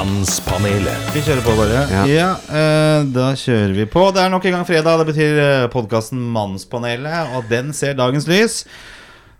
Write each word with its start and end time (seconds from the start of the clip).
Mannspanelet. 0.00 1.10
Vi 1.12 1.20
kjører 1.26 1.42
på, 1.44 1.52
bare. 1.58 1.80
Ja, 1.92 2.04
Ja. 2.08 2.28
eh, 2.48 3.04
Da 3.04 3.34
kjører 3.36 3.74
vi 3.74 3.84
på. 3.84 4.10
Det 4.14 4.22
er 4.22 4.30
nok 4.30 4.44
en 4.46 4.52
gang 4.52 4.64
fredag. 4.64 4.96
Det 5.04 5.06
betyr 5.12 5.68
podkasten 5.68 6.18
Mannspanelet, 6.18 7.34
og 7.36 7.44
den 7.50 7.72
ser 7.74 7.92
dagens 7.94 8.26
lys. 8.26 8.64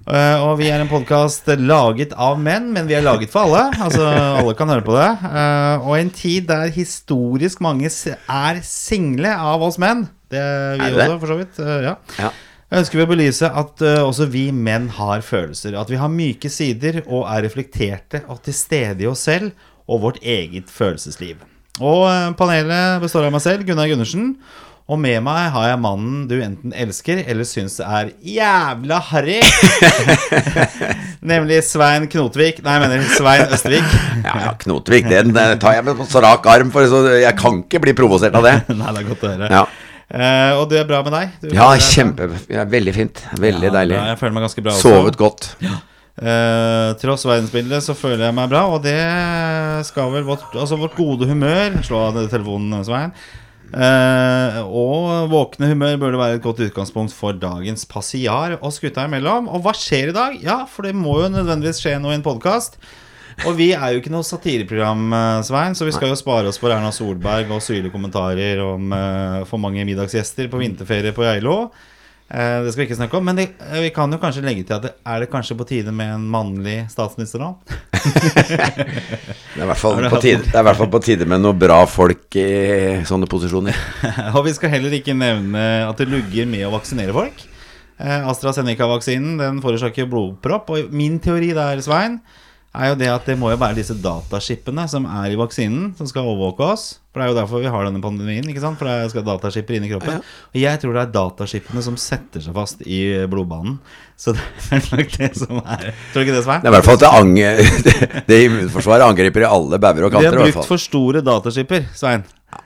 Eh, 0.07 0.37
og 0.45 0.59
vi 0.59 0.69
er 0.69 0.81
en 0.81 0.89
podkast 0.89 1.47
laget 1.59 2.13
av 2.13 2.39
menn, 2.39 2.73
men 2.75 2.87
vi 2.87 2.93
er 2.95 3.01
laget 3.01 3.31
for 3.31 3.41
alle. 3.47 3.71
Altså, 3.81 4.05
alle 4.05 4.55
kan 4.55 4.69
høre 4.69 4.85
på 4.85 4.93
det. 4.93 5.09
Eh, 5.33 5.79
og 5.89 5.97
i 5.97 6.01
en 6.03 6.11
tid 6.11 6.47
der 6.47 6.69
historisk 6.69 7.61
mange 7.63 7.87
er 7.89 8.61
single 8.63 9.33
av 9.39 9.63
oss 9.63 9.79
menn. 9.79 10.09
Det 10.31 10.39
er 10.39 10.77
vi 10.77 10.85
Er 10.85 10.91
det 10.91 11.09
også, 11.09 11.21
for 11.21 11.27
så 11.27 11.39
vidt. 11.39 11.59
Eh, 11.59 11.83
ja. 11.89 11.95
Ja. 12.19 12.31
Ønsker 12.71 12.99
vi 12.99 13.03
å 13.03 13.09
belyse 13.17 13.49
at 13.51 13.81
uh, 13.83 14.05
også 14.07 14.29
vi 14.31 14.53
menn 14.53 14.89
har 14.91 15.23
følelser. 15.23 15.75
At 15.75 15.89
vi 15.91 15.97
har 15.97 16.09
myke 16.09 16.49
sider 16.49 17.01
og 17.09 17.25
er 17.27 17.43
reflekterte 17.49 18.23
og 18.29 18.43
til 18.45 18.55
stede 18.55 19.03
i 19.03 19.07
oss 19.11 19.25
selv 19.27 19.51
og 19.91 20.05
vårt 20.07 20.21
eget 20.23 20.71
følelsesliv. 20.71 21.41
Og 21.81 22.05
eh, 22.07 22.31
panelet 22.39 23.01
består 23.03 23.27
av 23.27 23.35
meg 23.35 23.43
selv, 23.45 23.67
Gunnar 23.69 23.91
Gundersen. 23.91 24.35
Og 24.91 24.99
med 24.99 25.21
meg 25.23 25.53
har 25.55 25.69
jeg 25.69 25.79
mannen 25.79 26.25
du 26.27 26.33
enten 26.43 26.73
elsker 26.75 27.21
eller 27.23 27.47
syns 27.47 27.77
er 27.85 28.09
jævla 28.27 28.97
harry. 29.13 29.37
Nemlig 31.31 31.61
Svein 31.69 32.09
Knotvik. 32.11 32.59
Nei, 32.65 32.75
jeg 32.75 32.83
mener 32.83 33.05
Svein 33.15 33.45
Østvik. 33.55 33.87
Ja, 34.27 34.35
ja, 34.45 34.51
Knotvik, 34.61 35.07
den 35.09 35.31
tar 35.63 35.77
jeg 35.79 35.85
med 35.87 35.97
på 36.01 36.05
så 36.11 36.21
rak 36.25 36.45
arm, 36.51 36.73
for 36.75 36.85
så 36.91 37.05
jeg 37.23 37.33
kan 37.39 37.63
ikke 37.63 37.81
bli 37.87 37.95
provosert 37.97 38.35
av 38.37 38.45
det. 38.49 38.57
Nei, 38.81 38.91
det 38.97 39.05
er 39.05 39.09
godt 39.13 39.25
å 39.27 39.33
høre. 39.35 39.53
Ja, 39.61 39.69
Uh, 40.11 40.57
og 40.59 40.65
du 40.67 40.73
er 40.75 40.83
bra 40.89 41.05
med 41.07 41.13
deg? 41.15 41.35
Du, 41.39 41.53
ja 41.55 41.69
det 41.71 41.85
kjempe 41.87 42.27
ja, 42.51 42.65
Veldig 42.67 42.95
fint. 42.97 43.21
Veldig 43.39 43.69
Ja, 43.69 43.75
deilig. 43.77 43.95
bra. 43.95 44.09
Jeg 44.09 44.19
føler 44.19 44.33
meg 44.35 44.43
ganske 44.43 44.65
bra 44.67 44.73
også. 44.73 44.91
Sovet 44.91 45.19
godt. 45.21 45.47
Eh, 46.19 46.89
tross 47.01 47.25
verdensbildet 47.25 47.85
så 47.87 47.95
føler 47.97 48.27
jeg 48.27 48.37
meg 48.37 48.51
bra, 48.51 48.65
og 48.75 48.83
det 48.85 48.99
skal 49.89 50.11
vel 50.13 50.27
vårt, 50.27 50.49
altså 50.53 50.77
vårt 50.77 50.99
gode 50.99 51.29
humør 51.31 51.79
Slå 51.87 52.03
av 52.11 52.19
telefonen, 52.29 52.83
Svein. 52.85 53.15
Eh, 53.71 54.57
og 54.67 55.31
våkne 55.31 55.69
humør 55.71 56.01
burde 56.03 56.19
være 56.19 56.41
et 56.41 56.45
godt 56.45 56.65
utgangspunkt 56.67 57.15
for 57.15 57.39
dagens 57.39 57.87
passiar 57.89 58.57
oss 58.67 58.81
gutta 58.83 59.07
imellom. 59.07 59.47
Og 59.49 59.63
hva 59.65 59.75
skjer 59.77 60.11
i 60.11 60.17
dag? 60.17 60.41
Ja, 60.43 60.65
for 60.67 60.89
det 60.89 60.97
må 60.99 61.21
jo 61.23 61.31
nødvendigvis 61.31 61.83
skje 61.83 61.95
noe 62.03 62.17
i 62.17 62.19
en 62.19 62.27
podkast. 62.27 62.81
Og 63.47 63.55
vi 63.57 63.71
er 63.73 63.95
jo 63.95 64.03
ikke 64.03 64.13
noe 64.13 64.27
satireprogram, 64.27 65.07
eh, 65.17 65.43
Svein, 65.47 65.79
så 65.79 65.87
vi 65.87 65.95
skal 65.97 66.13
jo 66.13 66.19
spare 66.19 66.51
oss 66.51 66.59
for 66.61 66.75
Erna 66.75 66.91
Solberg 66.93 67.49
og 67.55 67.63
syrlige 67.65 67.95
kommentarer 67.95 68.61
om 68.65 68.93
eh, 68.93 69.47
for 69.49 69.63
mange 69.63 69.87
middagsgjester 69.89 70.51
på 70.51 70.61
vinterferie 70.61 71.15
på 71.17 71.25
Geilo. 71.25 71.71
Eh, 72.31 72.63
det 72.63 72.71
skal 72.71 72.85
vi 72.85 72.87
ikke 72.87 72.99
snakke 73.01 73.19
om, 73.19 73.25
men 73.27 73.39
det, 73.41 73.49
eh, 73.59 73.81
vi 73.83 73.91
kan 73.91 74.13
jo 74.13 74.21
kanskje 74.23 74.45
legge 74.47 74.63
til 74.63 74.77
at 74.77 74.85
det, 74.85 74.93
er 75.03 75.23
det 75.23 75.31
kanskje 75.33 75.57
på 75.59 75.67
tide 75.67 75.91
med 75.91 76.13
en 76.15 76.27
mannlig 76.31 76.85
statsminister 76.93 77.43
nå? 77.43 77.57
Det 79.51 79.59
er 79.59 79.65
i 79.65 79.67
hvert 79.67 79.81
fall 79.81 79.99
Er 79.99 80.13
på 80.13 80.21
tide, 80.23 80.45
det 80.47 80.55
er 80.55 80.63
i 80.63 80.67
hvert 80.69 80.79
fall 80.79 80.93
på 80.93 81.01
tide 81.03 81.27
med 81.29 81.43
noe 81.43 81.59
bra 81.59 81.81
folk 81.91 82.39
i 82.39 83.03
sånne 83.09 83.27
posisjoner. 83.31 83.75
og 84.37 84.45
vi 84.47 84.55
skal 84.55 84.71
heller 84.77 84.95
ikke 84.95 85.17
nevne 85.19 85.65
at 85.89 85.99
det 85.99 86.07
lugger 86.09 86.47
med 86.49 86.69
å 86.69 86.75
vaksinere 86.77 87.17
folk. 87.17 87.43
Eh, 87.99 88.29
AstraZeneca-vaksinen 88.31 89.35
den 89.43 89.59
forårsaker 89.65 90.07
blodpropp, 90.09 90.71
og 90.71 90.95
min 90.95 91.19
teori 91.21 91.51
der, 91.57 91.83
Svein, 91.85 92.21
er 92.71 92.93
jo 92.93 92.97
det 93.01 93.09
at 93.11 93.27
det 93.27 93.35
må 93.39 93.51
jo 93.51 93.59
være 93.59 93.81
disse 93.81 93.97
dataskipene 93.99 94.85
som 94.91 95.07
er 95.11 95.33
i 95.33 95.39
vaksinen, 95.39 95.91
som 95.99 96.07
skal 96.07 96.29
overvåke 96.31 96.69
oss. 96.71 96.85
For 97.11 97.19
det 97.19 97.25
er 97.25 97.33
jo 97.33 97.39
derfor 97.41 97.63
vi 97.65 97.71
har 97.75 97.87
denne 97.89 98.03
pandemien, 98.03 98.47
ikke 98.47 98.63
sant? 98.63 98.79
For 98.79 98.87
det 98.87 99.11
skal 99.11 99.25
dataskipper 99.27 99.75
inn 99.75 99.89
i 99.89 99.91
kroppen. 99.91 100.21
Og 100.23 100.59
jeg 100.61 100.79
tror 100.79 100.95
det 100.95 101.03
er 101.03 101.15
dataskipene 101.17 101.83
som 101.83 101.97
setter 101.99 102.45
seg 102.45 102.55
fast 102.55 102.85
i 102.87 103.01
blodbanen. 103.31 103.81
Så 104.21 104.37
det 104.37 104.45
er 104.77 104.87
nok 104.93 105.15
det 105.17 105.31
som 105.41 105.59
er 105.65 105.87
Tror 106.13 106.21
du 106.21 106.27
ikke 106.27 106.37
det, 106.37 106.45
Svein? 106.45 106.63
Det 106.63 106.69
er 106.69 106.75
i 106.75 106.77
hvert 106.77 106.87
fall 106.87 106.99
at 107.01 107.31
det, 107.35 107.69
det, 107.89 108.25
det 108.29 108.41
immunforsvaret 108.47 109.07
angriper 109.09 109.43
i 109.43 109.49
alle 109.49 109.81
bauger 109.83 110.07
og 110.07 110.15
Vi 110.15 110.21
De 110.21 110.31
har 110.31 110.39
brukt 110.39 110.71
for 110.71 110.83
store 110.83 111.25
dataskipper, 111.27 111.89
Svein, 111.97 112.23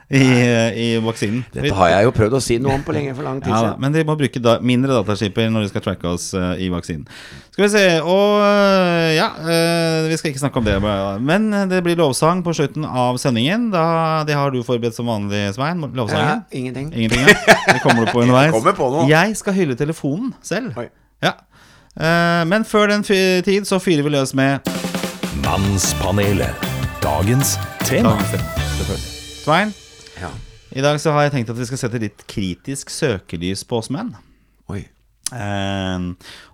i, 0.09 0.21
i 0.21 0.87
vaksinen. 1.01 1.41
Dette 1.53 1.73
har 1.73 1.89
jeg 1.89 2.05
jo 2.05 2.11
prøvd 2.13 2.35
å 2.37 2.41
si 2.43 2.57
noe 2.61 2.75
om 2.77 2.83
på 2.85 2.93
lenge 2.93 3.15
for 3.17 3.25
lang 3.25 3.39
tid 3.41 3.49
Ja, 3.49 3.61
siden. 3.63 3.79
men 3.81 3.93
de 3.95 4.03
må 4.05 4.15
bruke 4.19 4.41
da, 4.43 4.57
mindre 4.61 4.93
dataskiper 4.99 5.49
når 5.49 5.65
de 5.65 5.71
skal 5.71 5.83
tracke 5.85 6.11
oss 6.11 6.27
uh, 6.37 6.53
i 6.61 6.67
vaksinen. 6.73 7.07
Skal 7.55 7.63
vi 7.65 7.69
se 7.71 7.83
Og 8.03 8.41
eh, 8.43 9.15
ja, 9.15 9.29
uh, 9.39 10.09
vi 10.11 10.17
skal 10.19 10.31
ikke 10.33 10.41
snakke 10.43 10.59
om 10.61 10.65
det. 10.67 10.75
Men 11.23 11.47
eh, 11.53 11.65
det 11.71 11.79
blir 11.85 11.97
lovsang 11.97 12.43
på 12.45 12.53
slutten 12.57 12.85
av 12.85 13.17
sendingen. 13.21 13.69
Da, 13.73 13.85
det 14.27 14.35
har 14.37 14.51
du 14.53 14.59
forberedt 14.67 14.97
som 14.97 15.07
vanlig, 15.09 15.47
Svein. 15.55 15.81
Ja, 15.81 15.91
Lovsangen. 16.01 16.43
ingenting. 16.51 16.91
Ingenting, 16.93 17.25
ja. 17.25 17.57
Det 17.71 17.79
kommer 17.81 18.05
du 18.05 18.11
på 18.11 18.21
underveis. 18.25 18.51
Jeg 18.51 18.57
kommer 18.59 18.77
på 18.77 18.91
noe. 18.91 19.07
Jeg 19.09 19.37
skal 19.39 19.57
hylle 19.57 19.79
telefonen 19.79 20.33
selv. 20.45 20.75
Oi. 20.77 20.89
Ja. 21.23 21.33
Uh, 21.95 22.43
men 22.51 22.65
før 22.67 22.91
den 22.91 23.03
tid 23.07 23.65
så 23.65 23.79
fyrer 23.79 24.03
vi 24.03 24.13
løs 24.17 24.35
med 24.35 24.59
Mannspanelet. 25.45 26.71
Dagens 27.01 27.55
tema. 27.85 28.09
dagens 28.15 28.31
tema, 28.35 28.55
selvfølgelig. 28.77 29.14
Svein, 29.45 29.73
Ja. 30.19 30.31
i 30.73 30.81
dag 30.81 30.97
så 31.01 31.11
har 31.13 31.27
jeg 31.27 31.33
tenkt 31.35 31.51
at 31.53 31.57
vi 31.59 31.65
skal 31.69 31.77
sette 31.77 31.99
litt 32.01 32.23
kritisk 32.31 32.89
søkelys 32.89 33.61
på 33.67 33.77
oss 33.77 33.91
menn. 33.93 34.15
Oi. 34.73 34.87
Eh, 35.31 36.05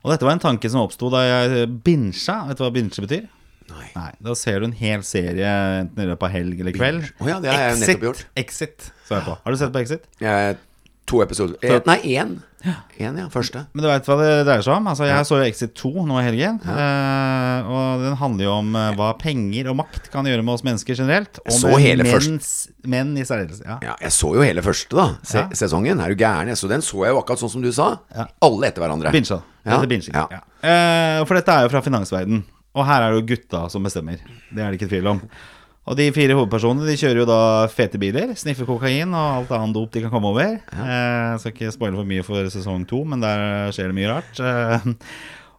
og 0.04 0.12
dette 0.12 0.28
var 0.28 0.36
en 0.36 0.44
tanke 0.44 0.68
som 0.72 0.82
oppsto 0.84 1.10
da 1.14 1.22
jeg 1.24 1.70
binsja. 1.86 2.42
Vet 2.50 2.60
du 2.60 2.66
hva 2.66 2.74
binsje 2.76 3.04
betyr? 3.06 3.30
Nei. 3.72 3.88
Nei, 3.96 4.10
Da 4.20 4.34
ser 4.36 4.60
du 4.60 4.66
en 4.68 4.76
hel 4.76 5.04
serie 5.08 5.48
enten 5.80 6.04
i 6.04 6.08
løpet 6.10 6.28
av 6.28 6.34
helg 6.36 6.60
eller 6.60 6.76
kveld. 6.76 7.06
Oh, 7.22 7.28
ja, 7.30 7.38
det 7.40 7.54
har 7.54 7.62
jeg 7.70 7.80
nettopp 7.80 8.04
gjort. 8.10 8.26
Exit. 8.36 8.90
Har 9.08 9.40
du 9.48 9.56
sett 9.62 9.72
på 9.72 9.80
Exit? 9.80 10.04
Jeg, 10.20 10.58
to 11.12 11.20
episoder 11.26 11.60
eh, 11.68 11.82
Nei, 11.90 11.98
én. 12.16 12.38
Én, 13.02 13.16
ja. 13.18 13.26
Første. 13.34 13.64
Men 13.74 13.82
du 13.84 13.88
veit 13.90 14.06
hva 14.06 14.16
det 14.20 14.30
dreier 14.46 14.62
seg 14.62 14.76
om? 14.76 14.86
Altså, 14.92 15.08
Jeg 15.10 15.26
så 15.26 15.40
jo 15.40 15.46
Exit 15.50 15.72
2 15.80 16.04
nå 16.06 16.20
i 16.22 16.26
helgen. 16.28 16.60
eh, 16.62 17.70
og 17.72 18.04
den 18.06 18.16
handler 18.20 18.46
jo 18.46 18.52
om 18.60 18.76
eh, 18.78 18.92
hva 19.00 19.08
penger 19.20 19.72
og 19.72 19.80
makt 19.82 20.12
kan 20.14 20.30
gjøre 20.30 20.46
med 20.46 20.54
oss 20.54 20.64
mennesker 20.68 20.98
generelt. 21.00 21.42
Og 21.46 21.56
så 21.58 21.72
med 21.74 21.82
hele 21.84 22.06
menns, 22.06 22.52
menn 22.86 23.16
i 23.18 23.26
særdeleshet. 23.26 23.66
Ja. 23.66 23.80
Ja, 23.90 23.96
jeg 24.06 24.14
så 24.16 24.30
jo 24.38 24.46
hele 24.46 24.64
første, 24.66 24.94
da. 24.98 25.08
Se, 25.26 25.42
Ja. 25.42 25.48
Sesongen. 25.58 26.00
Er 26.06 26.14
du 26.14 26.22
gæren? 26.22 26.54
Så 26.56 26.70
den 26.70 26.86
så 26.86 27.02
jeg 27.06 27.16
jo 27.16 27.22
akkurat 27.24 27.42
sånn 27.42 27.54
som 27.58 27.66
du 27.66 27.72
sa. 27.76 27.90
Ja. 28.16 28.28
Alle 28.46 28.70
etter 28.70 28.86
hverandre. 28.86 29.12
Binsja. 29.16 29.42
Det 29.66 29.72
Ja, 29.72 29.78
heter 29.80 29.90
binging. 29.90 30.14
ja. 30.14 30.28
Ja. 30.32 30.42
Eh, 30.62 31.26
for 31.26 31.36
dette 31.42 31.50
er 31.58 31.66
jo 31.66 31.70
fra 31.74 31.82
finansverden 31.82 32.44
Og 32.74 32.86
her 32.86 33.02
er 33.04 33.12
det 33.12 33.20
jo 33.20 33.28
gutta 33.36 33.66
som 33.70 33.84
bestemmer. 33.84 34.22
Det 34.54 34.62
er 34.64 34.70
det 34.72 34.80
ikke 34.80 34.90
tvil 34.94 35.08
om. 35.12 35.22
Og 35.90 35.98
de 35.98 36.08
fire 36.14 36.36
hovedpersonene 36.38 36.86
De 36.86 36.98
kjører 37.00 37.24
jo 37.24 37.28
da 37.30 37.42
fete 37.72 38.00
biler, 38.02 38.36
sniffer 38.38 38.68
kokain 38.70 39.14
og 39.18 39.42
alt 39.42 39.54
annet 39.58 39.76
dop 39.76 39.94
de 39.94 40.04
kan 40.04 40.14
komme 40.14 40.30
over. 40.30 40.60
Eh, 40.62 41.38
skal 41.42 41.56
ikke 41.56 41.74
spoile 41.74 41.98
for 41.98 42.10
mye 42.10 42.26
for 42.26 42.50
sesong 42.54 42.86
to, 42.90 43.02
men 43.08 43.24
der 43.24 43.74
skjer 43.74 43.90
det 43.90 43.98
mye 43.98 44.12
rart. 44.12 44.42
Eh, 44.46 44.86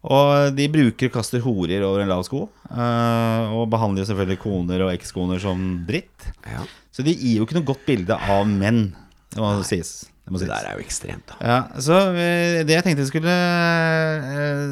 og 0.03 0.55
de 0.59 0.69
bruker 0.71 1.11
og 1.11 1.16
kaster 1.19 1.43
horer 1.43 1.84
over 1.87 2.03
en 2.03 2.11
lav 2.11 2.22
sko. 2.27 2.44
Eh, 2.71 3.56
og 3.56 3.69
behandler 3.72 4.03
jo 4.05 4.12
selvfølgelig 4.12 4.41
koner 4.43 4.87
og 4.87 4.94
ekskoner 4.94 5.43
som 5.43 5.66
dritt. 5.88 6.31
Ja. 6.47 6.62
Så 6.94 7.06
de 7.06 7.15
gir 7.16 7.41
jo 7.41 7.49
ikke 7.49 7.59
noe 7.59 7.71
godt 7.72 7.87
bilde 7.88 8.19
av 8.19 8.47
menn. 8.47 8.93
Det 9.32 9.43
må 9.43 9.55
sies. 9.66 10.12
Det 10.32 10.38
må 10.38 10.41
Det 10.41 10.48
der 10.48 10.65
er 10.70 10.78
jo 10.78 10.84
ekstremt, 10.87 11.26
da. 11.28 11.37
Ja, 11.44 11.56
så 11.84 11.97
eh, 12.16 12.62
Det 12.65 12.72
jeg 12.78 12.84
tenkte 12.87 13.03
vi 13.04 13.10
skulle 13.10 13.34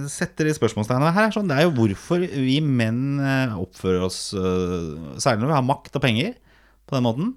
Sette 0.08 0.40
sette 0.40 0.46
i 0.48 0.54
spørsmålstegnet 0.56 1.12
her, 1.12 1.26
er 1.28 1.34
sånn, 1.34 1.50
det 1.50 1.58
er 1.60 1.66
jo 1.66 1.74
hvorfor 1.76 2.22
vi 2.24 2.56
menn 2.64 3.20
eh, 3.20 3.52
oppfører 3.60 4.06
oss 4.08 4.20
eh, 4.32 5.18
Særlig 5.20 5.42
når 5.44 5.50
vi 5.52 5.58
har 5.58 5.66
makt 5.68 5.98
og 6.00 6.04
penger 6.04 6.32
på 6.88 6.96
den 6.96 7.04
måten. 7.06 7.28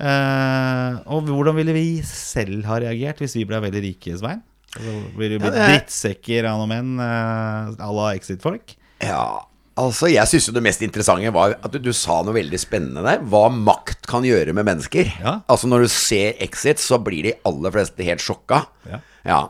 Eh, 0.00 0.94
og 1.12 1.28
hvordan 1.28 1.58
ville 1.60 1.74
vi 1.76 1.84
selv 2.06 2.64
ha 2.70 2.78
reagert 2.82 3.20
hvis 3.22 3.36
vi 3.36 3.44
ble 3.46 3.60
veldig 3.62 3.82
rike, 3.84 4.16
Svein? 4.18 4.40
Altså, 4.70 4.94
blir 5.18 5.34
vi 5.34 5.36
Ja, 5.36 5.42
blitt 5.44 5.58
er- 5.60 5.70
drittsekker 5.74 6.48
av 6.50 6.62
noen 6.62 6.72
menn 6.72 7.04
eh, 7.04 7.84
à 7.84 7.90
la 7.94 8.08
Exit-folk? 8.16 8.74
Ja, 9.04 9.22
altså 9.80 10.10
jeg 10.12 10.28
syns 10.30 10.48
jo 10.48 10.54
det 10.56 10.62
mest 10.64 10.82
interessante 10.84 11.32
var 11.34 11.56
at 11.58 11.72
du, 11.74 11.78
du 11.82 11.92
sa 11.96 12.20
noe 12.24 12.36
veldig 12.36 12.60
spennende 12.60 13.04
der. 13.06 13.22
Hva 13.32 13.46
makt 13.52 14.08
kan 14.10 14.26
gjøre 14.26 14.54
med 14.56 14.68
mennesker. 14.68 15.10
Ja. 15.22 15.38
Altså 15.50 15.70
når 15.70 15.86
du 15.86 15.92
ser 15.94 16.40
Exit, 16.44 16.82
så 16.82 17.00
blir 17.02 17.30
de 17.30 17.36
aller 17.48 17.74
fleste 17.74 18.06
helt 18.06 18.24
sjokka. 18.24 18.64
Ja. 18.90 19.00
Ja. 19.26 19.40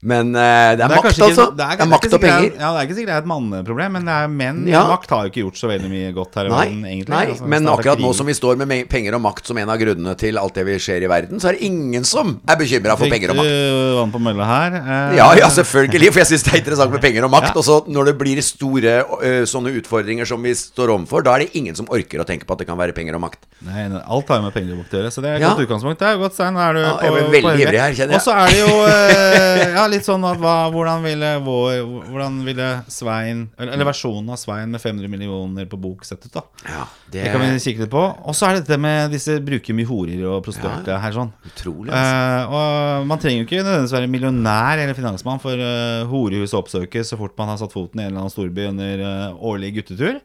Men 0.00 0.28
uh, 0.30 0.38
det 0.78 0.84
er, 0.84 0.92
makt, 0.92 0.92
er 0.94 1.08
makt, 1.10 1.20
altså. 1.26 1.44
det 1.50 1.56
Det 1.58 1.64
er, 1.66 1.70
det 1.74 1.82
er 1.82 1.88
makt 1.90 2.04
ikke 2.06 2.14
og 2.14 2.20
det 2.22 2.28
penger. 2.30 2.44
er- 2.54 2.60
Ja, 2.62 2.68
det 2.70 2.78
er 2.78 2.84
ikke 2.86 2.94
sikkert 2.94 3.08
det 3.10 3.14
er 3.16 3.22
et 3.24 3.26
manneproblem, 3.26 3.92
men 3.98 4.04
det 4.06 4.14
er 4.14 4.28
menn 4.30 4.60
Ja. 4.70 4.82
makt 4.86 5.10
har 5.10 5.24
jo 5.26 5.30
ikke 5.32 5.42
gjort 5.42 5.58
så 5.58 5.66
veldig 5.72 5.88
mye 5.90 6.12
godt 6.14 6.34
her 6.38 6.46
i 6.46 6.52
verden, 6.52 6.84
egentlig. 6.86 7.08
nei 7.10 7.24
Altså, 7.32 7.48
men 7.50 7.66
akkurat 7.66 7.98
nå 7.98 8.12
som 8.14 8.26
vi 8.30 8.32
står 8.38 8.56
med 8.62 8.88
penger 8.88 9.16
og 9.18 9.22
makt 9.24 9.46
som 9.50 9.58
en 9.58 9.68
av 9.74 9.78
grunnene 9.80 10.14
til 10.16 10.38
alt 10.38 10.54
det 10.54 10.64
vi 10.68 10.76
ser 10.78 11.02
i 11.02 11.08
verden, 11.10 11.40
så 11.42 11.48
er 11.50 11.58
det 11.58 11.62
ingen 11.66 12.04
som 12.06 12.30
er 12.46 12.54
bekymra 12.62 12.94
for 12.96 13.10
penger 13.10 13.30
og 13.34 13.40
makt. 13.40 13.50
Fikk 13.50 13.98
vann 13.98 14.12
på 14.14 14.20
mølla 14.22 14.46
her? 14.46 14.70
Uh, 14.78 15.16
Ja, 15.18 15.26
ja, 15.34 15.48
selvfølgelig, 15.50 16.12
for 16.14 16.22
jeg 16.22 16.30
syns 16.30 16.44
det 16.46 16.54
er 16.54 16.58
interessant 16.62 16.92
med 16.94 17.02
penger 17.02 17.24
og 17.26 17.30
makt. 17.34 17.50
Ja. 17.50 17.58
Og 17.58 17.64
så 17.66 17.80
når 17.90 18.04
det 18.12 18.18
blir 18.22 18.38
store 18.46 18.94
uh, 19.02 19.42
sånne 19.50 19.74
utfordringer 19.82 20.24
som 20.30 20.38
vi 20.46 20.54
står 20.54 20.94
overfor, 20.94 21.24
da 21.26 21.34
er 21.34 21.38
det 21.48 21.50
ingen 21.58 21.74
som 21.74 21.90
orker 21.90 22.22
å 22.22 22.28
tenke 22.28 22.46
på 22.46 22.54
at 22.54 22.62
det 22.62 22.68
kan 22.70 22.78
være 22.78 22.94
penger 22.94 23.18
og 23.18 23.26
makt. 23.26 23.50
Nei, 23.66 23.90
alt 24.06 24.28
har 24.30 24.38
jo 24.38 24.46
med 24.46 24.54
penger 24.54 24.78
og 24.78 24.84
makt 24.86 24.94
å 24.94 25.02
gjøre, 25.02 25.10
så 25.10 25.26
det 25.26 25.34
er 25.34 25.42
et 25.42 25.42
godt 25.42 25.66
utgangspunkt. 25.66 25.98
Det 25.98 26.06
er 26.06 26.22
godt, 26.22 26.38
Stein. 26.38 26.54
Da 26.54 26.70
er 26.70 26.78
du 26.78 26.82
på, 26.86 27.30
veldig 27.34 27.66
ivrig 27.66 27.82
her, 27.82 27.92
kjenner 27.98 28.14
jeg. 28.14 28.22
Og 28.22 28.22
så 28.22 28.38
er 28.38 28.46
det 28.54 28.62
jo 28.62 29.82
eh, 29.88 29.94
litt 29.96 30.06
sånn 30.06 30.24
at 30.28 30.38
hva, 30.42 30.54
hvordan 30.72 31.02
ville 31.04 31.30
vår 31.44 31.80
Hvordan 32.08 32.38
ville 32.46 32.68
Svein 32.92 33.46
Eller, 33.58 33.74
eller 33.74 33.88
versjonen 33.88 34.30
av 34.34 34.40
Svein 34.40 34.72
med 34.74 34.82
500 34.82 35.10
millioner 35.10 35.68
på 35.70 35.80
bok 35.80 36.06
sett 36.06 36.24
ut, 36.26 36.32
da? 36.34 36.44
Ja, 36.68 36.86
Det 37.08 37.24
det 37.24 37.34
kan 37.34 37.42
vi 37.42 37.60
kikke 37.64 37.84
litt 37.84 37.92
på. 37.92 38.04
Og 38.04 38.36
så 38.36 38.48
er 38.48 38.56
det 38.56 38.66
dette 38.66 38.80
med 38.80 39.14
disse 39.14 39.38
bruker 39.44 39.76
mye 39.76 39.88
horer 39.88 40.24
og 40.30 40.42
prostituerte 40.46 40.98
her 41.02 41.16
sånn. 41.16 41.32
utrolig. 41.50 41.92
Altså. 41.92 42.48
uh, 42.48 42.58
og 42.58 43.08
man 43.10 43.22
trenger 43.22 43.42
jo 43.42 43.48
ikke 43.48 43.62
nødvendigvis 43.62 43.96
være 43.98 44.12
millionær 44.12 44.82
eller 44.82 44.98
finansmann 44.98 45.40
for 45.42 45.56
uh, 45.58 46.18
å 46.18 46.60
oppsøkes 46.62 47.14
så 47.14 47.18
fort 47.20 47.36
man 47.38 47.52
har 47.52 47.60
satt 47.60 47.74
foten 47.74 48.00
i 48.00 48.04
en 48.04 48.12
eller 48.12 48.24
annen 48.24 48.34
storby 48.34 48.68
under 48.68 49.02
uh, 49.04 49.48
årlig 49.50 49.74
guttetur. 49.80 50.20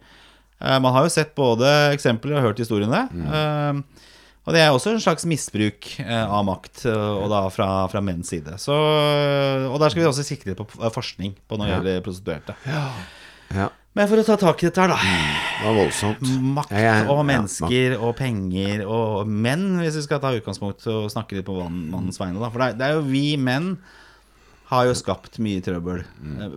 Eh, 0.63 0.79
man 0.79 0.93
har 0.95 1.05
jo 1.05 1.11
sett 1.11 1.33
både 1.35 1.69
eksempler 1.93 2.37
og 2.37 2.47
hørt 2.47 2.61
historiene. 2.63 3.05
Eh, 3.11 4.03
og 4.45 4.53
det 4.55 4.59
er 4.59 4.71
også 4.75 4.91
en 4.91 4.99
slags 5.03 5.23
misbruk 5.29 5.87
eh, 6.03 6.25
av 6.27 6.43
makt, 6.47 6.85
eh, 6.89 7.11
og 7.23 7.29
da 7.31 7.45
fra, 7.53 7.67
fra 7.91 8.01
menns 8.03 8.27
side. 8.33 8.57
Så, 8.59 8.75
og 9.69 9.77
der 9.79 9.93
skal 9.93 10.01
vi 10.03 10.09
også 10.09 10.25
sikre 10.27 10.55
på 10.59 10.65
eh, 10.81 10.91
forskning 10.91 11.37
på 11.47 11.57
når 11.59 11.69
det 11.69 11.73
gjelder 11.77 12.03
prostituerte. 12.09 12.55
Ja, 13.53 13.69
Men 13.93 14.07
for 14.09 14.17
å 14.17 14.25
ta 14.25 14.35
tak 14.41 14.63
i 14.63 14.67
dette 14.67 14.81
her, 14.81 14.89
da. 14.89 14.97
det 14.97 15.65
var 15.67 15.75
voldsomt. 15.77 16.23
Makt 16.57 16.71
Ja, 16.73 16.93
og 17.05 17.19
ja, 17.21 17.25
mennesker 17.29 17.97
og 18.01 18.15
penger 18.17 18.81
og 18.89 19.27
menn, 19.29 19.67
hvis 19.83 19.99
vi 19.99 20.05
skal 20.07 20.19
ta 20.23 20.31
utgangspunkt 20.33 20.87
og 20.89 21.11
snakke 21.13 21.37
litt 21.37 21.45
på 21.47 21.59
mann- 21.61 21.83
mannens 21.93 22.17
vegne. 22.19 22.41
Da. 22.41 22.49
For 22.49 22.63
det 22.73 22.87
er, 22.87 22.95
jo 22.97 23.03
vi 23.05 23.25
menn 23.37 23.75
har 24.73 24.87
jo 24.89 24.95
skapt 24.97 25.37
mye 25.43 25.61
trøbbel. 25.61 26.01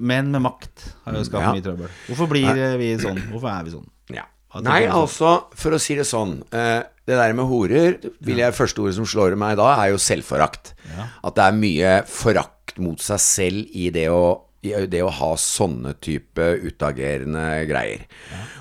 Menn 0.00 0.30
med 0.32 0.40
makt 0.46 0.86
har 1.04 1.18
jo 1.20 1.26
skapt 1.28 1.42
Mm. 1.42 1.46
Ja. 1.46 1.52
mye 1.52 1.66
trøbbel. 1.68 1.90
Hvorfor 2.08 2.30
blir 2.32 2.48
eh, 2.56 2.76
vi 2.80 2.90
sånn? 3.02 3.20
Hvorfor 3.28 3.52
er 3.52 3.64
vi 3.68 3.74
sånn? 3.76 3.86
Ja. 4.16 4.24
Ja, 4.56 4.60
Nei, 4.64 4.86
sånn. 4.86 4.96
altså, 5.02 5.30
for 5.60 5.76
å 5.76 5.78
si 5.82 5.94
det 5.98 6.06
sånn 6.08 6.38
eh, 6.56 6.80
Det 7.06 7.14
der 7.14 7.36
med 7.38 7.46
horer 7.46 8.00
vil 8.24 8.40
jeg, 8.42 8.54
Første 8.56 8.82
ordet 8.82 8.96
som 8.98 9.06
slår 9.06 9.36
i 9.36 9.38
meg 9.38 9.54
da, 9.60 9.68
er 9.78 9.92
jo 9.92 10.02
selvforakt. 10.02 10.74
At 11.22 11.36
det 11.38 11.44
er 11.44 11.60
mye 11.60 11.92
forakt 12.10 12.80
mot 12.82 13.00
seg 13.02 13.22
selv 13.22 13.78
i 13.78 13.90
det 13.94 14.08
å 14.12 14.42
i 14.66 14.86
det 14.90 15.02
å 15.04 15.12
ha 15.12 15.28
sånne 15.38 15.92
type 16.02 16.42
utagerende 16.64 17.44
greier. 17.68 18.06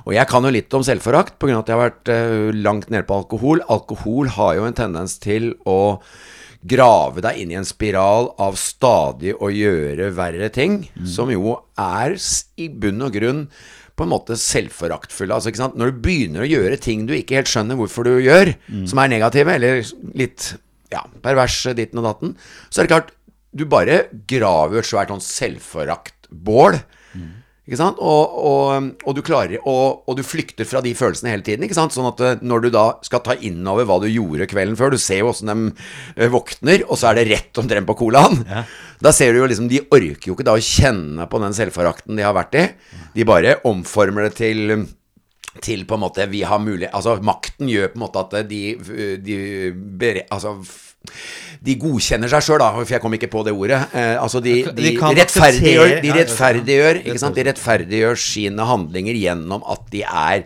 Og 0.05 0.13
jeg 0.13 0.29
kan 0.29 0.45
jo 0.45 0.53
litt 0.53 0.73
om 0.77 0.83
selvforakt 0.85 1.39
pga. 1.41 1.59
at 1.59 1.71
jeg 1.71 1.77
har 1.77 1.87
vært 1.87 2.11
eh, 2.13 2.51
langt 2.53 2.91
nede 2.93 3.07
på 3.07 3.17
alkohol. 3.23 3.63
Alkohol 3.73 4.29
har 4.35 4.55
jo 4.59 4.67
en 4.67 4.77
tendens 4.77 5.17
til 5.23 5.55
å 5.65 5.97
grave 6.65 7.21
deg 7.21 7.41
inn 7.41 7.51
i 7.53 7.57
en 7.59 7.67
spiral 7.67 8.31
av 8.41 8.57
stadig 8.57 9.35
å 9.37 9.51
gjøre 9.53 10.11
verre 10.17 10.49
ting, 10.49 10.87
som 11.05 11.29
jo 11.29 11.59
er 11.77 12.17
i 12.57 12.69
bunn 12.69 13.05
og 13.05 13.13
grunn 13.13 13.43
på 13.95 14.03
en 14.03 14.11
måte 14.11 14.35
selvforaktfulle. 14.39 15.37
Altså? 15.37 15.71
Når 15.75 15.91
du 15.93 16.01
begynner 16.03 16.43
å 16.43 16.49
gjøre 16.49 16.79
ting 16.83 17.05
du 17.07 17.13
ikke 17.15 17.39
helt 17.39 17.51
skjønner 17.51 17.77
hvorfor 17.79 18.07
du 18.07 18.17
gjør, 18.19 18.51
som 18.89 18.99
er 18.99 19.11
negative, 19.13 19.55
eller 19.55 19.83
litt 20.19 20.49
ja, 20.91 21.01
perverse 21.23 21.73
ditten 21.77 22.01
og 22.01 22.09
datten, 22.09 22.33
så 22.69 22.81
er 22.81 22.87
det 22.87 22.93
klart 22.95 23.13
Du 23.55 23.63
bare 23.71 24.09
graver 24.27 24.81
et 24.81 24.87
svært 24.89 25.13
sånn 25.13 25.23
selvforaktbål. 25.23 26.75
Ikke 27.65 27.79
sant? 27.79 27.97
Og, 27.97 28.33
og, 28.45 28.89
og 29.09 29.15
du 29.17 29.23
klarer 29.25 29.57
og, 29.65 30.03
og 30.05 30.17
du 30.19 30.21
flykter 30.25 30.67
fra 30.69 30.83
de 30.85 30.91
følelsene 30.97 31.31
hele 31.33 31.45
tiden. 31.45 31.65
Ikke 31.65 31.77
sant? 31.77 31.95
Sånn 31.95 32.05
at 32.11 32.21
eh, 32.21 32.43
når 32.45 32.65
du 32.65 32.69
da 32.75 32.83
skal 33.05 33.23
ta 33.25 33.33
innover 33.41 33.87
hva 33.89 33.97
du 34.03 34.05
gjorde 34.09 34.45
kvelden 34.51 34.77
før 34.77 34.93
Du 34.93 34.99
ser 35.01 35.23
jo 35.23 35.31
åssen 35.31 35.49
de 35.49 35.55
eh, 36.13 36.29
våkner, 36.29 36.85
og 36.85 36.99
så 37.01 37.09
er 37.09 37.19
det 37.19 37.29
rett 37.31 37.61
omtrent 37.61 37.89
på 37.89 37.97
colaen. 38.03 38.43
Da 39.01 39.11
ser 39.15 39.33
du 39.33 39.41
jo 39.41 39.49
liksom 39.49 39.71
De 39.71 39.81
orker 39.81 40.29
jo 40.29 40.37
ikke 40.37 40.45
da 40.45 40.53
å 40.57 40.61
kjenne 40.61 41.25
på 41.31 41.41
den 41.41 41.57
selvforakten 41.57 42.19
de 42.19 42.27
har 42.27 42.37
vært 42.37 42.59
i. 42.61 42.67
De 43.17 43.25
bare 43.27 43.57
omformer 43.65 44.29
det 44.29 44.37
til 44.43 44.85
til 45.63 45.85
på 45.87 45.95
en 45.95 46.01
måte 46.03 46.25
vi 46.27 46.41
har 46.43 46.59
mulighet 46.59 46.91
Altså 46.91 47.13
makten 47.23 47.69
gjør 47.71 47.93
på 47.93 47.95
en 47.95 48.01
måte 48.01 48.23
at 48.25 48.49
de, 48.49 48.61
de, 49.23 50.09
altså, 50.27 50.57
de 51.65 51.75
godkjenner 51.81 52.31
seg 52.31 52.45
sjøl, 52.45 52.59
da, 52.61 52.69
for 52.75 52.93
jeg 52.95 53.01
kom 53.03 53.15
ikke 53.17 53.29
på 53.33 53.43
det 53.47 53.53
ordet. 53.55 53.79
Eh, 53.95 54.15
altså 54.21 54.41
de, 54.43 54.57
de, 54.69 54.91
De 54.95 55.13
rettferdiggjør, 55.19 55.95
de 56.03 56.13
rettferdiggjør, 56.19 57.01
ikke 57.03 57.21
sant? 57.21 57.37
de 57.37 57.47
rettferdiggjør 57.49 58.21
sine 58.21 58.67
handlinger 58.69 59.17
gjennom 59.17 59.65
at 59.71 59.87
de 59.93 60.03
er 60.05 60.43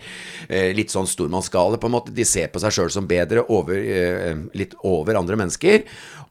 eh, 0.47 0.69
litt 0.77 0.93
sånn 0.93 1.09
stormannsgale, 1.09 1.81
på 1.81 1.89
en 1.89 1.97
måte. 1.97 2.15
De 2.15 2.27
ser 2.27 2.51
på 2.53 2.61
seg 2.63 2.75
sjøl 2.75 2.93
som 2.93 3.09
bedre 3.09 3.45
over, 3.49 3.75
eh, 3.79 4.33
litt 4.59 4.77
over 4.87 5.19
andre 5.19 5.39
mennesker. 5.39 5.85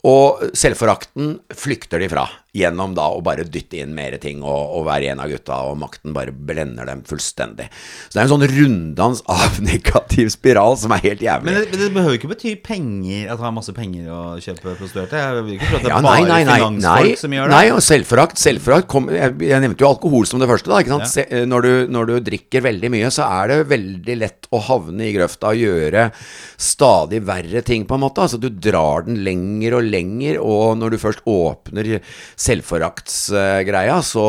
Og 0.09 0.45
selvforakten 0.57 1.39
flykter 1.59 1.99
de 1.99 2.11
fra 2.13 2.29
gjennom 2.57 2.95
da 2.97 3.05
å 3.13 3.21
bare 3.23 3.45
dytte 3.45 3.77
inn 3.83 3.91
mer 3.95 4.15
ting 4.23 4.41
og, 4.41 4.71
og 4.79 4.87
være 4.89 5.11
en 5.13 5.21
av 5.21 5.29
gutta, 5.31 5.59
og 5.69 5.77
makten 5.79 6.15
bare 6.17 6.33
blender 6.33 6.89
dem 6.89 7.03
fullstendig. 7.07 7.67
Så 8.09 8.15
det 8.15 8.23
er 8.23 8.25
en 8.25 8.31
sånn 8.33 8.47
runddans 8.49 9.21
av 9.31 9.59
negativ 9.69 10.31
spiral 10.33 10.79
som 10.81 10.95
er 10.97 11.03
helt 11.05 11.23
jævlig. 11.23 11.45
Men 11.53 11.59
det, 11.61 11.67
men 11.75 11.83
det 11.85 11.89
behøver 11.95 12.17
ikke 12.19 12.31
bety 12.33 12.55
penger 12.65 13.29
at 13.29 13.37
han 13.37 13.51
har 13.51 13.55
masse 13.59 13.75
penger 13.77 14.09
å 14.11 14.23
kjøpe 14.43 14.75
prostituerte. 14.81 15.21
Jeg 15.21 15.45
vil 15.45 15.59
ikke 15.59 15.69
tro 15.69 15.79
at 15.79 15.85
det 15.85 15.93
Ja, 15.93 15.99
er 16.01 16.07
nei, 16.09 16.15
bare 16.17 16.31
nei, 16.33 16.41
nei, 16.49 16.57
finansfolk 16.65 17.23
som 17.23 17.37
gjør 17.37 17.45
det. 17.53 17.55
nei, 17.59 17.63
og 17.77 17.83
selvforakt. 17.85 18.43
Selvforakt 18.43 18.91
kom, 18.97 19.11
jeg, 19.13 19.37
jeg 19.51 19.65
nevnte 19.67 19.85
jo 19.85 19.91
alkohol 19.93 20.27
som 20.33 20.43
det 20.43 20.49
første. 20.51 20.73
da, 20.73 20.81
ikke 20.83 20.95
sant? 20.97 21.13
Se, 21.13 21.27
eh, 21.29 21.45
når, 21.49 21.69
du, 21.69 21.93
når 21.99 22.11
du 22.11 22.15
drikker 22.33 22.65
veldig 22.65 22.93
mye, 22.97 23.13
så 23.15 23.29
er 23.29 23.53
det 23.53 23.61
veldig 23.75 24.19
lett 24.25 24.49
å 24.57 24.63
havne 24.71 25.05
i 25.07 25.13
grøfta 25.15 25.53
og 25.53 25.61
gjøre 25.61 26.09
stadig 26.59 27.21
verre 27.29 27.63
ting, 27.67 27.85
på 27.87 27.95
en 27.99 28.03
måte. 28.09 28.25
Altså 28.25 28.41
Du 28.41 28.49
drar 28.49 29.05
den 29.07 29.21
lenger 29.27 29.79
og 29.79 29.87
lenger, 29.93 30.41
og 30.43 30.79
når 30.81 30.97
du 30.97 31.01
først 31.05 31.23
åpner 31.29 31.99
selvforaktsgreia, 32.39 33.99
så, 34.07 34.27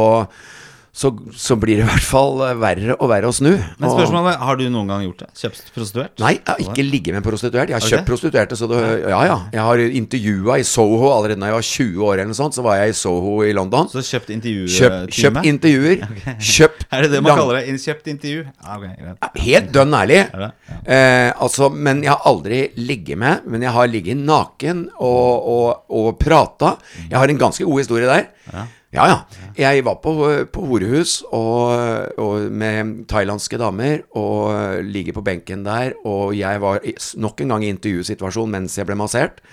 så, 1.00 1.14
så 1.32 1.56
blir 1.56 1.80
det 1.80 1.86
i 1.86 1.88
hvert 1.88 2.04
fall 2.04 2.42
verre 2.60 2.96
og 2.98 3.08
verre 3.08 3.30
å 3.30 3.36
snu. 3.36 3.54
Men 3.80 3.92
spørsmålet 3.94 4.34
er, 4.34 4.42
har 4.44 4.58
du 4.60 4.66
noen 4.68 4.90
gang 4.92 5.04
gjort 5.06 5.22
det? 5.22 5.28
Kjøpt 5.40 5.70
prostituert? 5.72 6.14
Nei, 6.20 6.34
jeg 6.36 6.44
har 6.50 6.64
ikke 6.66 6.84
ligget 6.84 7.14
med 7.16 7.22
en 7.22 7.26
prostituert. 7.30 7.70
Jeg 7.72 7.78
har 7.78 7.86
okay. 7.86 7.94
kjøpt 7.94 8.10
prostituerte. 8.10 8.58
Så 8.60 8.68
det, 8.68 8.80
ja, 9.06 9.20
ja. 9.30 9.38
Jeg 9.54 9.64
har 9.64 9.84
intervjua 10.02 10.58
i 10.60 10.66
Soho 10.68 11.14
allerede 11.14 11.40
da 11.40 11.54
jeg 11.54 11.56
var 11.56 11.68
20 11.70 12.04
år, 12.04 12.12
eller 12.18 12.28
noe 12.34 12.40
sånt. 12.42 12.58
Så 12.58 12.66
var 12.66 12.82
jeg 12.82 12.92
i 12.92 12.98
Soho 13.00 13.36
i 13.48 13.54
London. 13.56 13.88
Så 13.94 14.04
kjøpt 14.04 14.34
intervjutime? 14.36 14.76
Kjøp, 14.76 15.14
kjøpt 15.20 15.48
intervjuer. 15.54 16.04
Kjøpt 16.50 16.84
Er 16.90 17.06
det 17.06 17.12
det 17.14 17.22
man 17.24 17.40
kaller 17.40 17.62
det? 17.62 17.78
Kjøpt 17.86 18.10
intervju? 18.12 18.44
Okay. 18.76 19.14
Helt 19.46 19.70
dønn 19.78 19.96
ærlig. 20.02 20.18
Ja. 20.28 20.50
Eh, 20.84 21.30
altså, 21.46 21.70
men 21.72 22.04
jeg 22.04 22.12
har 22.12 22.28
aldri 22.28 22.60
ligget 22.76 23.24
med. 23.24 23.48
Men 23.48 23.64
jeg 23.64 23.72
har 23.78 23.88
ligget 23.88 24.20
naken 24.20 24.84
og, 24.98 25.48
og, 25.56 25.96
og 25.96 26.12
prata. 26.20 26.74
Jeg 27.06 27.16
har 27.16 27.32
en 27.32 27.42
ganske 27.46 27.64
god 27.64 27.82
historie 27.86 28.12
der. 28.12 28.28
Ja, 28.50 28.66
ja. 29.06 29.18
Jeg 29.54 29.84
var 29.86 30.00
på, 30.02 30.14
på 30.50 30.64
horehus 30.66 31.20
og, 31.30 32.18
og 32.18 32.48
med 32.50 33.04
thailandske 33.12 33.60
damer 33.62 34.02
og 34.18 34.82
ligger 34.88 35.20
på 35.20 35.26
benken 35.28 35.62
der. 35.68 35.94
Og 36.10 36.34
jeg 36.38 36.62
var 36.64 36.82
nok 37.22 37.44
en 37.44 37.54
gang 37.54 37.68
i 37.68 37.72
intervjusituasjon 37.76 38.50
mens 38.56 38.80
jeg 38.80 38.90
ble 38.90 38.98
massert. 38.98 39.44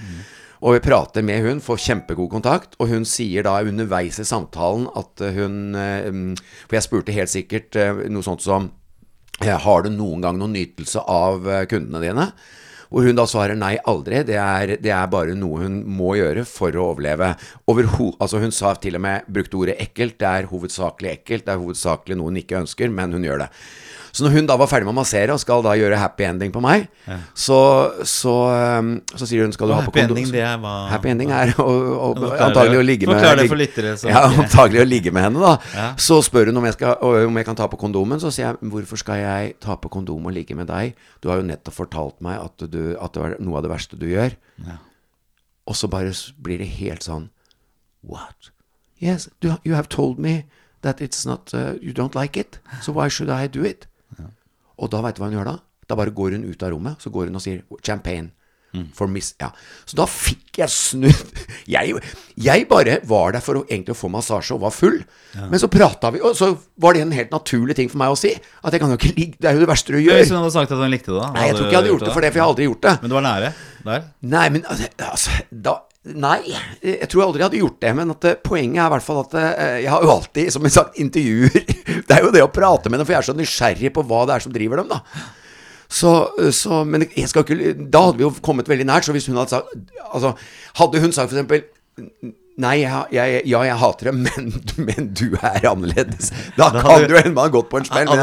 Og 0.65 0.77
vi 0.77 0.83
prater 0.87 1.25
med 1.27 1.45
hun, 1.45 1.61
får 1.61 1.83
kjempegod 1.85 2.31
kontakt, 2.33 2.77
og 2.81 2.89
hun 2.89 3.05
sier 3.09 3.45
da 3.45 3.59
underveis 3.61 4.21
i 4.23 4.27
samtalen 4.27 4.89
at 4.97 5.23
eh, 5.25 5.37
hun 5.37 5.77
eh, 5.77 6.09
mm, 6.09 6.37
For 6.65 6.79
jeg 6.79 6.87
spurte 6.87 7.17
helt 7.17 7.33
sikkert 7.33 7.77
eh, 7.77 8.07
noe 8.13 8.25
sånt 8.25 8.45
som 8.45 8.71
eh, 9.43 9.53
Har 9.53 9.85
du 9.85 9.91
noen 9.93 10.25
gang 10.25 10.41
noen 10.41 10.57
nytelse 10.57 11.05
av 11.13 11.49
eh, 11.51 11.67
kundene 11.69 12.01
dine? 12.03 12.31
Hvor 12.91 13.07
hun 13.07 13.19
da 13.19 13.27
svarer 13.29 13.59
nei, 13.59 13.75
aldri. 13.89 14.23
Det 14.27 14.39
er, 14.41 14.77
det 14.83 14.93
er 14.95 15.11
bare 15.13 15.37
noe 15.39 15.65
hun 15.65 15.81
må 15.99 16.15
gjøre 16.19 16.47
for 16.49 16.75
å 16.77 16.91
overleve. 16.93 17.33
Overho 17.71 18.13
altså 18.23 18.41
hun 18.43 18.55
sa 18.55 18.75
til 18.81 18.99
og 18.99 19.05
med, 19.07 19.27
brukte 19.33 19.59
ordet 19.61 19.79
ekkelt. 19.83 20.19
Det 20.21 20.31
er 20.31 20.51
hovedsakelig 20.53 21.13
ekkelt. 21.19 21.47
Det 21.47 21.55
er 21.55 21.63
hovedsakelig 21.63 22.19
noe 22.19 22.33
hun 22.33 22.41
ikke 22.43 22.61
ønsker, 22.63 22.93
men 22.93 23.17
hun 23.17 23.27
gjør 23.27 23.47
det. 23.47 23.51
Så 24.17 24.25
når 24.25 24.33
hun 24.33 24.47
da 24.49 24.55
var 24.57 24.69
ferdig 24.71 24.87
med 24.89 24.95
å 24.95 24.97
massere 24.97 25.35
og 25.35 25.41
skal 25.43 25.61
da 25.65 25.75
gjøre 25.77 25.99
happy 26.01 26.25
ending 26.25 26.53
på 26.55 26.61
meg, 26.65 26.87
så, 27.37 27.59
så, 28.09 28.33
um, 28.81 28.95
så 29.13 29.27
sier 29.29 29.45
hun 29.45 29.53
skal 29.53 29.69
du 29.69 29.75
Og 29.75 29.83
ha 29.83 29.85
på 29.85 29.93
kondom 29.93 30.17
ending, 30.17 30.31
det 30.33 30.41
er 30.41 30.55
hva 30.63 30.73
Happy 30.89 31.11
ending 31.11 31.33
er 31.37 31.53
å, 31.61 31.67
å, 31.67 32.09
antagelig 32.47 32.79
å 32.81 32.85
ligge 32.87 33.11
med 33.11 33.21
det 33.21 33.45
for 33.51 33.61
lyttere 33.61 33.93
Ja, 34.09 34.23
antagelig 34.31 34.81
å 34.81 34.87
ligge 34.89 35.13
med 35.13 35.27
henne, 35.27 35.43
da. 35.43 35.75
Ja. 35.77 35.89
Så 36.01 36.23
spør 36.25 36.49
hun 36.49 36.63
om 36.63 36.65
jeg, 36.65 36.79
skal, 36.79 36.97
om 37.29 37.37
jeg 37.37 37.49
kan 37.49 37.59
ta 37.59 37.67
på 37.69 37.79
kondomen. 37.81 38.23
Så 38.23 38.33
sier 38.33 38.49
jeg 38.49 38.71
hvorfor 38.73 39.03
skal 39.03 39.21
jeg 39.21 39.57
ta 39.61 39.77
på 39.81 39.91
kondom 39.93 40.31
og 40.31 40.33
ligge 40.33 40.57
med 40.57 40.71
deg? 40.71 40.97
Du 41.21 41.29
har 41.29 41.43
jo 41.43 41.49
nettopp 41.51 41.77
fortalt 41.77 42.17
meg 42.25 42.41
at, 42.41 42.65
du, 42.73 42.97
at 42.97 43.13
det 43.13 43.21
var 43.21 43.37
noe 43.45 43.61
av 43.61 43.67
det 43.67 43.73
verste 43.75 44.01
du 44.01 44.07
gjør. 44.09 44.39
Og 45.67 45.77
så 45.77 45.91
bare 45.93 46.15
blir 46.41 46.63
det 46.63 46.71
helt 46.79 47.05
sånn 47.05 47.29
What? 48.07 48.53
Yes, 49.03 49.29
you 49.43 49.75
have 49.75 49.91
told 49.91 50.17
me 50.19 50.47
that 50.81 51.03
it's 51.03 51.27
not 51.27 51.53
uh, 51.53 51.75
You 51.83 51.93
don't 51.93 52.15
like 52.15 52.39
it, 52.39 52.61
so 52.81 52.93
why 52.93 53.09
should 53.09 53.29
I 53.29 53.47
do 53.47 53.65
it? 53.65 53.87
Og 54.77 54.91
da 54.93 55.01
veit 55.05 55.17
du 55.17 55.23
hva 55.23 55.31
hun 55.31 55.39
gjør 55.39 55.49
da? 55.49 55.57
Da 55.87 55.97
bare 55.99 56.15
går 56.15 56.37
hun 56.37 56.47
ut 56.49 56.63
av 56.67 56.73
rommet, 56.75 57.03
så 57.03 57.13
går 57.15 57.31
hun 57.31 57.39
og 57.39 57.45
sier 57.45 57.63
champagne. 57.87 58.33
For 58.97 59.11
miss, 59.11 59.33
ja. 59.41 59.51
Så 59.87 59.99
da 59.99 60.07
fikk 60.11 60.61
jeg 60.61 60.73
snudd 60.73 61.41
jeg, 61.75 61.97
jeg 62.41 62.67
bare 62.71 62.99
var 63.09 63.37
der 63.37 63.45
for 63.45 63.61
å 63.61 63.65
egentlig 63.67 63.97
å 63.97 63.99
få 63.99 64.11
massasje 64.13 64.57
og 64.57 64.63
var 64.65 64.75
full. 64.75 65.01
Men 65.37 65.61
så 65.61 65.69
prata 65.73 66.11
vi, 66.15 66.23
og 66.25 66.37
så 66.39 66.53
var 66.81 66.97
det 66.97 67.05
en 67.05 67.17
helt 67.17 67.35
naturlig 67.35 67.77
ting 67.79 67.91
for 67.93 68.01
meg 68.03 68.15
å 68.15 68.19
si. 68.19 68.33
At 68.63 68.77
jeg 68.77 68.83
kan 68.83 68.93
jo 68.93 69.01
ikke 69.01 69.15
ligge 69.17 69.41
Det 69.41 69.51
er 69.51 69.59
jo 69.59 69.65
det 69.65 69.71
verste 69.71 69.93
du 69.95 70.01
gjør. 70.01 70.21
Hvis 70.23 70.33
hun 70.33 70.41
hadde 70.41 70.55
sagt 70.55 70.73
at 70.73 70.81
hun 70.81 70.93
likte 70.93 71.13
det, 71.13 71.19
da? 71.21 71.33
Nei, 71.37 71.49
jeg 71.51 71.59
tror 71.59 71.67
ikke 71.67 71.77
jeg 71.77 71.83
hadde 71.83 71.93
gjort 71.95 72.07
det 72.07 72.15
for 72.15 72.27
det, 72.27 72.31
for 72.33 72.41
jeg 72.41 72.45
har 72.47 72.55
aldri 72.55 72.71
gjort 72.71 72.87
det. 72.87 72.95
Men 73.03 73.13
du 73.13 73.19
var 73.19 73.27
nære 73.27 73.51
der? 73.51 74.09
Nei, 74.37 74.47
men 74.55 74.65
altså, 74.67 74.89
altså 75.11 75.43
da 75.51 75.77
Nei, 76.07 76.39
jeg 76.87 77.09
tror 77.11 77.19
jeg 77.19 77.27
aldri 77.27 77.43
hadde 77.43 77.59
gjort 77.59 77.81
det. 77.83 77.93
Men 77.99 78.13
at 78.15 78.27
eh, 78.31 78.37
poenget 78.39 78.79
er 78.79 78.87
i 78.87 78.93
hvert 78.95 79.03
fall 79.07 79.25
at 79.25 79.33
eh, 79.41 79.73
jeg 79.83 79.91
har 79.91 80.05
jo 80.07 80.13
alltid, 80.13 80.53
som 80.55 80.69
jeg 80.69 80.75
sagt, 80.77 81.01
intervjuer 81.03 81.57
Det 82.07 82.15
er 82.15 82.23
jo 82.23 82.31
det 82.35 82.45
å 82.45 82.53
prate 82.55 82.93
med 82.93 83.03
dem, 83.03 83.09
for 83.09 83.17
jeg 83.17 83.25
er 83.25 83.27
så 83.27 83.35
nysgjerrig 83.35 83.91
på 83.97 84.05
hva 84.07 84.21
det 84.29 84.37
er 84.37 84.45
som 84.45 84.55
driver 84.55 84.83
dem, 84.83 84.93
da. 84.93 85.01
Så, 85.89 86.11
så 86.51 86.81
Men 86.89 87.05
jeg 87.15 87.29
skal 87.31 87.45
ikke 87.45 87.75
Da 87.93 88.01
hadde 88.09 88.19
vi 88.19 88.25
jo 88.27 88.33
kommet 88.43 88.67
veldig 88.67 88.87
nært. 88.89 89.07
Så 89.07 89.15
hvis 89.15 89.29
hun 89.31 89.37
hadde 89.39 89.53
sagt 89.55 89.71
Altså, 90.11 90.33
hadde 90.81 91.03
hun 91.05 91.13
sagt 91.15 91.31
eksempel 91.33 91.63
Nei, 92.57 92.79
jeg, 92.81 92.91
jeg, 93.13 93.41
ja, 93.53 93.59
jeg 93.69 93.77
hater 93.77 94.09
det, 94.09 94.13
men, 94.25 94.47
men 94.81 95.09
du 95.13 95.27
er 95.37 95.67
annerledes. 95.69 96.31
Da, 96.57 96.71
Da 96.73 96.81
kan 96.81 97.03
du 97.05 97.13
hende 97.19 97.35
man 97.37 97.51
har 97.51 97.53
gått 97.53 97.69
på 97.69 97.83
en 97.83 97.85
smell. 97.85 98.09
Ja, 98.09 98.15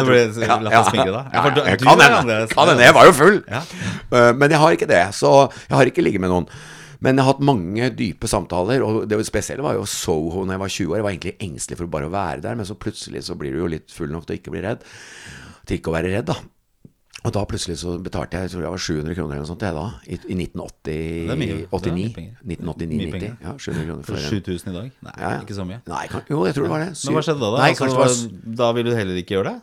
jeg? 0.41 0.71
Ja, 0.73 0.79
Ja, 1.29 1.43
ja, 1.69 1.75
du 1.77 1.85
kan 2.55 2.71
hende. 2.73 2.87
Jeg 2.87 2.95
var 2.97 3.05
jo 3.05 3.13
full. 3.19 3.37
Eh, 3.53 4.31
Men 4.41 4.55
jeg 4.55 4.61
har 4.63 4.77
ikke 4.79 4.89
det. 4.89 5.03
Så 5.13 5.33
jeg 5.69 5.77
har 5.77 5.91
ikke 5.91 6.05
ligget 6.05 6.23
med 6.25 6.33
noen. 6.33 6.49
Men 7.03 7.19
jeg 7.19 7.27
har 7.27 7.33
hatt 7.35 7.45
mange 7.45 7.91
dype 7.99 8.29
samtaler, 8.31 8.81
og 8.87 9.03
det 9.11 9.19
spesielle 9.27 9.61
var 9.65 9.75
jo 9.77 9.85
Soho 9.91 10.45
når 10.47 10.55
jeg 10.55 10.61
var 10.65 10.73
20 10.79 10.93
år. 10.93 10.97
Jeg 10.97 11.05
var 11.05 11.13
egentlig 11.13 11.35
engstelig 11.43 11.77
for 11.83 11.93
bare 11.93 12.07
å 12.09 12.13
være 12.13 12.41
der, 12.45 12.57
men 12.57 12.65
så 12.69 12.77
plutselig 12.79 13.25
så 13.27 13.35
blir 13.37 13.53
du 13.53 13.61
jo 13.61 13.69
litt 13.75 13.91
full 13.93 14.09
nok 14.13 14.25
til 14.25 14.37
å 14.37 14.39
ikke 14.41 14.53
bli 14.55 14.65
redd. 14.65 14.81
til 15.67 15.77
ikke 15.77 15.91
å 15.91 15.97
være 15.99 16.09
redd, 16.15 16.31
da. 16.31 16.39
Og 17.23 17.31
da 17.31 17.43
plutselig 17.47 17.77
så 17.79 17.95
betalte 18.03 18.35
jeg 18.35 18.49
jeg 18.49 18.51
tror 18.53 18.63
det 18.65 18.71
var 18.73 18.81
700 18.83 19.15
kroner 19.15 19.37
eller 19.37 19.45
noe 19.45 19.51
sånt 19.53 19.61
jeg 19.63 19.75
da, 19.77 19.83
i, 20.03 20.17
i 20.27 20.35
1980 20.43 20.79
Det 20.83 21.35
er 21.35 21.39
mye. 21.39 21.59
Det 21.59 21.63
er 21.63 21.69
89. 21.71 21.93
mye 21.95 22.15
penger. 22.17 22.33
Mye 22.43 22.57
1989-90. 22.59 23.37
Ja, 23.45 23.53
700 23.57 23.85
kroner 23.87 24.07
For 24.09 24.17
for 24.17 24.39
7000 24.41 24.71
i 24.73 24.75
dag? 24.75 24.89
Nei, 25.07 25.13
Ja, 25.15 25.29
ja. 25.29 25.43
ikke 25.45 25.55
så 25.55 25.67
mye. 25.69 25.79
Nei, 25.87 26.01
kan, 26.11 26.25
jo, 26.29 26.41
jeg 26.49 26.57
tror 26.57 26.67
det 26.67 26.73
var 26.73 26.83
det. 26.83 26.89
Men 26.99 27.15
hva 27.17 27.23
skjedde 27.27 27.45
da? 27.45 27.51
da? 27.53 27.61
Nei, 27.63 27.69
altså, 27.77 28.01
var, 28.01 28.57
da 28.63 28.71
ville 28.75 28.91
du 28.91 28.99
heller 28.99 29.21
ikke 29.23 29.37
gjøre 29.37 29.53
det? 29.53 29.61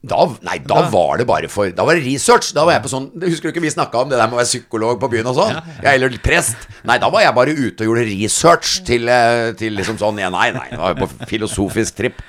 da, 0.00 0.22
nei, 0.48 0.54
da 0.64 0.78
var 0.88 1.18
det 1.20 1.26
bare 1.28 1.48
for 1.52 1.68
Da 1.76 1.84
var 1.84 1.98
det 1.98 2.06
research. 2.06 2.54
Da 2.56 2.64
var 2.64 2.78
jeg 2.78 2.84
på 2.86 2.92
sånn 2.92 3.10
Husker 3.20 3.50
du 3.50 3.52
ikke 3.52 3.64
vi 3.66 3.72
snakka 3.74 4.00
om 4.00 4.08
det 4.08 4.16
der 4.16 4.30
med 4.30 4.38
å 4.38 4.40
være 4.40 4.48
psykolog 4.48 4.96
på 5.02 5.10
byen 5.12 5.28
og 5.28 5.36
sånn? 5.36 5.58
Eller 5.84 6.16
prest. 6.24 6.56
Nei, 6.88 6.96
da 7.02 7.10
var 7.12 7.20
jeg 7.26 7.36
bare 7.36 7.52
ute 7.52 7.84
og 7.84 7.90
gjorde 7.90 8.06
research 8.08 8.78
til, 8.88 9.10
eh, 9.12 9.50
til 9.60 9.76
liksom 9.76 10.00
sånn 10.00 10.22
ja, 10.22 10.32
Nei, 10.32 10.48
nei, 10.56 10.68
det 10.72 10.80
var 10.80 10.96
på 10.96 11.10
filosofisk 11.28 12.00
tripp. 12.00 12.22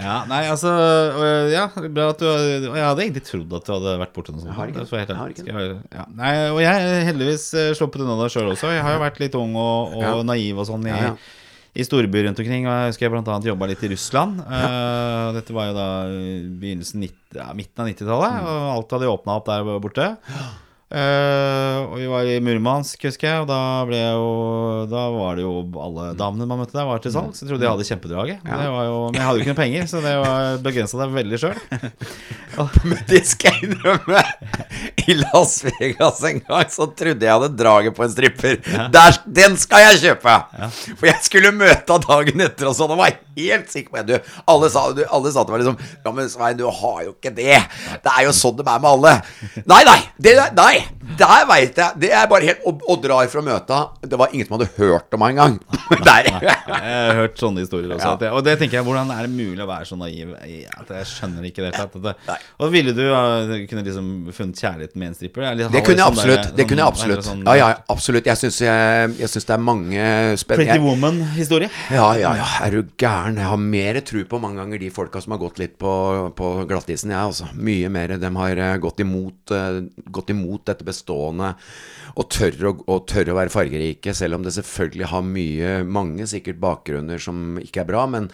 Ja, 0.00 0.22
nei, 0.24 0.40
altså 0.48 0.70
Ja, 1.52 1.66
bra 1.92 2.06
at 2.14 2.22
du 2.22 2.24
Jeg 2.26 2.80
hadde 2.80 3.02
egentlig 3.04 3.24
trodd 3.28 3.52
at 3.58 3.66
du 3.68 3.72
hadde 3.74 3.92
vært 4.00 4.14
borti 4.16 4.32
noe 4.32 4.40
sånt. 4.40 4.48
Jeg 4.48 4.56
har 4.56 4.72
ikke. 4.72 4.86
Jeg 5.02 5.18
har 5.18 5.34
ikke 5.34 5.44
jeg 5.50 5.76
ja. 5.92 6.06
Nei, 6.16 6.32
og 6.48 6.60
jeg 6.64 7.04
heldigvis 7.10 7.44
øh, 7.60 7.70
sluppet 7.76 8.00
unna 8.06 8.16
det 8.22 8.30
sjøl 8.32 8.48
også. 8.54 8.70
Jeg 8.72 8.82
har 8.86 8.96
jo 8.96 9.02
vært 9.04 9.20
litt 9.20 9.36
ung 9.36 9.52
og, 9.60 9.92
og 9.98 10.02
Ja. 10.06 10.14
naiv 10.32 10.62
og 10.64 10.68
sånn 10.70 10.86
i, 10.88 10.94
Ja, 10.94 11.02
ja. 11.10 11.14
i 11.76 11.84
storbyer 11.84 12.26
rundt 12.30 12.40
omkring. 12.40 12.64
Og 12.68 12.72
jeg 12.72 12.92
husker 12.94 13.06
jeg 13.08 13.12
annet 13.36 13.50
jobba 13.52 13.68
litt 13.68 13.84
i 13.84 13.92
Russland. 13.92 14.40
Uh, 14.48 15.28
dette 15.36 15.52
var 15.56 15.68
jo 15.70 15.76
da 15.76 15.88
begynnelsen 16.08 17.04
90, 17.04 17.38
ja, 17.42 17.50
midten 17.56 17.84
av 17.84 17.88
90-tallet, 17.92 18.40
Mm. 18.42 18.48
og 18.48 18.68
alt 18.78 18.96
hadde 18.96 19.12
åpna 19.12 19.36
opp 19.40 19.46
der 19.52 19.64
borte. 19.84 20.08
Eh, 20.92 21.76
og 21.86 21.94
vi 21.96 22.06
var 22.10 22.26
i 22.28 22.34
Murmansk, 22.44 23.06
husker 23.08 23.28
jeg, 23.30 23.44
og 23.44 23.48
da 23.48 24.10
jo 24.12 24.26
Da 24.90 25.06
var 25.14 25.38
det 25.38 25.46
jo 25.46 25.54
alle 25.80 26.10
damene 26.18 26.44
man 26.50 26.60
møtte 26.60 26.76
der, 26.76 26.84
var 26.84 27.00
til 27.00 27.14
salgs. 27.14 27.40
Jeg 27.40 27.48
trodde 27.48 27.64
jeg 27.64 27.72
hadde 27.72 27.86
kjempedraget. 27.88 28.42
Var 28.44 28.84
jo, 28.90 28.98
men 29.08 29.16
jeg 29.16 29.24
hadde 29.24 29.38
jo 29.38 29.44
ikke 29.46 29.54
noe 29.54 29.60
penger, 29.62 29.88
så 29.88 30.02
det 30.04 30.12
var 30.20 30.60
begrensa 30.66 31.00
deg 31.00 31.16
veldig 31.16 31.40
sjøl. 31.40 31.62
Men 32.90 33.00
det 33.08 33.22
skal 33.24 33.54
jeg 33.56 33.70
innrømme. 33.70 34.20
I 35.08 35.14
Las 35.16 35.54
Vegas 35.64 36.20
en 36.28 36.42
gang 36.44 36.68
så 36.70 36.86
trodde 36.92 37.24
jeg 37.24 37.32
hadde 37.32 37.48
draget 37.56 37.96
på 37.96 38.04
en 38.04 38.12
stripper. 38.12 38.58
Der, 38.92 39.18
den 39.40 39.56
skal 39.60 39.86
jeg 39.86 40.02
kjøpe! 40.02 40.34
For 40.98 41.08
jeg 41.08 41.24
skulle 41.24 41.54
møte 41.56 41.96
henne 41.96 42.04
dagen 42.04 42.44
etter 42.44 42.68
og 42.68 42.76
så 42.76 42.90
det 42.90 42.98
var 43.00 43.16
helt 43.36 43.70
sikker 43.72 43.94
på 43.94 44.04
det. 44.08 44.20
Alle, 44.50 44.70
sa, 44.72 44.86
alle 44.90 45.32
sa 45.34 45.44
til 45.44 45.54
meg 45.54 45.64
liksom 45.64 45.78
Ja, 46.04 46.14
men 46.14 46.30
Svein, 46.32 46.58
du 46.58 46.66
har 46.68 47.02
jo 47.06 47.14
ikke 47.14 47.34
det. 47.36 47.60
Det 48.02 48.12
er 48.16 48.26
jo 48.28 48.34
sånn 48.36 48.58
det 48.58 48.66
er 48.66 48.82
med 48.82 48.90
alle. 48.92 49.14
Nei, 49.64 49.82
nei! 49.88 49.98
Det, 50.22 50.36
nei 50.58 50.74
der 51.18 51.46
veit 51.50 51.76
jeg. 51.78 51.98
Det 52.02 52.10
er 52.14 52.26
bare 52.30 52.46
helt 52.46 52.62
Og, 52.68 52.82
og 52.88 53.00
drar 53.02 53.26
fra 53.32 53.42
møta. 53.44 53.78
Det 54.02 54.18
var 54.18 54.30
ingen 54.32 54.46
som 54.46 54.56
hadde 54.58 54.70
hørt 54.76 55.12
om 55.16 55.22
meg 55.22 55.34
engang. 55.34 55.56
Der. 56.06 56.28
Jeg 56.30 56.54
har 56.68 57.18
hørt 57.18 57.40
sånne 57.40 57.62
historier 57.64 57.92
også. 57.94 58.12
Ja. 58.14 58.26
Jeg, 58.26 58.32
og 58.38 58.44
det 58.46 58.54
tenker 58.60 58.78
jeg, 58.78 58.86
hvordan 58.86 59.10
er 59.14 59.26
det 59.26 59.32
mulig 59.34 59.60
å 59.62 59.68
være 59.68 59.86
så 59.88 59.98
naiv? 60.00 60.32
At 60.38 60.92
jeg 60.94 61.08
skjønner 61.10 61.46
ikke 61.48 61.66
det. 61.66 62.14
Nei. 62.28 62.36
Og 62.62 62.72
ville 62.72 62.94
du 62.96 63.02
uh, 63.10 63.52
kunne 63.70 63.84
liksom 63.86 64.08
funnet 64.34 64.62
kjærligheten 64.62 64.98
med 65.02 65.10
en 65.12 65.16
stripper? 65.18 65.46
Eller 65.50 65.72
Det 65.72 65.82
kunne 65.86 66.00
jeg 66.00 66.16
sånn 66.16 66.32
der- 66.32 66.52
Det 66.56 66.66
kunne 66.70 66.82
jeg 66.82 66.86
sånn- 66.86 66.92
absolutt. 66.92 67.24
sånn- 67.26 67.44
Ja, 67.46 67.54
ja, 67.60 67.68
absolutt. 67.92 68.26
Jeg 68.30 68.40
syns, 68.40 68.60
jeg, 68.64 69.14
jeg 69.20 69.32
syns 69.34 69.48
det 69.50 69.54
er 69.56 69.62
mange 69.62 70.06
Pretty 70.52 70.78
Woman-historie? 70.82 71.70
Ja, 71.92 72.08
ja, 72.20 72.32
ja, 72.38 72.46
er 72.66 72.70
du 72.78 72.82
gæren? 72.98 73.36
Jeg 73.42 73.48
har 73.50 73.60
mer 73.60 74.00
tro 74.06 74.24
på 74.28 74.40
mange 74.42 74.62
ganger 74.62 74.78
de 74.82 74.90
folka 74.94 75.20
som 75.22 75.34
har 75.36 75.42
gått 75.42 75.58
litt 75.62 75.76
på, 75.82 75.92
på 76.38 76.52
glattisen, 76.70 77.10
jeg, 77.12 77.18
altså. 77.20 77.48
Mye 77.54 77.90
mer. 77.92 78.16
De 78.22 78.32
har 78.36 78.62
eh, 78.68 78.76
gått 78.82 79.00
imot, 79.04 79.52
eh, 79.54 79.82
gått 80.10 80.30
imot 80.34 80.64
dette 80.68 80.86
bestående 80.92 81.54
og 82.18 82.28
tør 82.32 82.68
å, 82.68 82.74
og 82.92 83.06
tør 83.10 83.32
å 83.32 83.38
være 83.38 83.52
fargerike, 83.52 84.14
selv 84.16 84.38
om 84.38 84.44
det 84.44 84.54
selvfølgelig 84.56 85.08
har 85.12 85.24
mye, 85.26 85.72
mange 85.88 86.28
sikkert 86.28 86.60
bakgrunner 86.62 87.22
som 87.22 87.56
ikke 87.62 87.84
er 87.84 87.88
bra. 87.88 88.04
Men, 88.10 88.28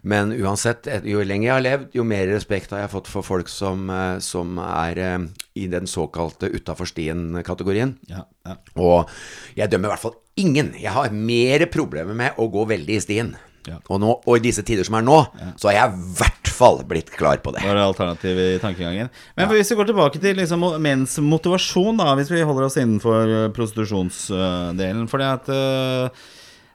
men 0.00 0.32
uansett, 0.38 0.88
jo 1.08 1.24
lenger 1.26 1.48
jeg 1.50 1.54
har 1.54 1.66
levd, 1.66 1.90
jo 1.98 2.06
mer 2.08 2.30
respekt 2.32 2.72
har 2.72 2.84
jeg 2.84 2.94
fått 2.94 3.10
for 3.12 3.26
folk 3.26 3.52
som, 3.52 3.84
eh, 3.92 4.16
som 4.24 4.56
er 4.64 5.02
eh, 5.04 5.18
i 5.60 5.68
den 5.72 5.90
såkalte 5.90 6.48
utafor 6.54 6.88
stien-kategorien. 6.88 7.98
Ja, 8.08 8.24
ja. 8.48 8.56
Og 8.80 9.12
jeg 9.58 9.68
dømmer 9.72 9.90
i 9.90 9.94
hvert 9.94 10.06
fall 10.08 10.18
ingen. 10.40 10.72
Jeg 10.80 10.96
har 10.96 11.12
mer 11.12 11.68
problemer 11.72 12.16
med 12.16 12.40
å 12.40 12.48
gå 12.52 12.64
veldig 12.72 12.96
i 12.96 13.04
stien. 13.04 13.36
Ja. 13.68 13.76
Og, 13.88 14.00
nå, 14.00 14.14
og 14.24 14.38
i 14.38 14.42
disse 14.44 14.64
tider 14.66 14.86
som 14.86 14.96
er 14.96 15.04
nå, 15.04 15.18
så 15.60 15.70
har 15.70 15.76
jeg 15.76 15.92
i 15.92 16.10
hvert 16.20 16.50
fall 16.60 16.80
blitt 16.88 17.12
klar 17.12 17.40
på 17.44 17.52
det. 17.54 17.64
Var 17.64 17.76
det 17.76 17.84
alternativ 17.84 18.40
i 18.40 18.48
tankegangen. 18.62 19.10
Men 19.36 19.50
hvis 19.52 19.72
vi 19.72 19.78
går 19.80 19.90
tilbake 19.90 20.22
til 20.22 20.40
liksom 20.40 20.64
menns 20.82 21.18
motivasjon, 21.24 22.00
da, 22.00 22.14
hvis 22.18 22.32
vi 22.32 22.44
holder 22.46 22.68
oss 22.68 22.78
innenfor 22.80 23.34
uh, 23.34 23.46
prostitusjonsdelen 23.56 25.08
Fordi 25.10 25.28
at 25.28 25.50
uh, 25.52 26.28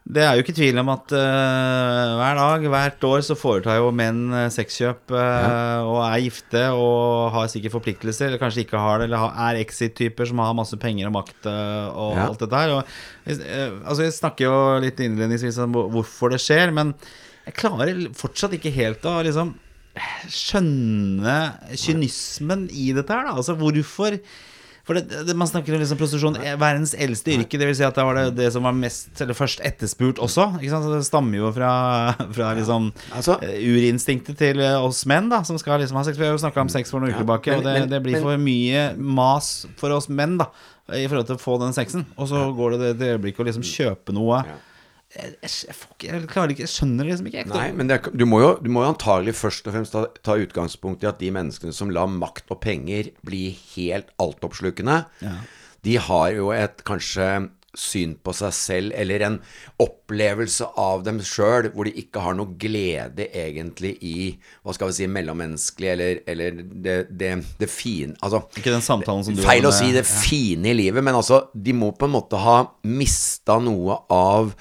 det 0.06 0.22
er 0.22 0.36
jo 0.38 0.44
ikke 0.44 0.54
tvil 0.54 0.78
om 0.78 0.90
at 0.94 1.14
uh, 1.18 2.12
hver 2.20 2.36
dag, 2.38 2.66
hvert 2.70 3.06
år, 3.10 3.24
så 3.26 3.34
foretar 3.34 3.80
jo 3.80 3.88
menn 3.90 4.20
uh, 4.30 4.44
sexkjøp 4.54 5.10
uh, 5.18 5.82
og 5.82 5.98
er 6.06 6.20
gifte 6.28 6.62
og 6.78 7.32
har 7.34 7.50
sikkert 7.50 7.74
forpliktelser, 7.74 8.28
eller 8.30 8.42
kanskje 8.44 8.62
ikke 8.68 8.78
har 8.78 9.02
det, 9.02 9.08
eller 9.10 9.24
har, 9.24 9.34
er 9.50 9.62
exit-typer 9.64 10.30
som 10.30 10.44
har 10.46 10.54
masse 10.58 10.78
penger 10.78 11.10
og 11.10 11.16
makt 11.18 11.50
uh, 11.50 11.90
og 11.90 12.14
Ja. 12.20 12.28
alt 12.30 12.44
dette 12.46 12.62
her. 12.62 12.76
Og, 12.78 12.96
altså, 13.26 14.06
jeg 14.06 14.14
snakker 14.20 14.46
jo 14.46 14.58
litt 14.86 15.02
innledningsvis 15.02 15.58
om 15.66 15.74
hvorfor 15.98 16.36
det 16.36 16.42
skjer, 16.46 16.70
men 16.76 16.94
jeg 17.48 17.58
klarer 17.58 18.06
fortsatt 18.18 18.54
ikke 18.60 18.74
helt 18.78 19.06
å 19.10 19.20
liksom 19.26 19.56
skjønne 20.30 21.36
kynismen 21.80 22.68
i 22.74 22.90
dette 22.96 23.14
her, 23.16 23.30
da. 23.30 23.36
Altså 23.40 23.56
hvorfor 23.58 24.18
For 24.86 24.98
det, 24.98 25.24
det, 25.26 25.34
man 25.38 25.50
snakker 25.50 25.74
om 25.74 25.82
liksom 25.82 25.98
prostitusjon 25.98 26.36
er 26.46 26.60
verdens 26.62 26.94
eldste 26.94 27.34
yrke. 27.34 27.58
Det 27.58 27.70
vil 27.70 27.78
si 27.78 27.86
at 27.88 27.98
det 27.98 28.06
var 28.06 28.20
det, 28.20 28.26
det 28.38 28.52
som 28.54 28.66
var 28.68 28.76
mest 28.78 29.22
Eller 29.24 29.38
først 29.38 29.64
etterspurt 29.66 30.22
også. 30.22 30.48
Det 30.62 31.02
stammer 31.08 31.40
jo 31.40 31.52
fra, 31.56 31.72
fra 32.36 32.52
liksom 32.58 32.92
Altså- 33.12 33.40
eh, 33.46 33.58
urinstinktet 33.66 34.38
til 34.38 34.62
eh, 34.62 34.78
oss 34.78 35.04
menn, 35.10 35.30
da, 35.34 35.42
som 35.48 35.58
skal 35.62 35.82
liksom 35.82 35.98
ha 35.98 36.06
sex. 36.06 36.18
Vi 36.22 36.28
har 36.28 36.36
jo 36.38 36.44
snakka 36.44 36.62
om 36.62 36.70
sex 36.70 36.94
for 36.94 37.02
noen 37.02 37.14
uker 37.16 37.26
tilbake, 37.26 37.58
og 37.58 37.66
det, 37.66 37.76
det 37.90 38.04
blir 38.06 38.22
for 38.22 38.38
mye 38.42 38.92
mas 38.98 39.66
for 39.80 39.94
oss 39.96 40.10
menn, 40.10 40.38
da. 40.42 40.52
I 40.94 41.08
forhold 41.10 41.26
til 41.32 41.40
å 41.40 41.42
få 41.42 41.56
den 41.58 41.74
sexen. 41.74 42.06
Og 42.14 42.30
så 42.30 42.44
går 42.54 42.76
det 42.78 42.92
til 43.00 43.16
øyeblikk 43.16 43.36
øyeblikket 43.36 43.42
å 43.42 43.50
liksom 43.50 43.66
kjøpe 43.66 44.14
noe 44.16 44.44
Ja. 44.46 44.56
Jeg, 45.16 45.34
jeg, 45.42 45.76
jeg, 46.04 46.22
klarer 46.32 46.54
ikke 46.54 46.66
Jeg 46.66 46.74
skjønner 46.74 47.06
det 47.06 47.14
liksom 47.14 47.30
ikke. 47.32 47.46
Nei, 47.52 47.68
men 47.78 47.92
er- 47.92 48.12
du, 48.12 48.26
må 48.30 48.42
jo, 48.44 48.54
du 48.62 48.70
må 48.74 48.84
jo 48.84 48.92
antagelig 48.94 49.36
først 49.40 49.68
og 49.70 49.76
fremst 49.78 49.96
ta, 49.96 50.06
ta 50.26 50.38
utgangspunkt 50.42 51.06
i 51.06 51.10
at 51.12 51.22
de 51.22 51.32
menneskene 51.36 51.76
som 51.76 51.94
lar 51.94 52.10
makt 52.12 52.52
og 52.54 52.62
penger 52.66 53.12
bli 53.26 53.48
helt 53.76 54.12
altoppslukende, 54.22 55.04
de 55.86 56.00
har 56.02 56.32
jo 56.34 56.50
et 56.56 56.82
kanskje 56.88 57.30
syn 57.76 58.16
på 58.24 58.34
seg 58.36 58.54
selv, 58.56 58.94
eller 58.96 59.24
en 59.26 59.38
opplevelse 59.84 60.68
av 60.80 61.04
dem 61.06 61.20
sjøl, 61.26 61.70
hvor 61.76 61.88
de 61.88 61.94
ikke 62.00 62.24
har 62.24 62.38
noe 62.38 62.56
glede 62.60 63.28
egentlig 63.36 63.96
i 64.06 64.16
hva 64.64 64.76
skal 64.76 64.92
vi 64.92 64.98
si, 65.00 65.10
mellommenneskelig, 65.12 65.92
eller, 65.92 66.22
eller 66.32 66.62
det, 66.64 66.98
det, 67.12 67.34
det 67.60 67.70
fine 67.72 68.16
Altså 68.24 68.46
Ikke 68.56 68.74
den 68.74 68.86
samtalen 68.86 69.26
som 69.28 69.36
du 69.36 69.44
Feil 69.46 69.68
å 69.68 69.74
si 69.76 69.92
det 69.92 70.06
det 70.06 70.10
fine 70.10 70.72
i 70.72 70.78
livet, 70.78 71.04
men 71.06 71.18
altså, 71.18 71.46
de 71.54 71.76
må 71.76 71.92
på 71.96 72.08
en 72.10 72.16
måte 72.16 72.40
ha 72.40 72.58
mista 72.88 73.60
noe 73.64 74.00
av 74.12 74.56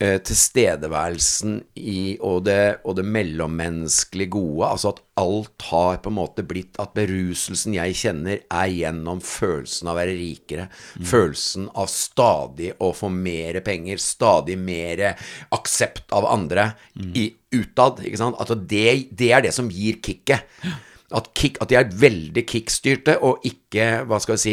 eh, 0.00 0.16
tilstedeværelsen 0.24 1.58
i, 1.78 2.16
og, 2.24 2.44
det, 2.48 2.80
og 2.88 2.96
det 2.98 3.04
mellommenneskelig 3.06 4.28
gode. 4.32 4.68
Altså 4.68 4.94
at 4.94 5.02
alt 5.20 5.66
har 5.68 6.00
på 6.00 6.08
en 6.08 6.16
måte 6.16 6.44
blitt 6.48 6.78
At 6.80 6.94
beruselsen 6.96 7.76
jeg 7.76 7.96
kjenner, 8.00 8.42
er 8.48 8.72
gjennom 8.72 9.20
følelsen 9.24 9.90
av 9.90 9.94
å 9.94 10.00
være 10.00 10.18
rikere. 10.18 10.68
Følelsen 10.98 11.68
av 11.74 11.90
stadig 11.92 12.72
å 12.80 12.92
få 12.96 13.12
mer 13.12 13.60
penger, 13.66 14.00
stadig 14.00 14.56
mer 14.58 15.04
aksept 15.54 16.14
av 16.16 16.28
andre 16.30 16.70
i, 16.96 17.30
utad. 17.54 18.00
Ikke 18.06 18.20
sant? 18.20 18.38
Altså 18.40 18.56
det, 18.56 19.10
det 19.12 19.34
er 19.34 19.44
det 19.44 19.54
som 19.56 19.70
gir 19.72 20.00
kicket. 20.04 20.48
At, 21.10 21.32
kick, 21.34 21.58
at 21.58 21.72
de 21.72 21.74
er 21.74 21.90
veldig 21.90 22.44
kickstyrte, 22.46 23.16
og 23.26 23.42
ikke, 23.46 24.04
hva 24.06 24.20
skal 24.22 24.36
vi 24.36 24.42
si, 24.44 24.52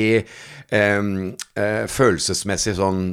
um, 0.73 1.11
uh, 1.53 1.83
følelsesmessig 1.85 2.73
sånn 2.79 3.11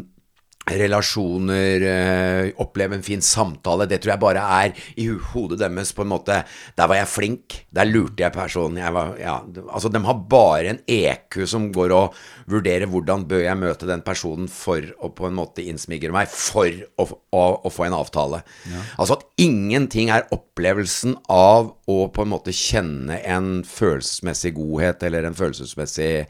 relasjoner, 0.65 1.83
eh, 1.83 2.53
oppleve 2.57 2.97
en 2.97 3.03
fin 3.03 3.23
samtale. 3.23 3.87
Det 3.89 4.01
tror 4.01 4.15
jeg 4.15 4.23
bare 4.23 4.45
er 4.65 4.87
i 4.97 5.09
hodet 5.09 5.59
deres 5.61 5.93
på 5.93 6.05
en 6.05 6.13
måte 6.15 6.45
Der 6.77 6.89
var 6.89 6.97
jeg 6.97 7.09
flink. 7.09 7.59
Der 7.71 7.85
lurte 7.85 8.23
jeg 8.23 8.33
personen. 8.33 8.79
Jeg 8.79 8.93
var, 8.93 9.15
ja, 9.21 9.43
altså, 9.71 9.89
de 9.93 10.05
har 10.05 10.15
bare 10.15 10.73
en 10.73 10.81
EQ 10.89 11.47
som 11.47 11.71
går 11.73 11.93
og 11.93 12.15
vurderer 12.51 12.89
hvordan 12.89 13.27
bør 13.29 13.45
jeg 13.45 13.61
møte 13.61 13.87
den 13.87 14.03
personen 14.03 14.49
for 14.49 14.81
å 15.01 15.11
på 15.15 15.29
en 15.29 15.37
måte 15.37 15.65
innsmigre 15.65 16.13
meg, 16.13 16.29
for 16.29 16.71
å, 16.99 17.07
å, 17.33 17.45
å 17.65 17.73
få 17.73 17.87
en 17.87 17.99
avtale. 17.99 18.43
Altså 18.99 19.19
at 19.19 19.27
ingenting 19.41 20.11
er 20.11 20.27
opplevelsen 20.35 21.17
av 21.29 21.75
å 21.91 21.99
på 22.09 22.25
en 22.25 22.33
måte 22.33 22.55
kjenne 22.57 23.21
en 23.29 23.63
følelsesmessig 23.69 24.55
godhet 24.57 25.03
eller 25.07 25.29
en 25.29 25.37
følelsesmessig 25.37 26.27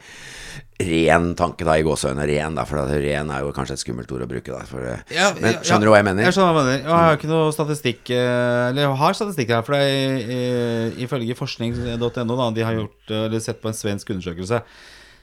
ren 0.75 1.29
tanke, 1.39 1.63
da, 1.63 1.77
i 1.79 1.85
gåseøynene 1.87 2.25
Ren, 2.27 2.55
da, 2.57 2.65
for 2.67 2.89
ren 2.91 3.29
er 3.31 3.45
jo 3.45 3.53
kanskje 3.55 3.77
et 3.77 3.83
skummelt 3.85 4.09
ord 4.11 4.25
å 4.25 4.27
bruke, 4.27 4.51
da. 4.51 4.65
For, 4.67 4.83
Ja, 5.13 5.29
men 5.37 5.61
skjønner 5.61 5.71
ja. 5.71 5.79
du 5.85 5.91
hva 5.93 6.01
jeg 6.01 6.07
mener? 6.09 6.25
Jeg 6.27 6.35
skjønner 6.35 6.57
hva 6.57 6.63
jeg 6.65 6.67
mener. 6.67 6.89
Jeg 6.89 6.97
har 6.99 7.19
ikke 7.19 7.29
noe 7.31 7.53
statistikk 7.55 8.11
eh, 8.11 8.65
Eller 8.71 8.83
jeg 8.83 8.97
har 8.99 9.15
statistikk 9.15 9.53
her, 9.55 9.63
for 9.63 9.77
det 9.77 9.85
er 9.85 10.35
eh, 10.35 10.99
ifølge 11.05 11.37
forskning.no, 11.39 12.09
da, 12.11 12.49
de 12.57 12.67
har 12.67 12.75
gjort, 12.75 12.99
eh, 13.07 13.23
eller 13.29 13.43
sett 13.45 13.61
på 13.63 13.71
en 13.71 13.77
svensk 13.77 14.11
undersøkelse, 14.11 14.59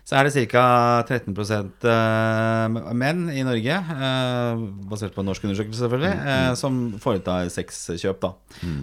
så 0.03 0.17
er 0.19 0.27
det 0.27 0.47
ca. 0.51 0.63
13 1.07 1.37
eh, 1.37 2.79
menn 2.99 3.21
i 3.31 3.45
Norge, 3.47 3.77
eh, 3.77 4.63
basert 4.91 5.13
på 5.15 5.21
en 5.23 5.29
norsk 5.31 5.45
undersøkelse 5.47 5.85
selvfølgelig, 5.85 6.15
eh, 6.33 6.55
som 6.59 6.79
foretar 7.03 7.53
sexkjøp. 7.53 8.25
da. 8.25 8.33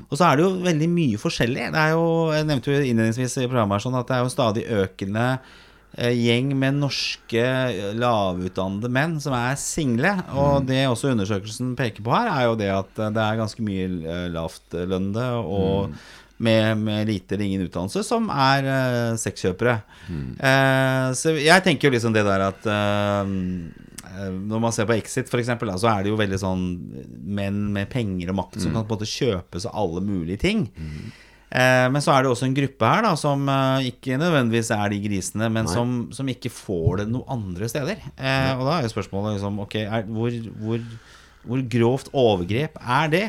Og 0.05 0.13
så 0.15 0.29
er 0.29 0.37
det 0.37 0.45
jo 0.45 0.53
veldig 0.69 0.91
mye 0.93 1.17
forskjellig. 1.19 1.71
Det 1.73 1.81
er 1.81 1.97
jo, 1.97 2.05
Jeg 2.37 2.45
nevnte 2.45 2.71
jo 2.71 2.77
innledningsvis 2.85 3.39
i 3.41 3.49
programmet 3.49 3.79
her 3.79 3.83
sånn 3.87 3.97
at 3.99 4.07
det 4.07 4.15
er 4.15 4.23
jo 4.23 4.31
stadig 4.37 4.63
økende 4.85 5.25
eh, 5.33 5.65
gjeng 5.97 6.53
med 6.59 6.77
norske 6.79 7.41
eh, 7.41 7.91
lavutdannede 7.97 8.91
menn 8.93 9.17
som 9.23 9.33
er 9.37 9.57
single. 9.59 10.13
Og 10.37 10.67
det 10.69 10.85
også 10.87 11.13
undersøkelsen 11.15 11.75
peker 11.79 12.05
på 12.05 12.13
her, 12.13 12.29
er 12.29 12.47
jo 12.47 12.57
det 12.59 12.71
at 12.75 13.01
eh, 13.01 13.13
det 13.15 13.25
er 13.25 13.39
ganske 13.41 13.65
mye 13.65 13.89
eh, 13.89 14.25
lavtlønnede 14.35 15.27
og 15.41 15.95
med, 16.39 16.77
med 16.79 17.09
lite 17.09 17.35
eller 17.35 17.45
ingen 17.49 17.65
utdannelse 17.67 17.99
som 18.07 18.29
er 18.31 18.63
uh, 18.63 19.17
sexkjøpere. 19.19 19.73
Eh, 20.39 21.07
så 21.19 21.33
jeg 21.35 21.65
tenker 21.65 21.89
jo 21.89 21.95
liksom 21.97 22.15
det 22.15 22.23
der 22.23 22.45
at 22.45 22.69
eh, 22.71 23.33
eh, 24.13 24.29
når 24.31 24.61
man 24.63 24.71
ser 24.75 24.87
på 24.87 24.95
Exit, 24.95 25.27
for 25.27 25.41
eksempel, 25.41 25.73
så 25.75 25.91
er 25.91 26.05
det 26.05 26.13
jo 26.13 26.19
veldig 26.19 26.39
sånn 26.39 26.63
menn 27.27 27.59
med 27.75 27.91
penger 27.91 28.31
og 28.31 28.39
makt 28.39 28.61
som 28.63 28.71
kan 28.71 28.87
på 28.87 28.95
en 28.95 29.01
måte 29.01 29.11
kjøpe 29.11 29.59
seg 29.65 29.75
alle 29.83 30.05
mulige 30.05 30.39
ting. 30.45 30.63
Eh, 30.79 31.27
men 31.49 32.03
så 32.03 32.13
er 32.13 32.23
det 32.23 32.29
også 32.29 32.45
en 32.45 32.57
gruppe 32.57 32.89
her 32.91 33.05
da 33.07 33.15
som 33.17 33.47
eh, 33.49 33.89
ikke 33.89 34.19
nødvendigvis 34.21 34.69
er 34.75 34.91
de 34.93 34.99
grisene, 35.01 35.49
men 35.53 35.69
som, 35.69 35.95
som 36.13 36.29
ikke 36.29 36.51
får 36.53 37.01
det 37.01 37.07
noe 37.09 37.25
andre 37.33 37.69
steder. 37.71 38.03
Eh, 38.13 38.51
og 38.53 38.67
da 38.67 38.75
er 38.75 38.85
jo 38.85 38.93
spørsmålet 38.93 39.39
liksom 39.39 39.57
Ok, 39.63 39.79
er, 39.81 40.05
hvor, 40.05 40.35
hvor, 40.61 40.83
hvor 41.49 41.63
grovt 41.73 42.13
overgrep 42.13 42.77
er 42.79 43.13
det? 43.15 43.25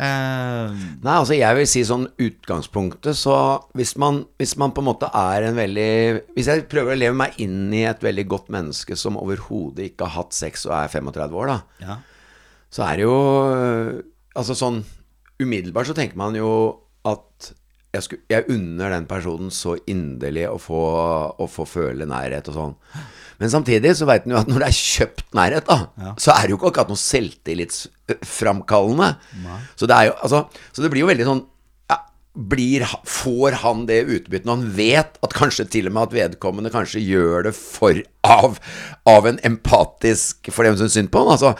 Eh, 0.00 0.74
Nei, 1.04 1.14
altså 1.14 1.36
jeg 1.36 1.58
vil 1.58 1.66
si 1.68 1.82
sånn 1.84 2.06
utgangspunktet 2.22 3.18
Så 3.18 3.34
hvis 3.76 3.90
man, 4.00 4.22
hvis 4.40 4.54
man 4.56 4.72
på 4.72 4.80
en 4.80 4.86
måte 4.86 5.10
er 5.12 5.44
en 5.44 5.58
veldig 5.58 5.90
Hvis 6.36 6.48
jeg 6.48 6.64
prøver 6.70 6.94
å 6.94 7.00
leve 7.02 7.18
meg 7.18 7.36
inn 7.42 7.74
i 7.76 7.82
et 7.90 8.00
veldig 8.06 8.24
godt 8.30 8.48
menneske 8.54 8.96
som 8.96 9.18
overhodet 9.20 9.90
ikke 9.90 10.08
har 10.08 10.22
hatt 10.22 10.38
sex 10.38 10.64
og 10.70 10.76
er 10.78 10.94
35 10.94 11.36
år, 11.42 11.52
da, 11.52 11.84
ja. 11.84 11.98
så 12.72 12.86
er 12.86 13.02
det 13.02 13.04
jo 13.10 13.18
Altså 14.40 14.56
sånn 14.56 14.80
Umiddelbart 15.42 15.90
så 15.90 15.98
tenker 15.98 16.16
man 16.20 16.38
jo 16.38 16.48
at 17.08 17.52
jeg, 17.90 18.02
skulle, 18.06 18.22
jeg 18.30 18.46
unner 18.54 18.92
den 18.94 19.06
personen 19.10 19.50
så 19.54 19.72
inderlig 19.90 20.44
å 20.50 20.58
få, 20.62 20.82
å 21.34 21.46
få 21.50 21.64
føle 21.66 22.06
nærhet 22.06 22.46
og 22.52 22.54
sånn. 22.54 22.74
Men 23.40 23.50
samtidig 23.50 23.96
så 23.98 24.06
veit 24.06 24.26
en 24.26 24.32
jo 24.34 24.38
at 24.42 24.50
når 24.50 24.58
det 24.62 24.68
er 24.68 24.78
kjøpt 24.78 25.26
nærhet, 25.34 25.66
da, 25.66 25.78
så 26.20 26.30
er 26.34 26.42
det 26.44 26.50
jo 26.52 26.58
ikke 26.60 26.68
akkurat 26.70 26.90
noe 26.92 27.00
selvtillitsframkallende. 27.02 29.08
Så 29.80 29.84
det 29.90 29.96
jo 30.10 30.14
Altså, 30.20 30.38
så 30.70 30.78
det 30.84 30.90
blir 30.92 31.02
jo 31.02 31.08
veldig 31.10 31.26
sånn 31.26 31.42
ja, 31.90 31.96
blir, 32.52 32.80
Får 33.08 33.50
han 33.64 33.78
det 33.88 34.02
utbyttet 34.04 34.46
når 34.46 34.56
han 34.60 34.70
vet 34.76 35.12
at 35.24 35.36
kanskje 35.40 35.66
til 35.72 35.88
og 35.88 35.92
med 35.96 36.04
at 36.06 36.16
vedkommende 36.18 36.70
kanskje 36.74 37.00
gjør 37.02 37.38
det 37.48 37.54
for 37.56 37.94
av, 38.28 38.50
av 39.08 39.22
en 39.26 39.40
empatisk 39.48 40.52
For 40.52 40.62
dem 40.68 40.76
som 40.78 40.88
synd 40.92 41.08
på 41.10 41.18
han? 41.24 41.32
Altså, 41.34 41.50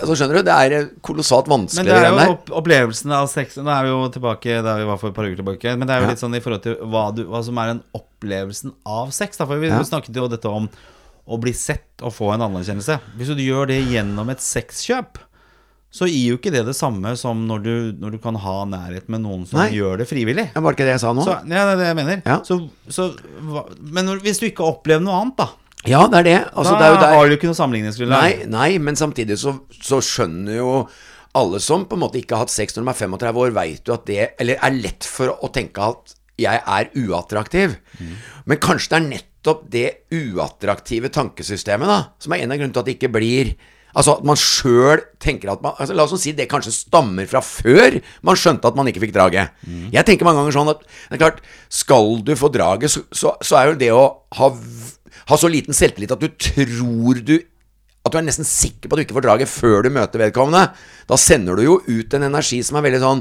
altså 0.00 0.16
skjønner 0.18 0.38
du, 0.40 0.42
det 0.48 0.54
er 0.56 0.86
kolossalt 1.06 1.48
vanskelig. 1.50 1.84
Men 1.84 1.88
det 1.90 1.96
er 2.00 2.10
jo 2.26 2.34
opp 2.34 2.50
opplevelsen 2.60 3.12
av 3.16 3.28
sex 3.30 3.56
Nå 3.60 3.70
er 3.70 3.86
vi 3.86 3.92
jo 3.92 4.00
tilbake 4.16 4.58
der 4.66 4.80
vi 4.82 4.88
var 4.88 4.98
for 5.00 5.10
et 5.12 5.16
par 5.16 5.28
uker 5.28 5.40
tilbake. 5.42 5.74
Men 5.78 5.86
det 5.88 5.94
er 5.96 6.00
jo 6.02 6.08
Ja. 6.08 6.10
litt 6.14 6.22
sånn 6.22 6.36
i 6.36 6.40
forhold 6.44 6.62
til 6.66 6.76
hva, 6.90 7.04
du, 7.14 7.24
hva 7.30 7.42
som 7.46 7.58
er 7.62 7.74
en 7.76 7.82
opplevelsen 7.94 8.72
av 8.86 9.10
sex. 9.16 9.36
Da. 9.40 9.46
For 9.46 9.58
vi, 9.62 9.68
Ja. 9.68 9.78
snakket 9.86 10.14
jo 10.16 10.28
dette 10.28 10.48
om 10.50 10.68
å 11.30 11.38
bli 11.40 11.52
sett 11.52 12.02
og 12.02 12.12
få 12.16 12.32
en 12.34 12.40
anerkjennelse. 12.42 13.00
Hvis 13.16 13.28
du 13.36 13.42
gjør 13.42 13.68
det 13.70 13.80
gjennom 13.86 14.30
et 14.30 14.40
sexkjøp, 14.42 15.18
så 15.92 16.06
gir 16.06 16.30
jo 16.32 16.36
ikke 16.38 16.52
det 16.54 16.64
det 16.66 16.74
samme 16.78 17.16
som 17.18 17.46
når 17.48 17.62
du, 17.62 17.92
når 17.98 18.12
du 18.12 18.18
kan 18.22 18.34
ha 18.38 18.64
nærhet 18.64 19.08
med 19.10 19.22
noen 19.22 19.46
som 19.46 19.58
Nei. 19.58 19.72
gjør 19.74 19.98
det 19.98 20.06
frivillig. 20.08 20.52
Var 20.54 20.62
det 20.62 20.76
ikke 20.78 20.86
det 20.86 20.94
jeg 20.94 21.00
sa 21.02 21.12
nå? 21.12 21.24
Så, 21.26 21.34
ja, 21.50 21.64
det 21.66 21.74
er 21.74 21.76
det 21.80 21.86
jeg 21.88 21.96
mener. 21.98 22.22
Ja. 22.24 22.36
Så, 22.46 22.70
så, 22.88 23.08
men 23.80 24.06
hvis 24.22 24.38
du 24.38 24.46
ikke 24.46 24.62
opplever 24.66 25.02
noe 25.02 25.18
annet, 25.20 25.36
da, 25.36 25.48
Ja, 25.88 26.04
det 26.12 26.18
er 26.20 26.26
det. 26.26 26.38
Altså, 26.52 26.74
da 26.76 26.90
det 26.92 27.06
er 27.08 27.14
har 27.16 27.30
du 27.30 27.36
ikke 27.36 27.48
noe 27.48 27.56
sammenligningsgrunnlag. 27.56 28.20
Nei, 28.20 28.48
nei, 28.52 28.70
men 28.82 28.98
samtidig 29.00 29.38
så, 29.40 29.54
så 29.80 30.00
skjønner 30.04 30.58
jo 30.58 30.74
alle 31.38 31.60
som 31.62 31.86
på 31.86 31.96
en 31.96 32.02
måte 32.02 32.18
ikke 32.20 32.36
har 32.36 32.44
hatt 32.44 32.52
sex 32.52 32.74
når 32.76 32.84
de 32.84 32.92
er 32.92 33.00
35 33.06 33.42
år, 33.44 33.52
veit 33.54 33.86
jo 33.86 33.94
at 33.94 34.06
det 34.08 34.22
Eller 34.42 34.58
er 34.58 34.78
lett 34.82 35.06
for 35.06 35.30
å 35.30 35.50
tenke 35.54 35.84
at 35.92 36.16
jeg 36.40 36.60
er 36.60 36.88
uattraktiv. 36.96 37.76
Men 38.48 38.60
kanskje 38.62 38.92
det 38.92 38.98
er 38.98 39.08
nettopp 39.10 39.66
det 39.72 39.88
uattraktive 40.12 41.10
tankesystemet 41.12 41.88
da 41.88 42.00
som 42.20 42.32
er 42.34 42.44
en 42.44 42.52
av 42.52 42.60
grunnene 42.60 42.76
til 42.76 42.82
at 42.82 42.88
det 42.90 42.98
ikke 42.98 43.14
blir 43.16 43.54
Altså 43.90 44.12
at 44.14 44.26
man 44.26 44.38
sjøl 44.38 45.00
tenker 45.18 45.50
at 45.50 45.62
man 45.64 45.74
altså 45.74 45.96
La 45.98 46.04
oss 46.06 46.14
si 46.22 46.30
det 46.38 46.46
kanskje 46.50 46.70
stammer 46.76 47.26
fra 47.26 47.40
før 47.42 47.96
man 48.26 48.38
skjønte 48.38 48.70
at 48.70 48.76
man 48.78 48.86
ikke 48.86 49.02
fikk 49.02 49.14
draget. 49.16 49.50
Jeg 49.90 50.06
tenker 50.06 50.28
mange 50.28 50.44
ganger 50.44 50.54
sånn 50.54 50.70
at 50.70 50.84
det 50.84 51.16
er 51.16 51.22
klart, 51.24 51.40
skal 51.66 52.20
du 52.22 52.30
få 52.38 52.52
draget, 52.54 52.92
så, 52.92 53.02
så, 53.10 53.34
så 53.42 53.58
er 53.58 53.72
jo 53.72 53.80
det 53.80 53.90
å 53.90 54.04
ha, 54.38 54.50
ha 55.30 55.38
så 55.38 55.50
liten 55.50 55.76
selvtillit 55.76 56.12
at 56.14 56.22
du 56.22 56.28
tror 56.34 57.22
du 57.24 57.38
at 58.00 58.14
du 58.14 58.16
er 58.16 58.24
nesten 58.24 58.46
sikker 58.48 58.88
på 58.88 58.96
at 58.96 59.00
du 59.00 59.04
ikke 59.04 59.16
får 59.18 59.26
draget 59.26 59.50
før 59.52 59.84
du 59.84 59.90
møter 59.92 60.22
vedkommende. 60.22 60.70
Da 61.08 61.18
sender 61.20 61.58
du 61.58 61.66
jo 61.66 61.80
ut 61.84 62.14
en 62.16 62.28
energi 62.30 62.62
som 62.64 62.78
er 62.80 62.86
veldig 62.86 63.00
sånn 63.02 63.20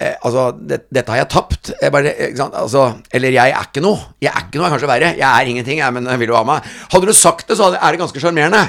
eh, 0.00 0.14
Altså, 0.24 0.46
det, 0.56 0.86
dette 0.88 1.12
har 1.12 1.20
jeg 1.20 1.30
tapt. 1.34 1.72
Jeg 1.82 1.92
bare, 1.92 2.14
sant? 2.38 2.56
Altså, 2.56 2.86
eller 3.12 3.36
jeg 3.36 3.52
er 3.52 3.68
ikke 3.68 3.84
noe. 3.84 4.14
Jeg 4.24 4.32
er 4.32 4.46
ikke 4.46 4.60
noe, 4.60 4.70
er 4.70 4.76
kanskje 4.76 4.90
verre. 4.90 5.12
Jeg 5.20 5.28
er 5.28 5.52
ingenting, 5.52 5.82
jeg, 5.84 5.96
men 5.98 6.08
jeg 6.08 6.22
vil 6.22 6.32
jo 6.32 6.38
ha 6.38 6.46
meg. 6.48 6.72
Hadde 6.94 7.12
du 7.12 7.16
sagt 7.16 7.52
det, 7.52 7.60
så 7.60 7.68
er 7.74 7.84
det 7.84 8.00
ganske 8.00 8.24
sjarmerende. 8.24 8.64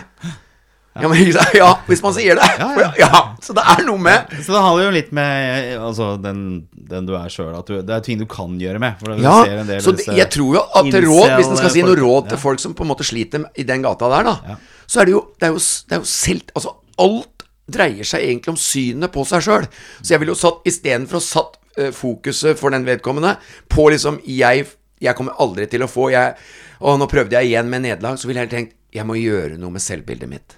Ja. 0.98 1.10
men, 1.12 1.32
ja, 1.58 1.70
hvis 1.88 2.02
man 2.04 2.16
sier 2.16 2.40
det. 2.40 2.48
Ja, 2.60 2.92
Ja. 2.98 3.22
Så 3.44 3.54
det 3.54 3.64
er 3.70 3.84
noe 3.86 4.02
med 4.02 4.32
Så 4.42 4.52
det 4.56 4.62
handler 4.64 4.88
jo 4.88 4.94
litt 4.96 5.12
med 5.16 5.78
altså, 5.78 6.10
den, 6.22 6.40
den 6.74 7.06
du 7.08 7.14
er 7.18 7.30
sjøl. 7.32 7.54
Det 7.68 7.94
er 7.94 8.04
ting 8.06 8.20
du 8.20 8.26
kan 8.30 8.58
gjøre 8.60 8.82
med. 8.82 9.04
Ja, 9.22 9.38
del 9.68 9.82
så 9.84 9.94
det, 9.96 10.08
jeg 10.18 10.30
tror 10.34 10.58
jo 10.58 10.64
at 10.64 10.90
til 10.92 11.06
råd, 11.06 11.36
hvis 11.38 11.52
en 11.52 11.60
skal 11.62 11.74
si 11.76 11.86
noe 11.86 11.98
råd 12.00 12.32
til 12.34 12.42
folk 12.42 12.64
som 12.64 12.76
på 12.78 12.86
en 12.86 12.92
måte 12.92 13.06
sliter 13.08 13.46
i 13.56 13.66
den 13.68 13.86
gata 13.86 14.10
der, 14.12 14.32
da, 14.32 14.58
så 14.88 15.02
er 15.04 15.10
det 15.10 15.14
jo 15.18 15.24
Det 15.38 15.50
er 15.50 15.54
jo, 15.56 15.62
det 15.90 15.98
er 15.98 16.02
jo 16.02 16.10
selv 16.10 16.54
Altså, 16.58 16.74
alt 17.04 17.46
dreier 17.68 18.08
seg 18.08 18.24
egentlig 18.24 18.54
om 18.56 18.60
synet 18.60 19.12
på 19.14 19.26
seg 19.28 19.44
sjøl. 19.44 19.68
Så 20.02 20.14
jeg 20.16 20.22
ville 20.24 20.34
jo 20.34 20.40
satt 20.40 20.68
istedenfor 20.70 21.20
å 21.20 21.24
satt 21.24 21.58
uh, 21.80 21.92
fokuset 21.96 22.58
for 22.60 22.74
den 22.74 22.88
vedkommende 22.88 23.36
på 23.72 23.90
liksom 23.94 24.22
Jeg, 24.26 24.66
jeg 25.04 25.16
kommer 25.20 25.36
aldri 25.44 25.68
til 25.70 25.84
å 25.84 25.92
få 25.92 26.10
jeg, 26.16 26.38
Og 26.80 26.98
nå 27.02 27.08
prøvde 27.12 27.36
jeg 27.38 27.52
igjen 27.52 27.70
med 27.70 27.84
nederlag, 27.86 28.18
så 28.18 28.30
ville 28.30 28.46
jeg 28.46 28.54
tenkt 28.54 28.76
Jeg 28.96 29.06
må 29.08 29.20
gjøre 29.20 29.60
noe 29.60 29.76
med 29.76 29.84
selvbildet 29.84 30.32
mitt. 30.32 30.58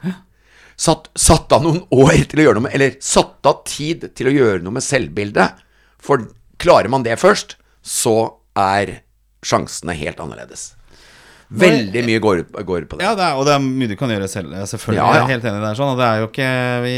Satt, 0.80 1.10
satt 1.20 1.52
av 1.52 1.66
noen 1.66 1.82
år 1.92 2.22
til 2.32 2.40
å 2.40 2.44
gjøre 2.46 2.56
noe 2.56 2.66
med 2.70 2.76
Eller 2.78 2.94
satt 3.04 3.46
av 3.50 3.64
tid 3.68 4.06
til 4.16 4.30
å 4.30 4.36
gjøre 4.36 4.64
noe 4.64 4.78
med 4.78 4.86
selvbildet. 4.86 5.60
For 6.00 6.30
klarer 6.62 6.92
man 6.92 7.04
det 7.04 7.20
først, 7.20 7.58
så 7.84 8.40
er 8.56 9.02
sjansene 9.44 9.96
helt 10.00 10.20
annerledes. 10.24 10.74
Veldig 11.50 12.02
mye 12.06 12.20
går 12.22 12.42
går 12.68 12.84
på 12.86 12.98
det. 13.00 13.06
Ja, 13.08 13.16
det 13.18 13.24
er, 13.26 13.38
og 13.40 13.46
det 13.48 13.54
er 13.56 13.64
mye 13.64 13.88
du 13.90 13.96
kan 13.98 14.12
gjøre 14.14 14.28
selv. 14.30 14.52
Selvfølgelig. 14.70 15.00
Ja, 15.02 15.06
ja. 15.10 15.14
Jeg 15.16 15.24
er 15.24 15.32
helt 15.34 15.48
enig 15.50 15.62
der. 15.66 15.78
Sånn, 15.80 15.94
og 15.96 15.98
det 15.98 16.06
er 16.06 16.20
jo 16.22 16.28
ikke 16.30 16.50
vi, 16.84 16.92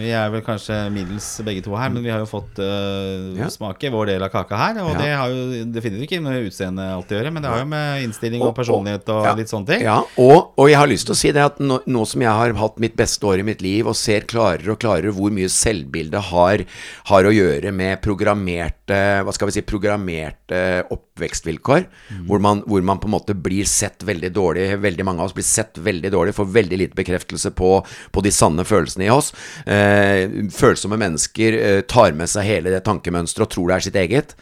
vi 0.00 0.12
er 0.16 0.30
vel 0.32 0.44
kanskje 0.46 0.78
middels 0.94 1.26
begge 1.44 1.64
to 1.66 1.74
her, 1.76 1.90
men 1.92 2.00
vi 2.06 2.08
har 2.12 2.22
jo 2.22 2.28
fått 2.30 2.60
uh, 2.64 3.36
Ja. 3.36 3.50
smake 3.52 3.90
vår 3.92 4.14
del 4.14 4.24
av 4.24 4.32
kaka 4.32 4.56
her. 4.56 4.80
Og 4.86 4.96
det 4.96 5.10
har 5.12 5.28
jo 5.34 5.64
definitivt 5.76 6.06
ikke 6.08 6.22
med 6.24 6.46
utseende 6.48 6.86
alt 6.94 7.12
å 7.12 7.18
gjøre, 7.18 7.32
men 7.36 7.44
det 7.44 7.52
har 7.52 7.60
jo 7.60 7.68
med 7.74 8.06
innstilling 8.06 8.40
og, 8.40 8.54
Og- 8.54 8.56
personlighet 8.62 9.12
og 9.12 9.28
litt 9.42 9.52
sånne 9.52 9.70
ting. 9.74 9.84
Ja, 9.84 9.98
og, 10.16 10.54
og 10.56 10.70
jeg 10.72 10.80
har 10.80 10.88
lyst 10.88 11.10
til 11.10 11.16
å 11.18 11.20
si 11.20 11.34
det 11.36 11.44
at 11.44 11.60
nå, 11.60 11.82
nå 11.84 12.06
som 12.08 12.24
jeg 12.24 12.32
har 12.40 12.56
hatt 12.62 12.80
mitt 12.80 12.96
beste 12.96 13.28
år 13.28 13.44
i 13.44 13.46
mitt 13.50 13.60
liv 13.60 13.84
og 13.92 13.98
ser 13.98 14.24
klarere 14.30 14.72
og 14.72 14.80
klarere 14.80 15.12
hvor 15.12 15.28
mye 15.36 15.52
selvbildet 15.52 16.30
har, 16.32 16.64
har 17.12 17.28
å 17.28 17.34
gjøre 17.36 17.74
med 17.76 18.00
programmerte 18.00 18.96
Hva 19.26 19.32
skal 19.36 19.50
vi 19.50 19.58
si 19.58 19.62
Programmerte 19.68 20.58
oppvekstvilkår, 20.90 21.84
hvor, 22.26 22.40
man, 22.42 22.64
hvor 22.66 22.82
man 22.82 22.98
på 23.02 23.06
en 23.10 23.14
måte 23.18 23.34
blir 23.36 23.49
sett 23.68 24.04
veldig 24.06 24.30
dårlig 24.34 24.66
Veldig 24.80 25.04
mange 25.06 25.22
av 25.22 25.30
oss 25.30 25.36
blir 25.36 25.46
sett 25.46 25.78
veldig 25.80 26.12
dårlig, 26.12 26.34
får 26.36 26.48
veldig 26.54 26.78
lite 26.80 26.98
bekreftelse 26.98 27.52
på, 27.56 27.72
på 27.84 28.24
de 28.24 28.32
sanne 28.34 28.64
følelsene 28.66 29.06
i 29.06 29.12
oss. 29.12 29.32
Eh, 29.66 30.30
følsomme 30.54 30.98
mennesker 31.00 31.58
eh, 31.58 31.80
tar 31.90 32.16
med 32.18 32.30
seg 32.30 32.48
hele 32.48 32.72
det 32.74 32.82
tankemønsteret 32.86 33.46
og 33.46 33.54
tror 33.54 33.70
det 33.70 33.76
er 33.76 33.86
sitt 33.86 34.00
eget, 34.00 34.34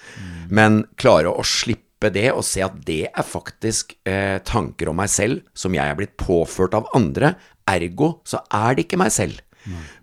men 0.50 0.82
klarer 1.00 1.32
å 1.32 1.44
slippe 1.46 2.12
det 2.14 2.28
og 2.30 2.44
se 2.46 2.62
at 2.64 2.76
det 2.86 3.02
er 3.08 3.26
faktisk 3.26 3.96
eh, 4.08 4.38
tanker 4.46 4.90
om 4.92 5.00
meg 5.00 5.10
selv 5.12 5.42
som 5.56 5.74
jeg 5.74 5.84
er 5.84 5.98
blitt 5.98 6.16
påført 6.20 6.76
av 6.78 6.90
andre. 6.96 7.34
Ergo 7.68 8.18
så 8.28 8.42
er 8.54 8.76
det 8.76 8.86
ikke 8.86 9.00
meg 9.00 9.14
selv. 9.14 9.40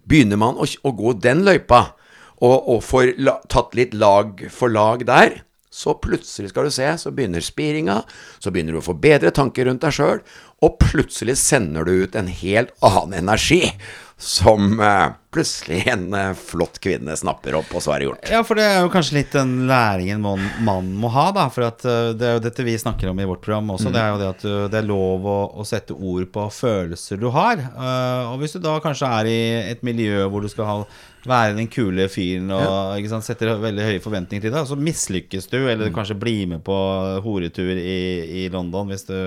Begynner 0.05 0.37
man 0.37 0.59
å, 0.61 0.67
å 0.67 0.91
gå 0.93 1.15
den 1.23 1.45
løypa, 1.47 1.87
og, 2.43 2.55
og 2.75 2.81
får 2.83 3.15
la, 3.23 3.39
tatt 3.51 3.75
litt 3.77 3.95
lag 3.95 4.43
for 4.53 4.73
lag 4.73 5.05
der, 5.07 5.39
så 5.75 5.97
plutselig 5.99 6.53
skal 6.53 6.69
du 6.69 6.71
se, 6.71 6.87
så 7.01 7.11
begynner 7.11 7.43
spiringa, 7.43 7.99
så 8.39 8.53
begynner 8.53 8.77
du 8.77 8.79
å 8.79 8.85
få 8.85 8.95
bedre 8.95 9.33
tanker 9.35 9.67
rundt 9.67 9.83
deg 9.83 9.97
sjøl, 9.97 10.23
og 10.63 10.77
plutselig 10.79 11.35
sender 11.41 11.83
du 11.83 12.05
ut 12.05 12.15
en 12.15 12.31
helt 12.31 12.71
annen 12.85 13.17
energi 13.25 13.73
som 14.17 14.79
eh, 14.79 15.07
plutselig 15.33 15.87
en 15.91 16.13
eh, 16.13 16.33
flott 16.33 16.79
kvinne 16.79 17.17
snapper 17.19 17.57
opp, 17.59 17.73
og 17.75 17.83
så 17.83 17.91
er 17.91 17.99
det 17.99 18.07
gjort. 18.07 18.29
Ja, 18.31 18.39
for 18.47 18.55
det 18.55 18.67
er 18.69 18.77
jo 18.85 18.91
kanskje 18.93 19.17
litt 19.17 19.35
den 19.35 19.65
læringen 19.67 20.23
man, 20.23 20.45
man 20.63 20.93
må 20.95 21.11
ha, 21.11 21.27
da. 21.35 21.49
For 21.51 21.67
at 21.67 21.83
uh, 21.83 22.13
det 22.15 22.29
er 22.29 22.37
jo 22.37 22.45
dette 22.45 22.63
vi 22.63 22.77
snakker 22.79 23.11
om 23.11 23.19
i 23.19 23.27
vårt 23.27 23.43
program 23.43 23.73
også. 23.75 23.91
Det 23.91 23.99
er 23.99 24.13
jo 24.13 24.21
det 24.21 24.29
at 24.31 24.45
uh, 24.47 24.61
det 24.71 24.79
er 24.79 24.87
lov 24.87 25.27
å, 25.27 25.39
å 25.59 25.67
sette 25.67 25.97
ord 25.97 26.29
på 26.31 26.47
følelser 26.55 27.19
du 27.19 27.27
har. 27.35 27.59
Uh, 27.75 28.31
og 28.31 28.39
hvis 28.43 28.55
du 28.55 28.61
da 28.63 28.77
kanskje 28.83 29.11
er 29.19 29.31
i 29.33 29.41
et 29.75 29.83
miljø 29.83 30.23
hvor 30.31 30.45
du 30.45 30.51
skal 30.51 30.71
ha, 30.71 30.79
være 31.29 31.55
den 31.57 31.69
kule 31.71 32.07
fyren 32.11 32.51
og 32.55 32.99
ikke 32.99 33.11
sant, 33.11 33.25
setter 33.27 33.55
veldig 33.61 33.87
høye 33.89 34.03
forventninger 34.03 34.47
til 34.47 34.53
deg, 34.53 34.67
så 34.69 34.77
mislykkes 34.79 35.49
du, 35.51 35.57
eller 35.71 35.93
kanskje 35.95 36.17
blir 36.19 36.51
med 36.55 36.63
på 36.65 36.77
horetur 37.25 37.73
i, 37.75 37.99
i 38.43 38.47
London 38.53 38.91
hvis 38.91 39.07
du, 39.09 39.17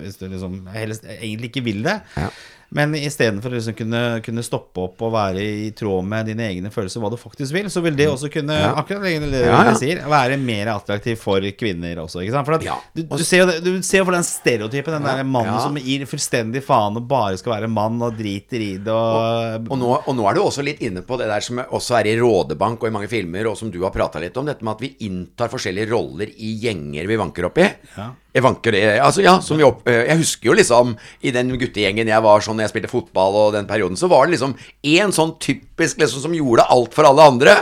hvis 0.00 0.18
du 0.20 0.26
liksom 0.28 0.64
helst 0.74 1.06
egentlig 1.18 1.52
ikke 1.52 1.66
vil 1.68 1.84
det. 1.86 2.00
Ja. 2.18 2.28
Men 2.74 2.94
istedenfor 2.98 3.52
å 3.52 3.54
liksom 3.54 3.76
kunne, 3.78 4.00
kunne 4.26 4.42
stoppe 4.42 4.82
opp 4.82 5.02
og 5.06 5.12
være 5.14 5.42
i 5.44 5.68
tråd 5.78 6.04
med 6.10 6.26
dine 6.26 6.48
egne 6.50 6.72
følelser, 6.74 6.98
hva 7.04 7.10
du 7.12 7.16
faktisk 7.20 7.54
vil, 7.54 7.68
så 7.70 7.80
vil 7.84 7.94
det 7.94 8.08
også 8.10 8.26
kunne 8.34 8.56
Ja. 8.58 8.72
akkurat 8.80 9.02
det 9.06 9.12
du 9.30 9.36
Ja, 9.38 9.60
ja. 9.68 9.74
sier, 9.78 10.00
være 10.10 10.36
mer 10.42 10.72
attraktiv 10.74 11.16
for 11.22 11.38
kvinner 11.54 12.00
også. 12.02 12.24
Ikke 12.24 12.32
sant? 12.34 12.46
For 12.48 12.54
at 12.58 12.66
du, 12.96 13.02
du, 13.04 13.22
ser 13.22 13.38
jo, 13.44 13.46
det- 13.46 13.62
du 13.62 13.82
ser 13.86 14.02
for 14.04 14.10
den 14.16 14.26
stereotypen, 14.26 14.96
den 14.98 15.06
der 15.06 15.22
mannen 15.22 15.60
som 15.62 15.76
gir 15.78 16.04
fullstendig 16.10 16.64
faen 16.66 16.96
og 16.98 17.06
bare 17.08 17.38
skal 17.38 17.52
være 17.60 17.70
mann 17.70 18.02
og 18.02 18.18
driter 18.18 18.58
i 18.60 18.72
det 18.82 18.88
og, 18.92 19.70
Og 19.70 19.78
nå, 19.78 19.92
og 20.08 20.16
nå 20.18 20.28
er 20.30 20.34
du 20.34 20.42
også 20.42 20.64
litt 20.66 20.80
inne 20.82 21.02
på 21.06 21.16
det 21.16 21.28
der 21.30 21.40
som 21.40 21.58
også 21.62 22.00
er 22.00 22.10
i 22.10 22.18
Rådebank 22.18 22.82
og 22.82 22.88
i 22.88 22.90
mange 22.98 23.08
filmer, 23.08 23.46
og 23.46 23.56
som 23.56 23.70
du 23.70 23.80
har 23.84 23.90
prata 23.94 24.18
litt 24.18 24.36
om, 24.36 24.46
dette 24.46 24.64
med 24.66 24.74
at 24.74 24.80
vi 24.82 24.96
inntar 25.06 25.48
forskjellige 25.48 25.90
roller 25.94 26.26
i 26.34 26.58
gjenger 26.66 27.06
vi 27.06 27.16
vanker 27.22 27.46
opp 27.46 27.58
i. 27.62 27.70
Ja. 27.96 28.10
Jeg 28.34 28.42
vanker 28.42 28.74
det, 28.74 28.82
altså 28.98 29.22
ja, 29.22 29.36
vi 29.38 29.62
opp, 29.62 29.84
eh, 29.86 30.08
Jeg 30.08 30.18
husker 30.24 30.50
jo 30.50 30.58
liksom 30.58 30.96
i 31.22 31.30
den 31.34 31.52
guttegjengen 31.54 32.08
jeg 32.10 32.24
var 32.24 32.42
sånn 32.42 32.58
når 32.58 32.66
jeg 32.66 32.74
spilte 32.74 32.90
fotball 32.90 33.36
og 33.38 33.52
den 33.54 33.68
perioden, 33.68 33.98
så 33.98 34.10
var 34.10 34.26
det 34.26 34.34
liksom 34.34 34.56
én 34.82 35.14
sånn 35.14 35.36
typisk 35.38 36.00
liksom 36.02 36.24
som 36.24 36.34
gjorde 36.34 36.66
alt 36.74 36.96
for 36.96 37.06
alle 37.06 37.28
andre. 37.30 37.54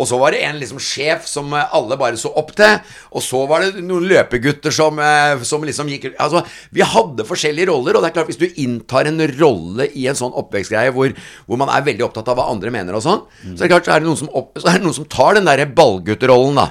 Og 0.00 0.08
så 0.08 0.16
var 0.16 0.32
det 0.32 0.40
en 0.46 0.56
liksom 0.56 0.80
sjef 0.80 1.26
som 1.28 1.52
eh, 1.56 1.74
alle 1.76 1.96
bare 2.00 2.20
så 2.20 2.32
opp 2.40 2.54
til. 2.56 2.78
Og 3.12 3.24
så 3.24 3.42
var 3.48 3.64
det 3.64 3.84
noen 3.84 4.08
løpegutter 4.08 4.72
som, 4.74 5.00
eh, 5.00 5.40
som 5.46 5.64
liksom 5.66 5.90
gikk 5.92 6.10
Altså, 6.20 6.42
vi 6.72 6.84
hadde 6.84 7.26
forskjellige 7.28 7.68
roller, 7.68 7.96
og 7.96 8.04
det 8.04 8.10
er 8.10 8.16
klart 8.16 8.30
hvis 8.32 8.40
du 8.40 8.60
inntar 8.60 9.08
en 9.10 9.20
rolle 9.40 9.90
i 9.92 10.06
en 10.10 10.18
sånn 10.18 10.36
oppvekstgreie 10.36 10.92
hvor, 10.96 11.12
hvor 11.46 11.60
man 11.60 11.72
er 11.72 11.84
veldig 11.86 12.06
opptatt 12.08 12.28
av 12.32 12.40
hva 12.40 12.48
andre 12.52 12.72
mener 12.72 12.96
og 12.96 13.04
sånn, 13.04 13.24
så 13.54 13.64
er 13.64 13.68
det 13.68 13.72
klart 13.74 13.88
så 13.88 13.96
er 13.96 14.04
det 14.04 14.08
noen 14.08 14.20
som, 14.20 14.30
det 14.56 14.76
noen 14.84 14.96
som 14.96 15.08
tar 15.12 15.36
den 15.36 15.48
derre 15.48 15.68
ballgutterollen, 15.68 16.60
da. 16.60 16.68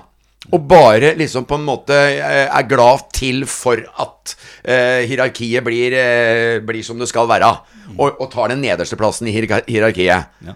Og 0.52 0.64
bare 0.66 1.12
liksom 1.20 1.46
på 1.46 1.60
en 1.60 1.66
måte 1.68 1.94
eh, 1.94 2.48
er 2.50 2.64
glad 2.70 3.04
til 3.14 3.44
for 3.50 3.78
at 4.02 4.34
eh, 4.64 5.04
hierarkiet 5.10 5.62
blir, 5.66 5.94
eh, 5.94 6.56
blir 6.66 6.82
som 6.86 6.98
det 6.98 7.10
skal 7.12 7.28
være. 7.30 7.52
Og, 7.98 8.18
og 8.22 8.32
tar 8.34 8.50
den 8.54 8.62
nederste 8.64 8.98
plassen 8.98 9.30
i 9.30 9.36
hierarkiet. 9.36 10.26
Ja. 10.48 10.56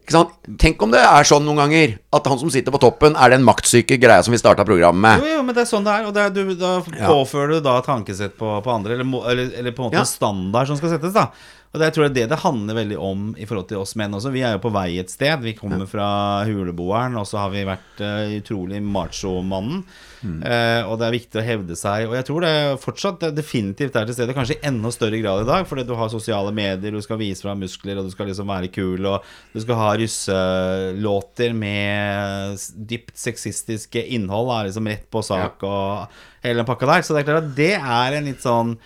Ikke 0.00 0.16
sant? 0.16 0.32
Tenk 0.58 0.80
om 0.82 0.90
det 0.90 0.98
er 1.06 1.26
sånn 1.28 1.44
noen 1.46 1.60
ganger 1.62 1.92
at 2.16 2.26
han 2.26 2.40
som 2.40 2.50
sitter 2.50 2.74
på 2.74 2.80
toppen, 2.82 3.14
er 3.14 3.30
den 3.30 3.44
maktsyke 3.46 3.94
greia 4.02 4.24
som 4.26 4.34
vi 4.34 4.40
starta 4.42 4.64
programmet 4.66 4.98
med. 5.04 5.22
Jo, 5.28 5.36
jo, 5.36 5.44
men 5.46 5.54
det 5.54 5.62
er 5.62 5.70
sånn 5.70 5.86
det 5.86 5.94
er. 5.94 6.08
Og 6.08 6.16
det 6.16 6.24
er, 6.24 6.34
du, 6.34 6.54
da 6.58 6.72
Ja. 6.80 7.06
påfører 7.12 7.54
du 7.54 7.60
da 7.68 7.76
tankesett 7.86 8.34
på, 8.40 8.56
på 8.64 8.72
andre, 8.74 8.96
eller, 8.98 9.06
eller, 9.30 9.52
eller 9.62 9.76
på 9.76 9.84
en 9.84 9.90
måte 9.92 10.00
Ja. 10.02 10.08
standard 10.08 10.66
som 10.72 10.80
skal 10.80 10.96
settes, 10.96 11.14
da. 11.14 11.28
Og 11.70 11.78
det, 11.78 11.86
jeg 11.86 11.94
tror 11.94 12.08
det 12.08 12.10
er 12.10 12.14
det 12.16 12.30
det 12.32 12.42
handler 12.42 12.76
veldig 12.80 12.96
om 12.98 13.26
i 13.38 13.46
forhold 13.46 13.68
til 13.70 13.78
oss 13.78 13.92
menn 13.98 14.14
også. 14.16 14.32
Vi 14.34 14.40
er 14.42 14.56
jo 14.56 14.62
på 14.64 14.72
vei 14.74 14.96
et 14.98 15.12
sted. 15.12 15.38
Vi 15.44 15.54
kommer 15.54 15.86
fra 15.86 16.08
huleboeren, 16.48 17.14
og 17.20 17.28
så 17.30 17.44
har 17.44 17.52
vi 17.52 17.62
vært 17.68 18.02
uh, 18.02 18.26
utrolig 18.40 18.80
macho-mannen. 18.82 19.84
Mm. 20.26 20.40
Uh, 20.42 20.90
og 20.90 20.96
det 20.98 21.06
er 21.06 21.14
viktig 21.14 21.38
å 21.38 21.46
hevde 21.46 21.78
seg. 21.78 22.08
Og 22.08 22.16
jeg 22.18 22.26
tror 22.26 22.42
det 22.42 22.52
fortsatt 22.82 23.22
det 23.22 23.32
definitivt 23.38 23.94
er 23.94 24.10
til 24.10 24.18
stede, 24.18 24.34
kanskje 24.34 24.58
i 24.58 24.66
enda 24.66 24.90
større 24.90 25.22
grad 25.22 25.44
i 25.44 25.48
dag, 25.52 25.70
fordi 25.70 25.86
du 25.86 25.94
har 25.94 26.10
sosiale 26.10 26.50
medier, 26.58 26.90
du 26.90 27.06
skal 27.06 27.22
vise 27.22 27.46
fra 27.46 27.54
muskler, 27.54 28.02
og 28.02 28.10
du 28.10 28.14
skal 28.16 28.32
liksom 28.32 28.50
være 28.50 28.74
kul, 28.74 29.06
og 29.06 29.30
du 29.54 29.62
skal 29.62 29.78
ha 29.78 29.94
russelåter 30.02 31.54
med 31.54 32.68
dypt 32.90 33.14
sexistiske 33.14 34.08
innhold, 34.18 34.50
er 34.56 34.72
liksom 34.72 34.90
rett 34.90 35.06
på 35.06 35.22
sak, 35.22 35.62
og 35.62 36.10
hele 36.42 36.64
den 36.64 36.68
pakka 36.74 36.96
der. 36.96 37.06
Så 37.06 37.14
det 37.14 37.22
er 37.22 37.30
klart 37.30 37.46
at 37.46 37.60
det 37.62 37.76
er 37.78 38.18
en 38.18 38.26
litt 38.26 38.42
sånn 38.42 38.80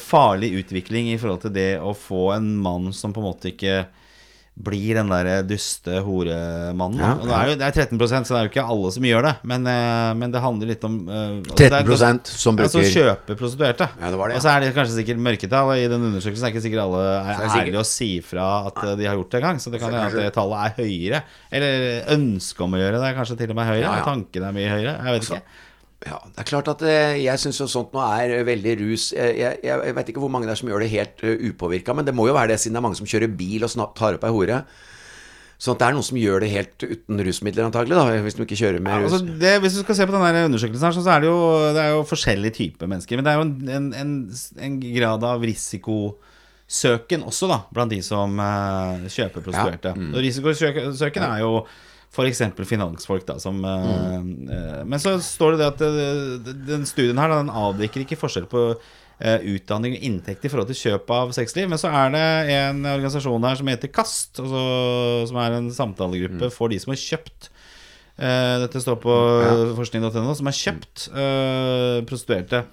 farlig 0.00 0.52
utvikling 0.62 1.12
i 1.12 1.18
forhold 1.20 1.44
til 1.46 1.54
det 1.54 1.70
å 1.78 1.94
få 1.94 2.32
en 2.34 2.50
mann 2.62 2.92
som 2.96 3.12
på 3.14 3.22
en 3.22 3.28
måte 3.30 3.52
ikke 3.52 3.84
blir 4.58 4.96
den 4.98 5.06
der 5.06 5.44
duste 5.46 6.00
horemannen. 6.02 6.98
Ja, 6.98 7.12
ja. 7.14 7.18
det, 7.22 7.34
er 7.36 7.50
jo, 7.52 7.56
det 7.60 7.66
er 7.68 7.76
13% 7.94 8.26
så 8.26 8.34
det 8.34 8.38
er 8.40 8.46
jo 8.48 8.50
ikke 8.50 8.64
alle 8.74 8.90
som 8.96 9.04
gjør 9.06 9.26
det. 9.28 9.32
Men, 9.52 9.68
eh, 9.70 10.08
men 10.18 10.34
det 10.34 10.42
handler 10.42 10.72
litt 10.72 10.86
om 10.88 10.96
eh, 11.06 11.36
altså 11.44 11.58
det 11.60 11.68
er- 11.68 11.86
13% 11.86 12.32
som 12.32 12.58
bruker 12.58 12.72
som 12.72 12.82
altså, 12.82 12.96
kjøper 12.96 13.38
prostituerte. 13.38 13.88
Ja, 14.00 14.10
det 14.10 14.18
var 14.18 14.32
det. 14.32 14.40
Og 14.40 14.42
så 14.42 14.50
er 14.50 14.64
det 14.64 14.72
kanskje 14.74 14.96
sikkert 14.98 15.22
mørketall. 15.28 15.70
I 15.78 15.86
den 15.92 16.08
undersøkelsen 16.10 16.48
er 16.48 16.54
ikke 16.54 16.64
sikkert 16.66 16.82
alle 16.88 17.04
er, 17.06 17.30
er 17.36 17.56
ærlige 17.60 17.84
å 17.84 17.86
si 17.86 18.10
fra 18.32 18.48
at 18.72 18.82
eh, 18.82 18.96
de 18.98 19.06
har 19.06 19.20
gjort 19.20 19.30
det 19.30 19.40
engang. 19.44 19.62
Så 19.62 19.70
det 19.74 19.82
kan 19.84 19.94
hende 19.94 20.10
at 20.10 20.18
det 20.18 20.34
tallet 20.34 20.66
er 20.66 20.82
høyere. 20.82 21.22
Eller 21.54 21.88
ønsket 22.18 22.66
om 22.66 22.74
å 22.74 22.82
gjøre 22.82 22.98
det 22.98 23.12
er 23.12 23.18
kanskje 23.20 23.38
til 23.44 23.54
og 23.54 23.60
med 23.62 23.70
høyere. 23.70 23.96
Tanken 24.10 24.50
er 24.50 24.58
mye 24.58 24.74
høyere. 24.74 24.98
Jeg 24.98 25.06
vet 25.06 25.22
Altså, 25.22 25.38
ikke. 25.38 25.64
Ja, 26.06 26.20
det 26.30 26.44
er 26.44 26.46
klart 26.46 26.68
at 26.70 26.82
eh, 26.86 27.16
jeg 27.24 27.42
syns 27.42 27.58
sånt 27.72 27.94
nå 27.96 28.02
er 28.04 28.44
veldig 28.46 28.74
rus. 28.84 29.08
Jeg, 29.16 29.34
jeg, 29.40 29.58
jeg 29.66 29.96
vet 29.96 30.12
ikke 30.12 30.22
hvor 30.22 30.30
mange 30.30 30.46
det 30.46 30.54
er 30.54 30.60
som 30.60 30.70
gjør 30.70 30.84
det 30.84 30.92
helt 30.92 31.24
uh, 31.26 31.32
upåvirka, 31.50 31.96
men 31.96 32.06
det 32.06 32.14
må 32.14 32.28
jo 32.28 32.36
være 32.36 32.52
det 32.52 32.60
siden 32.62 32.76
det 32.76 32.82
er 32.82 32.86
mange 32.86 33.00
som 33.00 33.08
kjører 33.10 33.34
bil 33.40 33.66
og 33.66 33.74
tar 33.98 34.18
opp 34.18 34.28
ei 34.28 34.30
hore. 34.34 34.60
Sånn 35.58 35.74
at 35.74 35.80
det 35.80 35.88
er 35.88 35.96
noen 35.96 36.06
som 36.06 36.20
gjør 36.20 36.44
det 36.44 36.52
helt 36.52 36.84
uten 36.86 37.22
rusmidler, 37.26 37.66
antagelig, 37.66 37.96
da, 37.98 38.20
hvis 38.22 38.36
de 38.38 38.44
ikke 38.44 38.60
kjører 38.60 38.78
med 38.78 38.94
Ja, 38.94 39.00
rus. 39.02 39.16
altså 39.16 39.38
det, 39.42 39.54
hvis 39.64 39.74
du 39.74 39.80
skal 39.82 39.98
se 39.98 40.06
på 40.06 40.14
den 40.14 40.38
undersøkelsen, 40.44 40.86
her, 40.86 40.94
så 40.94 41.10
er 41.16 41.24
det 41.24 41.32
jo, 41.32 41.40
det 41.74 41.82
er 41.82 41.90
jo 41.96 42.04
forskjellige 42.06 42.56
typer 42.60 42.92
mennesker. 42.92 43.18
Men 43.18 43.26
det 43.26 43.32
er 43.32 43.40
jo 43.40 43.46
en, 43.48 43.90
en, 43.98 44.14
en, 44.68 44.78
grad 44.84 45.26
av 45.26 45.42
risikosøken 45.42 47.26
også, 47.26 47.50
da, 47.50 47.58
blant 47.74 47.90
de 47.90 47.98
som 48.06 48.38
eh, 48.38 49.10
kjøper 49.10 49.48
prostituerte. 49.48 49.96
Og 50.12 50.22
risikosøken 50.28 51.26
er 51.26 51.42
jo 51.42 51.56
f.eks. 52.12 52.42
finansfolk, 52.68 53.26
da, 53.28 53.36
som 53.42 53.60
mm. 53.62 54.30
eh, 54.50 54.78
Men 54.88 55.02
så 55.02 55.16
står 55.22 55.54
det 55.54 55.60
det 55.60 55.68
at 55.68 55.82
det, 56.46 56.56
den 56.70 56.88
studien 56.88 57.20
her, 57.20 57.34
den 57.36 57.52
avdekker 57.52 58.04
ikke 58.04 58.18
forskjell 58.18 58.48
på 58.50 58.64
eh, 58.72 59.44
utdanning 59.54 59.98
og 59.98 60.08
inntekt 60.08 60.46
i 60.46 60.50
forhold 60.52 60.72
til 60.72 60.80
kjøp 60.82 61.12
av 61.14 61.36
sexliv. 61.36 61.68
Men 61.70 61.80
så 61.80 61.92
er 61.92 62.16
det 62.16 62.24
en 62.56 62.82
organisasjon 62.94 63.46
her 63.50 63.60
som 63.60 63.70
heter 63.70 63.92
KAST, 63.92 64.42
altså, 64.42 64.64
som 65.30 65.40
er 65.44 65.60
en 65.60 65.70
samtalegruppe 65.74 66.50
for 66.54 66.72
de 66.72 66.80
som 66.82 66.94
har 66.94 67.02
kjøpt 67.04 67.52
Uh, 68.18 68.64
dette 68.64 68.80
står 68.82 68.96
på 68.98 69.12
forskning.no, 69.78 70.32
som 70.34 70.48
har 70.50 70.56
kjøpt 70.58 71.04
eh, 71.12 72.00
prostituerte. 72.08 72.64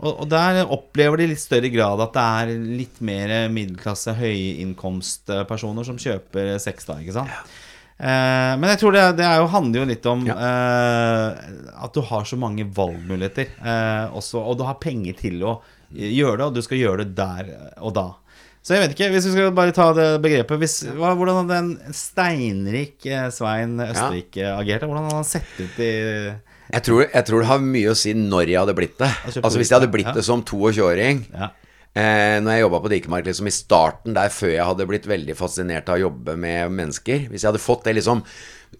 Og, 0.00 0.24
og 0.24 0.26
der 0.32 0.64
opplever 0.64 1.20
de 1.20 1.28
litt 1.30 1.42
større 1.42 1.70
grad 1.70 2.00
at 2.02 2.16
det 2.16 2.24
er 2.24 2.64
litt 2.80 2.98
mer 3.04 3.34
middelklasse, 3.54 4.16
høyinnkomstpersoner 4.18 5.86
som 5.86 6.00
kjøper 6.00 6.56
sex, 6.62 6.88
da, 6.88 6.98
ikke 7.04 7.14
sant. 7.20 7.52
Eh, 8.00 8.52
men 8.56 8.70
jeg 8.72 8.80
tror 8.80 8.94
det, 8.96 9.02
det 9.18 9.26
er 9.28 9.42
jo, 9.42 9.50
handler 9.52 9.82
jo 9.82 9.88
litt 9.90 10.06
om 10.08 10.22
eh, 10.32 11.40
at 11.84 11.92
du 11.92 12.00
har 12.08 12.24
så 12.24 12.38
mange 12.40 12.64
valgmuligheter 12.64 13.50
eh, 13.60 14.16
også, 14.16 14.40
og 14.40 14.56
du 14.56 14.64
har 14.64 14.80
penger 14.80 15.18
til 15.18 15.42
å 15.44 15.58
gjøre 15.92 16.38
det, 16.38 16.46
og 16.46 16.56
du 16.56 16.62
skal 16.64 16.80
gjøre 16.80 17.04
det 17.04 17.16
der 17.18 17.50
og 17.82 17.92
da. 17.98 18.08
Så 18.60 18.76
jeg 18.76 18.84
vet 18.84 18.94
ikke, 18.94 19.08
hvis 19.14 19.26
vi 19.28 19.32
skal 19.34 19.52
bare 19.56 19.72
ta 19.76 19.86
det 19.96 20.08
begrepet 20.20 20.60
hvis, 20.60 20.74
hva, 20.92 21.14
Hvordan 21.16 21.42
hadde 21.42 21.60
en 21.62 21.94
steinrik 21.96 23.06
eh, 23.08 23.28
Svein 23.32 23.78
Østerrike 23.80 24.42
ja. 24.42 24.58
agert? 24.60 24.84
Hvordan 24.84 25.08
hadde 25.08 25.20
han 25.22 25.28
sett 25.28 25.54
ut 25.56 25.80
i 25.80 25.92
Jeg 25.94 26.84
tror, 26.86 27.06
jeg 27.06 27.26
tror 27.28 27.40
det 27.40 27.48
har 27.48 27.64
mye 27.64 27.94
å 27.94 27.96
si 27.96 28.12
når 28.16 28.52
jeg 28.52 28.60
hadde 28.60 28.76
blitt 28.76 28.98
det. 29.00 29.08
Altså 29.24 29.56
Hvis 29.56 29.72
jeg 29.72 29.78
hadde 29.78 29.92
blitt 29.92 30.12
ja. 30.12 30.16
det 30.16 30.26
som 30.28 30.44
22-åring 30.44 31.24
Ja. 31.32 31.52
Eh, 31.94 32.38
Når 32.42 32.54
jeg 32.54 32.64
jobba 32.64 32.80
på 32.84 32.92
Dikemark 32.92 33.26
liksom 33.28 33.50
i 33.50 33.54
starten 33.54 34.16
der, 34.16 34.32
før 34.34 34.54
jeg 34.54 34.68
hadde 34.68 34.88
blitt 34.90 35.10
veldig 35.10 35.36
fascinert 35.38 35.90
av 35.90 35.98
å 35.98 36.06
jobbe 36.08 36.36
med 36.40 36.72
mennesker 36.76 37.28
Hvis 37.30 37.44
jeg 37.44 37.50
hadde 37.52 37.62
fått 37.62 37.86
det 37.88 37.98
liksom 38.00 38.24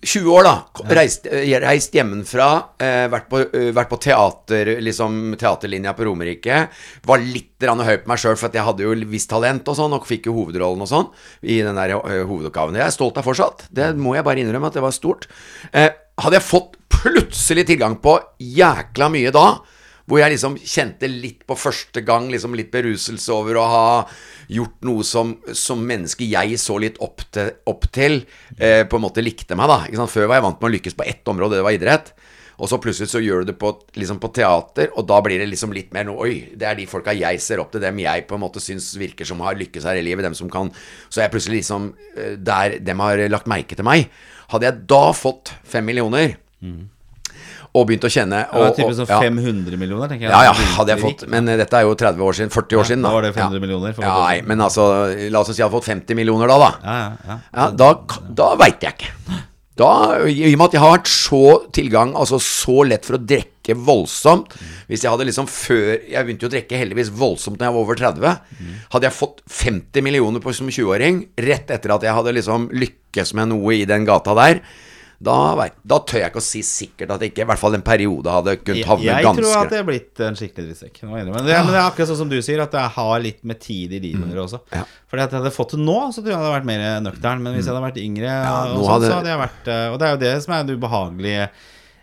20 0.01 0.31
år, 0.33 0.46
da. 0.46 0.85
Reist, 0.94 1.27
eh, 1.27 1.51
reist 1.61 1.92
hjemmefra, 1.92 2.46
eh, 2.79 3.09
vært, 3.11 3.29
på, 3.29 3.40
eh, 3.42 3.73
vært 3.75 3.90
på 3.90 3.99
teater, 4.01 4.81
liksom 4.81 5.37
teaterlinja 5.37 5.92
på 5.96 6.07
Romerike. 6.07 6.68
Var 7.05 7.18
litt 7.18 7.61
høy 7.61 7.96
på 7.99 8.07
meg 8.07 8.18
sjøl, 8.18 8.38
for 8.38 8.49
jeg 8.49 8.64
hadde 8.64 8.87
jo 8.87 8.94
visst 9.11 9.29
talent 9.29 9.66
og 9.68 9.77
sånn, 9.77 9.92
og 9.92 10.07
fikk 10.07 10.27
jo 10.27 10.33
hovedrollen 10.33 10.81
og 10.81 10.88
sånn 10.88 11.11
i 11.42 11.61
den 11.61 11.75
der 11.75 11.90
eh, 11.90 12.25
hovedoppgaven. 12.25 12.77
Jeg 12.77 12.87
er 12.87 12.94
stolt 12.94 13.18
av 13.18 13.25
fortsatt. 13.25 13.66
Det 13.70 13.94
må 13.96 14.14
jeg 14.14 14.25
bare 14.25 14.40
innrømme 14.40 14.70
at 14.70 14.75
det 14.75 14.83
var 14.83 14.92
stort. 14.92 15.27
Eh, 15.75 15.90
hadde 16.16 16.38
jeg 16.38 16.49
fått 16.49 16.77
plutselig 16.88 17.66
tilgang 17.66 18.01
på 18.01 18.18
jækla 18.40 19.11
mye 19.12 19.33
da, 19.33 19.61
hvor 20.11 20.18
jeg 20.18 20.35
liksom 20.35 20.57
kjente 20.59 21.07
litt 21.07 21.44
på 21.46 21.55
første 21.55 22.03
gang 22.03 22.27
liksom 22.33 22.57
litt 22.59 22.73
beruselse 22.75 23.31
over 23.31 23.61
å 23.61 23.66
ha 23.70 23.85
gjort 24.51 24.83
noe 24.88 25.07
som, 25.07 25.37
som 25.55 25.85
menneske 25.87 26.27
jeg 26.27 26.59
så 26.59 26.81
litt 26.83 26.99
opp 27.05 27.23
til, 27.31 27.53
opp 27.70 27.87
til 27.94 28.25
eh, 28.59 28.83
på 28.90 28.99
en 28.99 29.07
måte 29.07 29.23
likte 29.23 29.55
meg, 29.59 29.70
da. 29.70 30.07
Før 30.11 30.27
var 30.27 30.40
jeg 30.40 30.46
vant 30.49 30.59
med 30.59 30.68
å 30.68 30.75
lykkes 30.75 30.99
på 30.99 31.07
ett 31.07 31.31
område, 31.31 31.61
det 31.61 31.66
var 31.66 31.79
idrett. 31.79 32.11
Og 32.61 32.68
så 32.68 32.77
plutselig 32.83 33.09
så 33.09 33.23
gjør 33.23 33.44
du 33.44 33.53
det 33.53 33.57
på, 33.61 33.70
liksom 33.96 34.18
på 34.20 34.33
teater, 34.37 34.90
og 34.92 35.07
da 35.09 35.23
blir 35.25 35.40
det 35.40 35.49
liksom 35.49 35.73
litt 35.73 35.94
mer 35.96 36.05
noe 36.11 36.27
Oi, 36.27 36.35
det 36.59 36.66
er 36.68 36.77
de 36.77 36.90
folka 36.90 37.14
jeg 37.16 37.40
ser 37.40 37.62
opp 37.62 37.70
til, 37.73 37.81
dem 37.81 38.03
jeg 38.03 38.27
på 38.29 38.37
en 38.37 38.42
måte 38.42 38.61
syns 38.61 38.90
virker 39.01 39.29
som 39.29 39.40
har 39.46 39.57
lykkes 39.57 39.87
her 39.88 39.96
i 39.96 40.05
livet, 40.05 40.27
dem 40.27 40.37
som 40.37 40.51
kan 40.53 40.68
Så 41.09 41.23
jeg 41.23 41.33
plutselig 41.33 41.62
liksom 41.62 41.92
eh, 42.16 42.35
der 42.37 42.81
dem 42.85 43.01
har 43.01 43.23
lagt 43.33 43.49
merke 43.49 43.79
til 43.79 43.87
meg. 43.87 44.11
Hadde 44.51 44.68
jeg 44.68 44.88
da 44.90 45.05
fått 45.16 45.55
fem 45.64 45.87
millioner 45.87 46.35
og 47.74 47.87
begynt 47.87 48.02
å 48.02 48.11
kjenne 48.11 48.40
og, 48.59 48.74
sånn 48.76 49.06
ja. 49.06 49.20
500 49.22 49.76
millioner, 49.78 50.09
tenker 50.11 50.26
jeg. 50.26 50.33
Ja, 50.35 50.40
ja, 50.48 50.54
hadde 50.78 50.94
jeg 50.96 51.02
fått. 51.04 51.28
Men 51.30 51.46
dette 51.46 51.76
er 51.78 51.87
jo 51.87 51.94
30 51.94 52.24
år 52.26 52.38
siden. 52.40 52.50
40 52.50 52.80
år 52.80 52.88
siden, 52.88 53.02
da 53.06 53.11
da 53.11 53.14
var 53.14 53.22
det 53.22 53.30
Ja. 53.35 53.44
500 53.46 53.61
millioner, 53.62 53.94
Ja, 54.00 54.16
nei, 54.26 54.40
sånn. 54.40 54.46
men 54.50 54.59
altså, 54.61 55.30
la 55.30 55.40
oss 55.40 55.46
si 55.52 55.61
jeg 55.61 55.68
hadde 55.68 55.76
fått 55.78 55.90
50 55.90 56.14
millioner 56.18 56.50
da, 56.50 56.59
da. 56.59 56.72
Ja, 56.83 56.96
ja, 56.98 57.12
ja. 57.28 57.38
Ja, 57.54 57.70
da, 57.70 57.94
da 58.42 58.54
veit 58.56 58.80
jeg 58.83 58.94
ikke. 58.98 59.12
Da, 59.80 59.90
I 60.28 60.52
og 60.52 60.59
med 60.59 60.66
at 60.66 60.74
jeg 60.76 60.80
har 60.83 60.90
hatt 60.98 61.09
så 61.09 61.42
tilgang, 61.72 62.11
altså 62.18 62.37
så 62.42 62.83
lett 62.85 63.06
for 63.06 63.16
å 63.16 63.22
drikke 63.24 63.72
voldsomt 63.80 64.52
Hvis 64.90 65.04
jeg 65.06 65.09
hadde 65.12 65.24
liksom 65.28 65.46
før 65.48 65.94
Jeg 66.11 66.26
begynte 66.26 66.44
jo 66.44 66.50
å 66.50 66.52
drikke 66.52 66.76
heldigvis 66.76 67.09
voldsomt 67.16 67.56
når 67.56 67.68
jeg 67.70 67.74
var 67.76 67.80
over 67.87 67.94
30. 67.96 68.37
Hadde 68.92 69.09
jeg 69.09 69.16
fått 69.16 69.40
50 69.48 70.02
millioner 70.04 70.42
på 70.44 70.52
som 70.52 70.68
20-åring, 70.68 71.22
rett 71.38 71.70
etter 71.70 71.94
at 71.94 72.02
jeg 72.04 72.12
hadde 72.18 72.35
liksom 72.37 72.68
lykkes 72.76 73.33
med 73.38 73.52
noe 73.54 73.72
i 73.78 73.87
den 73.88 74.04
gata 74.04 74.35
der, 74.37 74.61
da, 75.20 75.66
da 75.85 75.98
tør 76.09 76.22
jeg 76.22 76.30
ikke 76.30 76.40
å 76.40 76.44
si 76.44 76.62
sikkert 76.64 77.11
at 77.12 77.20
jeg 77.20 77.35
ikke 77.35 77.42
i 77.44 77.48
hvert 77.50 77.61
fall 77.61 77.74
en 77.76 77.83
periode 77.85 78.33
hadde 78.33 78.54
kunnet 78.62 78.78
Jeg, 78.80 78.87
havne 78.88 79.04
jeg 79.11 79.26
ganske 79.26 79.42
tror 79.44 79.56
at 79.59 79.72
det 79.74 79.80
er 79.83 79.88
blitt 79.90 80.22
en 80.24 80.38
skikkelig 80.38 80.70
drittsekk. 80.70 81.00
Jeg. 81.02 81.09
Men, 81.11 81.26
det- 81.26 81.35
men 81.59 81.68
det 81.74 81.76
er 81.76 81.83
akkurat 81.83 82.09
sånn 82.09 82.20
som 82.22 82.30
du 82.33 82.38
sier, 82.40 82.62
at 82.64 82.72
jeg 82.72 82.94
har 82.94 83.20
litt 83.20 83.42
med 83.44 83.61
tid 83.61 83.92
i 83.92 84.00
livet 84.00 84.30
mm. 84.30 84.38
også. 84.46 84.62
Ja. 84.72 84.87
Fordi 85.12 85.26
at 85.26 85.35
jeg 85.37 85.42
hadde 85.42 85.52
fått 85.59 85.74
det 85.76 85.83
nå, 85.85 85.98
så 86.09 86.22
tror 86.22 86.33
jeg 86.33 86.38
jeg 86.38 86.40
hadde 86.44 86.54
vært 86.56 86.70
mer 86.72 86.87
nøktern. 87.04 87.44
Men 87.44 87.52
hvis 87.59 87.68
jeg 87.68 87.74
hadde 87.74 87.85
vært 87.85 88.00
yngre, 88.00 88.33
og, 88.48 88.72
nå 88.72 88.80
sånn, 88.80 88.94
hadde- 88.94 89.11
så 89.12 89.18
hadde 89.20 89.35
jeg 89.35 89.42
vært 89.44 89.70
eh, 89.74 89.85
Og 89.92 89.98
det 90.00 90.09
er 90.09 90.16
jo 90.16 90.22
det 90.24 90.33
som 90.46 90.56
er 90.56 90.64
det 90.70 90.78
ubehagelige 90.80 91.44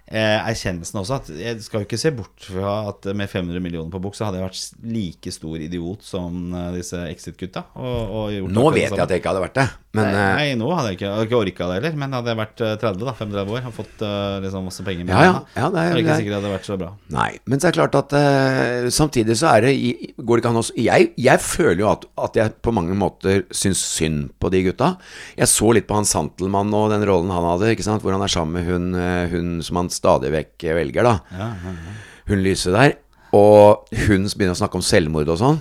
eh, 0.08 0.38
erkjennelsen 0.52 1.00
også. 1.02 1.18
At 1.22 1.32
jeg 1.42 1.62
skal 1.66 1.82
jo 1.82 1.88
ikke 1.90 2.00
se 2.00 2.12
bort 2.16 2.48
fra 2.48 2.76
at 2.92 3.10
med 3.18 3.30
500 3.32 3.64
millioner 3.64 3.92
på 3.94 4.02
bok, 4.04 4.16
så 4.18 4.28
hadde 4.28 4.40
jeg 4.40 4.48
vært 4.48 4.92
like 4.94 5.34
stor 5.36 5.58
idiot 5.66 6.06
som 6.08 6.54
eh, 6.54 6.70
disse 6.78 7.02
Exit-gutta. 7.10 7.66
Og, 7.82 8.14
og 8.22 8.52
Nå 8.54 8.70
vet 8.76 8.92
jeg 8.92 9.02
at 9.04 9.10
jeg 9.16 9.24
ikke 9.24 9.34
hadde 9.34 9.46
vært 9.48 9.58
det, 9.60 9.68
men 9.98 10.06
Nei, 10.08 10.14
eh, 10.22 10.36
nei, 10.38 10.48
nå 10.62 10.68
hadde 10.78 10.92
jeg 10.92 10.98
ikke, 11.00 11.06
jeg 11.08 11.14
hadde 11.18 11.26
ikke 11.28 11.40
orka 11.42 11.68
det 11.72 11.76
heller. 11.80 11.96
Men 12.04 12.14
hadde 12.18 12.32
jeg 12.32 12.40
vært 12.40 12.62
eh, 12.68 12.76
30, 12.84 13.04
da, 13.08 13.14
35 13.18 13.54
år, 13.58 13.66
og 13.70 13.76
fått 13.78 14.04
eh, 14.06 14.38
liksom 14.46 14.68
masse 14.70 14.86
penger 14.88 15.08
med 15.10 15.14
Ja, 15.16 15.24
ja. 15.26 15.34
Ja, 15.58 15.70
det 15.74 15.82
er- 15.82 15.88
er 15.88 15.90
det 15.90 15.98
det 15.98 16.04
ikke 16.06 16.14
er- 16.14 16.22
sikkert 16.22 16.34
det 16.34 16.40
hadde 16.42 16.54
vært 16.54 16.70
så 16.70 16.78
bra. 16.82 16.90
Nei, 17.18 17.30
men 17.46 17.60
så 17.60 17.68
er 17.68 17.72
det 17.76 17.80
klart 17.82 17.98
at 18.00 18.16
uh, 18.18 18.90
samtidig 18.94 19.38
så 19.42 19.50
er 19.56 19.66
det 19.68 19.74
Går 20.22 20.38
det 20.38 20.44
ikke 20.46 20.52
an 20.54 20.62
å 20.62 20.66
jeg, 20.78 21.10
jeg 21.18 21.40
føler 21.44 21.80
jo 21.84 21.90
at, 21.92 22.06
at 22.28 22.40
jeg 22.40 22.56
på 22.62 22.74
mange 22.76 22.96
måter 22.98 23.44
syns 23.52 23.82
synd 23.98 24.30
på 24.40 24.52
de 24.54 24.64
gutta. 24.70 24.94
Jeg 25.38 25.48
så 25.52 25.74
litt 25.74 25.88
på 25.90 25.96
han 25.98 26.06
Santelmann 26.08 26.72
og 26.78 26.90
den 26.94 27.06
rollen 27.08 27.32
han 27.34 27.46
hadde, 27.52 27.74
ikke 27.76 27.86
sant? 27.86 28.02
hvor 28.06 28.14
han 28.16 28.22
er 28.26 28.32
sammen 28.32 28.54
med 28.60 28.66
hun, 28.70 28.88
eh, 28.96 29.28
hun 29.34 29.62
som 29.66 29.82
han 29.82 29.90
stadig 29.94 30.32
vekk 30.34 30.64
eh, 30.70 30.76
velger, 30.78 31.04
da. 31.04 31.52
Hun 32.28 32.44
lyse 32.44 32.72
der. 32.74 32.96
Og 33.36 33.88
hun 34.08 34.24
begynner 34.32 34.56
å 34.56 34.60
snakke 34.62 34.80
om 34.80 34.86
selvmord 34.86 35.30
og 35.34 35.40
sånn. 35.42 35.58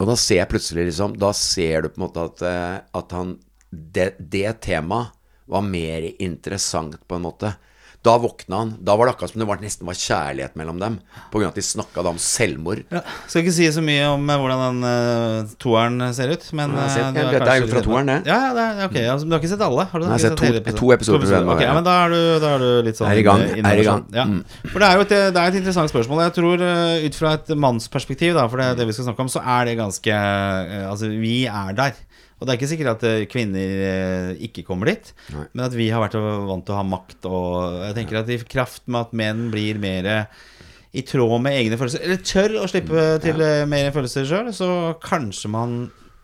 Og 0.00 0.08
da 0.08 0.16
ser 0.16 0.40
jeg 0.40 0.48
plutselig 0.48 0.86
liksom 0.88 1.16
Da 1.20 1.32
ser 1.36 1.84
du 1.84 1.90
på 1.92 2.00
en 2.00 2.06
måte 2.06 2.26
at, 2.30 2.44
eh, 2.48 2.76
at 3.00 3.16
han 3.16 3.38
det, 3.70 4.16
det 4.18 4.48
temaet 4.66 5.12
var 5.50 5.62
mer 5.62 6.02
interessant, 6.22 6.96
på 7.06 7.18
en 7.18 7.22
måte. 7.22 7.52
Da 8.00 8.14
våkna 8.16 8.56
han. 8.62 8.70
Da 8.80 8.94
var 8.96 9.06
det 9.06 9.12
akkurat 9.12 9.34
som 9.34 9.42
det 9.42 9.46
var, 9.48 9.58
nesten 9.60 9.84
var 9.84 9.96
kjærlighet 9.98 10.54
mellom 10.56 10.78
dem. 10.80 10.94
Av 11.20 11.42
at 11.44 11.58
de 11.58 11.64
snakka 11.64 12.00
da 12.00 12.08
om 12.14 12.20
selvmord. 12.20 12.80
Ja, 12.88 13.02
skal 13.28 13.42
ikke 13.44 13.52
si 13.52 13.66
så 13.74 13.82
mye 13.84 14.06
om 14.14 14.22
eh, 14.24 14.38
hvordan 14.40 14.62
den 14.64 14.86
uh, 14.88 15.50
toeren 15.60 16.00
ser 16.16 16.32
ut, 16.32 16.46
men 16.56 16.72
uh, 16.78 16.86
sett 16.88 17.04
eh, 17.04 17.10
den. 17.18 17.28
Dette 17.34 17.50
er 17.52 17.60
jo 17.60 17.68
fra 17.68 17.82
toeren, 17.84 18.08
det. 18.08 18.16
Ja, 18.30 18.38
ja, 18.46 18.54
det 18.56 18.64
er, 18.64 18.80
ok, 18.88 18.96
altså, 19.04 19.26
men 19.26 19.34
du 19.34 19.36
har 19.36 19.42
ikke 19.44 19.52
sett 19.52 19.64
alle? 19.68 19.86
Har 19.92 20.00
du 20.00 20.06
Nei, 20.06 20.14
jeg 20.14 20.16
har 20.16 20.24
sett 20.24 20.40
to- 20.40 20.48
hele 20.48 20.62
episoden? 20.62 20.80
to 20.80 20.92
episoder, 20.96 21.26
tror 21.26 21.36
jeg 21.36 21.44
det 21.44 21.52
Ok, 21.52 21.60
ja. 21.60 21.68
ja, 21.68 21.74
men 21.76 21.88
da 21.90 21.96
er, 22.06 22.14
du, 22.16 22.20
da 22.40 22.52
er 22.54 22.64
du 22.64 22.70
litt 22.88 23.00
sånn 23.02 23.10
Er 23.12 23.20
i 23.20 23.26
gang, 23.28 23.44
eh, 23.44 23.60
er 23.60 23.82
i 23.82 23.84
gang. 23.84 24.00
sånn. 24.00 24.16
Ja. 24.16 24.24
Mm. 24.30 24.40
For 24.72 24.80
det 24.80 24.88
er 24.88 24.96
jo 24.96 25.04
et, 25.04 25.14
det 25.36 25.42
er 25.44 25.52
et 25.52 25.60
interessant 25.60 25.92
spørsmål. 25.92 26.24
Jeg 26.24 26.36
tror 26.40 26.64
eh, 26.70 27.04
ut 27.04 27.20
fra 27.20 27.34
et 27.36 27.52
mannsperspektiv, 27.68 28.32
da, 28.40 28.46
for 28.48 28.64
det 28.64 28.70
er 28.70 28.80
det 28.80 28.88
vi 28.88 28.96
skal 28.96 29.10
snakke 29.10 29.28
om, 29.28 29.32
så 29.36 29.44
er 29.44 29.68
det 29.68 29.76
ganske 29.82 30.16
eh, 30.16 30.88
Altså, 30.88 31.12
vi 31.20 31.42
er 31.52 31.76
der. 31.76 32.00
Og 32.40 32.46
det 32.46 32.52
er 32.54 32.58
ikke 32.58 32.70
sikkert 32.72 32.94
at 32.96 33.02
eh, 33.04 33.26
kvinner 33.28 33.82
eh, 33.86 34.30
ikke 34.48 34.64
kommer 34.64 34.88
dit, 34.88 35.12
Nei. 35.34 35.44
men 35.52 35.66
at 35.66 35.76
vi 35.76 35.90
har 35.92 36.00
vært 36.00 36.16
vant 36.16 36.64
til 36.64 36.74
å 36.74 36.80
ha 36.80 36.86
makt. 36.88 37.28
Og 37.28 37.82
jeg 37.84 37.98
tenker 37.98 38.22
at 38.22 38.32
i 38.32 38.40
kraft 38.48 38.88
med 38.88 39.04
at 39.04 39.14
menn 39.20 39.50
blir 39.52 39.80
mer 39.82 40.08
i 40.90 41.04
tråd 41.06 41.36
med 41.44 41.54
egne 41.54 41.78
følelser, 41.78 42.02
eller 42.02 42.22
tør 42.26 42.56
å 42.62 42.68
slippe 42.70 43.06
til 43.22 43.42
eh, 43.44 43.66
mer 43.70 43.92
følelser 43.94 44.26
sjøl, 44.26 44.50
så 44.56 44.70
kanskje 45.04 45.52
man 45.52 45.76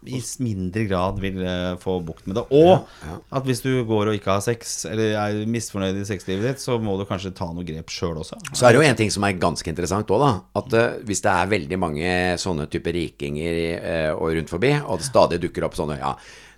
i 0.07 0.21
mindre 0.45 0.85
grad 0.89 1.21
vil 1.23 1.41
eh, 1.43 1.75
få 1.83 1.99
bukt 2.07 2.27
med 2.29 2.39
det. 2.39 2.45
Og 2.55 2.87
at 3.35 3.47
hvis 3.47 3.63
du 3.65 3.71
går 3.89 4.11
og 4.11 4.19
ikke 4.19 4.33
har 4.37 4.45
sex, 4.45 4.79
eller 4.89 5.17
er 5.19 5.41
misfornøyd 5.51 6.01
i 6.01 6.07
sexlivet 6.09 6.51
ditt, 6.51 6.63
så 6.63 6.79
må 6.83 6.97
du 6.99 7.07
kanskje 7.09 7.35
ta 7.37 7.49
noe 7.53 7.67
grep 7.67 7.93
sjøl 7.93 8.21
også. 8.23 8.39
Så 8.53 8.67
er 8.67 8.75
det 8.75 8.81
jo 8.81 8.87
en 8.89 8.99
ting 8.99 9.13
som 9.13 9.27
er 9.27 9.39
ganske 9.41 9.71
interessant 9.73 10.11
òg, 10.15 10.23
da. 10.23 10.33
At 10.63 10.77
uh, 10.77 10.99
hvis 11.07 11.23
det 11.25 11.33
er 11.33 11.53
veldig 11.53 11.81
mange 11.83 12.17
sånne 12.41 12.69
typer 12.73 12.97
rikinger 12.97 13.63
uh, 13.77 14.13
og 14.17 14.35
rundt 14.39 14.53
forbi, 14.53 14.75
og 14.83 15.01
det 15.01 15.11
stadig 15.11 15.43
dukker 15.43 15.67
opp 15.69 15.79
sånne 15.79 15.99
Ja, 16.01 16.13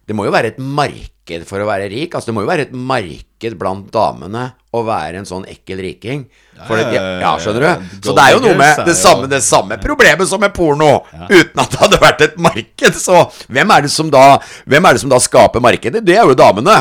det 0.08 0.16
må 0.16 0.24
jo 0.24 0.32
være 0.32 0.54
et 0.54 0.60
marked 0.60 1.44
for 1.44 1.60
å 1.60 1.66
være 1.68 1.90
rik. 1.92 2.14
Altså 2.16 2.30
det 2.30 2.34
må 2.38 2.40
jo 2.46 2.48
være 2.48 2.64
et 2.64 2.72
marked 2.72 3.56
blant 3.60 3.90
damene 3.92 4.46
å 4.72 4.80
være 4.86 5.20
en 5.20 5.28
sånn 5.28 5.44
ekkel 5.48 5.82
riking. 5.84 6.22
For 6.64 6.80
det, 6.80 6.96
ja, 6.96 7.34
skjønner 7.40 7.66
du? 7.66 7.92
Så 8.06 8.14
det 8.16 8.24
er 8.24 8.34
jo 8.34 8.40
noe 8.46 8.56
med 8.58 8.80
det 8.88 8.96
samme, 8.96 9.28
det 9.30 9.42
samme 9.44 9.76
problemet 9.82 10.30
som 10.30 10.40
med 10.40 10.54
porno. 10.56 11.02
Uten 11.28 11.60
at 11.60 11.74
det 11.74 11.82
hadde 11.84 12.00
vært 12.02 12.24
et 12.24 12.40
marked. 12.40 12.96
Så 12.96 13.20
hvem 13.52 13.76
er 13.76 13.84
det 13.84 13.92
som 13.92 14.08
da 14.12 14.24
Hvem 14.64 14.88
er 14.88 14.96
det 14.96 15.04
som 15.04 15.12
da 15.12 15.20
skaper 15.22 15.62
markedet? 15.64 16.02
Det 16.04 16.16
er 16.16 16.24
jo 16.24 16.36
damene. 16.38 16.80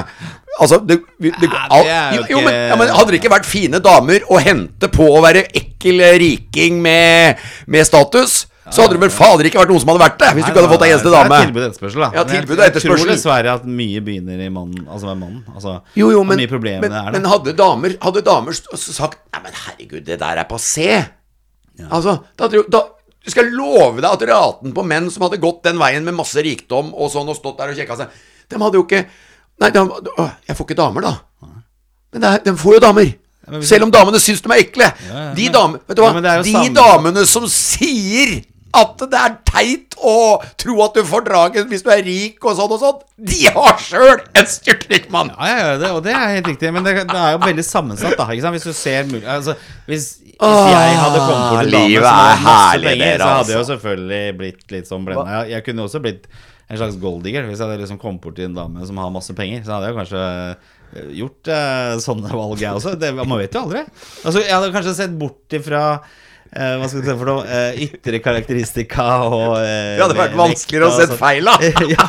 Altså, 0.58 0.80
det, 0.80 1.02
det, 1.20 1.52
Ja, 1.52 1.84
det 2.16 2.18
jo 2.18 2.38
jo, 2.38 2.44
men, 2.48 2.56
ja, 2.72 2.76
men 2.80 2.90
Hadde 2.96 3.14
det 3.14 3.20
ikke 3.20 3.36
vært 3.36 3.46
fine 3.46 3.82
damer 3.84 4.24
å 4.32 4.40
hente 4.42 4.90
på 4.90 5.06
å 5.14 5.20
være 5.22 5.44
ekkel 5.52 6.02
riking 6.24 6.80
med, 6.82 7.44
med 7.68 7.86
status, 7.86 8.46
så 8.72 8.84
hadde 8.84 8.98
det 8.98 9.02
vel 9.06 9.12
fader 9.14 9.48
ikke 9.50 9.60
vært 9.62 9.72
noen 9.72 9.82
som 9.84 9.92
hadde 9.94 10.02
vært 10.04 10.18
det. 10.22 10.30
Hvis 10.36 10.46
du 10.46 10.50
ikke 10.52 10.60
hadde 10.62 10.72
fått 10.74 10.84
deg 10.84 10.94
eneste 10.96 11.12
dame. 11.14 11.38
Tilbud 11.46 11.62
og 11.62 11.68
etterspørsel, 11.70 12.02
da. 12.04 12.10
Ja, 12.18 12.24
tilbud 12.28 12.56
og 12.58 12.64
etterspørsel. 12.66 12.98
Jeg 12.98 13.06
tror 13.06 13.14
dessverre 13.14 13.54
at 13.60 13.70
mye 13.80 14.02
begynner 14.08 14.44
i 14.44 14.50
mannen, 14.54 14.88
altså 14.92 15.10
med 15.12 15.22
mannen. 15.22 15.44
Altså, 15.54 15.76
Jo, 16.00 16.10
jo, 16.16 16.24
men, 16.28 16.42
mye 16.42 16.52
problemene 16.52 16.84
men, 16.88 16.98
er 17.00 17.12
det. 17.12 17.22
men 17.22 17.30
hadde 17.32 17.54
damer, 17.62 17.96
hadde 18.04 18.24
damer 18.28 18.58
sagt 18.58 19.20
Nei, 19.34 19.42
men 19.46 19.58
herregud, 19.66 20.04
det 20.08 20.20
der 20.20 20.42
er 20.44 20.50
passé. 20.50 20.90
Altså, 21.88 22.18
da, 22.36 22.50
tror- 22.52 22.68
da 22.74 22.84
jeg 23.28 23.36
skal 23.36 23.50
love 23.52 24.00
deg 24.00 24.08
at 24.10 24.22
raten 24.30 24.74
på 24.76 24.84
menn 24.88 25.10
som 25.12 25.26
hadde 25.28 25.40
gått 25.44 25.64
den 25.68 25.80
veien 25.82 26.04
med 26.08 26.16
masse 26.16 26.40
rikdom 26.44 26.94
og 26.96 27.10
sånn 27.12 27.28
og 27.28 27.36
stått 27.36 27.58
der 27.60 27.74
og 27.74 27.80
kjekka 27.80 27.98
seg, 28.00 28.20
de 28.48 28.60
hadde 28.62 28.80
jo 28.80 28.86
ikke 28.88 29.06
Nei, 29.58 29.72
de, 29.74 29.82
å, 29.82 30.26
jeg 30.46 30.54
får 30.54 30.68
ikke 30.68 30.76
damer, 30.78 31.02
da. 31.02 31.16
Men 32.14 32.26
er, 32.30 32.44
de 32.46 32.52
får 32.62 32.76
jo 32.78 32.82
damer. 32.84 33.08
Selv 33.66 33.88
om 33.88 33.92
damene 33.94 34.20
syns 34.22 34.44
de 34.44 34.52
er 34.52 34.60
ekle. 34.62 34.90
ja, 35.08 35.24
De 35.34 35.48
du 35.48 35.58
Ja, 35.58 36.12
er 36.20 36.44
jo 36.44 36.44
De 36.46 36.70
damene 36.76 37.24
som 37.26 37.48
sier 37.50 38.42
at 38.78 39.04
det 39.12 39.20
er 39.20 39.36
teit 39.48 39.98
å 39.98 40.16
tro 40.60 40.78
at 40.86 40.98
du 40.98 41.04
får 41.08 41.26
draget 41.28 41.70
hvis 41.72 41.84
du 41.86 41.90
er 41.94 42.04
rik 42.06 42.44
og 42.46 42.58
sånn 42.60 42.74
og 42.76 42.82
sånn, 42.82 43.04
de 43.32 43.40
har 43.56 43.80
sjøl 43.82 44.22
en 44.38 44.50
styrtrik 44.50 45.10
mann. 45.14 45.32
Ja, 45.34 45.48
ja, 45.50 45.58
ja, 45.64 45.78
det, 45.82 45.92
og 45.98 46.04
det 46.06 46.14
er 46.14 46.36
helt 46.36 46.52
riktig. 46.52 46.72
Men 46.76 46.86
det, 46.86 46.96
det 47.10 47.22
er 47.22 47.36
jo 47.36 47.42
veldig 47.46 47.66
sammensatt, 47.66 48.18
da. 48.20 48.28
Hvis 48.54 48.68
du 48.68 48.74
ser 48.78 49.08
mulig 49.10 49.26
altså, 49.26 49.58
hvis, 49.88 50.12
hvis 50.22 50.60
jeg 50.74 51.00
hadde 51.02 51.24
kommet 51.24 51.48
bort 51.50 51.66
til 51.66 51.74
dame 51.74 51.88
livet 51.88 52.06
som 52.06 52.22
hadde 52.22 52.44
masse 52.46 52.84
penger, 52.86 53.18
så 53.18 53.32
hadde 53.32 53.50
jeg 53.50 53.58
jo 53.58 53.64
altså. 53.64 53.72
selvfølgelig 53.74 54.38
blitt 54.44 54.78
litt 54.78 54.92
sånn 54.92 55.10
blenda. 55.10 55.42
Jeg, 55.42 55.56
jeg 55.56 55.68
kunne 55.70 55.88
også 55.88 56.04
blitt 56.04 56.30
en 56.68 56.80
slags 56.80 56.98
golddigger 57.00 57.46
hvis 57.48 57.62
jeg 57.62 57.70
hadde 57.70 57.80
liksom 57.80 58.00
kommet 58.02 58.24
bort 58.24 58.36
til 58.38 58.50
en 58.50 58.58
dame 58.58 58.88
som 58.88 59.00
har 59.00 59.14
masse 59.14 59.34
penger. 59.36 59.64
Så 59.64 59.76
hadde 59.76 59.90
jeg 59.90 59.98
kanskje 60.02 60.24
eh, 60.28 61.12
gjort 61.22 61.52
eh, 61.56 61.94
sånne 62.04 62.32
valg, 62.34 62.62
jeg 62.62 62.80
også. 62.80 62.96
Det, 63.00 63.14
man 63.18 63.40
vet 63.40 63.56
jo 63.56 63.64
aldri. 63.66 63.84
Altså, 64.24 64.42
jeg 64.44 64.54
hadde 64.54 64.74
kanskje 64.76 64.96
sett 64.98 65.16
bort 65.20 65.58
ifra 65.58 65.84
eh, 66.54 66.76
hva 66.80 66.88
skal 66.90 67.02
du 67.04 67.08
si 67.10 67.16
for 67.20 67.30
noe? 67.32 67.44
Eh, 67.48 67.82
ytre 67.88 68.20
karakteristika 68.24 69.08
og 69.28 69.58
eh, 69.60 69.96
Det 69.98 70.04
hadde 70.06 70.20
vært 70.20 70.38
vanskeligere 70.40 70.88
å 70.92 70.98
se 71.00 71.18
feil, 71.20 71.48
da. 71.50 71.58
ja. 71.96 72.08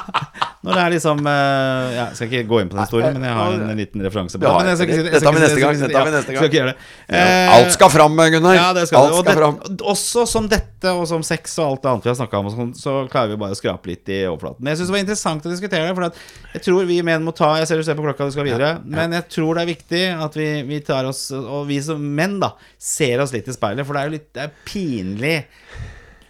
Når 0.58 0.74
det 0.74 0.82
er 0.82 0.90
liksom 0.96 1.20
ja, 1.24 2.04
Jeg 2.10 2.16
skal 2.18 2.28
ikke 2.32 2.48
gå 2.50 2.58
inn 2.60 2.70
på 2.70 2.74
den 2.76 2.82
historien, 2.82 3.14
men 3.14 3.28
jeg 3.28 3.36
har 3.38 3.52
en 3.70 3.78
liten 3.78 4.02
referanse 4.04 4.38
på 4.38 4.42
det. 4.42 4.50
har- 4.50 4.64
Men 4.64 4.70
jeg 4.72 4.78
skal 4.80 4.88
ikke 4.88 5.12
jeg 5.12 5.22
skal 5.22 5.38
neste 5.38 5.60
gang, 5.62 5.76
jeg 5.78 5.90
skal 5.92 6.08
vi 6.08 6.14
neste 6.16 6.34
ja, 6.34 6.42
Skal 6.42 6.68
det. 6.68 6.74
Eh, 7.08 7.52
Alt 7.54 7.72
skal 7.76 7.92
fram, 7.94 8.16
Gunnar. 8.34 8.56
ja, 8.58 8.66
det 8.76 8.86
skal 8.90 8.98
Alt 9.06 9.14
skal 9.14 9.28
det, 9.28 9.36
fram. 9.38 9.60
også 9.94 10.26
som 10.28 10.48
dette, 10.50 10.92
og 10.92 11.06
som 11.10 11.22
sex 11.26 11.54
og 11.62 11.64
alt 11.70 11.82
det 11.86 11.90
annet 11.92 12.08
vi 12.08 12.10
har 12.12 12.18
snakka 12.18 12.40
om, 12.42 12.50
sånn, 12.52 12.72
så 12.78 12.96
klarer 13.10 13.32
vi 13.32 13.38
bare 13.40 13.54
å 13.56 13.58
skrape 13.58 13.90
litt 13.90 14.10
i 14.12 14.18
overflaten. 14.28 14.60
Men 14.60 14.74
jeg 14.74 14.80
syns 14.82 14.90
det 14.90 14.96
var 14.98 15.04
interessant 15.04 15.46
å 15.48 15.52
diskutere 15.54 15.86
det, 15.88 15.94
for 15.96 16.10
jeg 16.58 16.64
tror 16.66 16.84
vi 16.90 16.98
menn 17.06 17.24
må 17.26 17.34
ta 17.38 17.52
Jeg 17.62 17.70
ser 17.70 17.80
du 17.80 17.86
ser 17.86 17.96
på 17.98 18.04
klokka, 18.06 18.26
du 18.28 18.34
skal 18.34 18.46
videre, 18.50 18.72
men 18.84 19.14
jeg 19.16 19.28
tror 19.38 19.54
det 19.58 19.62
er 19.64 19.70
viktig 19.72 20.02
at 20.26 20.38
vi, 20.38 20.48
vi 20.68 20.80
tar 20.84 21.08
oss 21.08 21.28
Og 21.32 21.66
vi 21.70 21.78
som 21.84 22.02
menn, 22.02 22.38
da, 22.42 22.52
ser 22.78 23.22
oss 23.24 23.32
litt 23.34 23.48
i 23.48 23.54
speilet, 23.56 23.86
for 23.86 23.94
det 23.96 24.02
er 24.02 24.10
jo 24.10 24.16
litt 24.18 24.27
Det 24.34 24.46
er 24.46 24.56
pinlig 24.68 25.36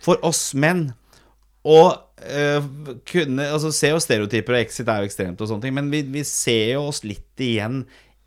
for 0.04 0.20
oss 0.26 0.52
menn. 0.58 0.88
Å 1.68 1.78
eh, 2.22 2.64
kunne 3.08 3.48
Altså, 3.50 3.72
se 3.74 3.90
jo 3.92 4.00
stereotyper, 4.02 4.56
og 4.56 4.62
exit 4.62 4.88
er 4.88 5.02
jo 5.02 5.10
ekstremt 5.10 5.40
og 5.42 5.50
sånne 5.50 5.66
ting, 5.66 5.76
men 5.76 5.90
vi, 5.92 6.04
vi 6.06 6.24
ser 6.26 6.74
jo 6.76 6.86
oss 6.92 7.02
litt 7.06 7.42
igjen 7.44 7.82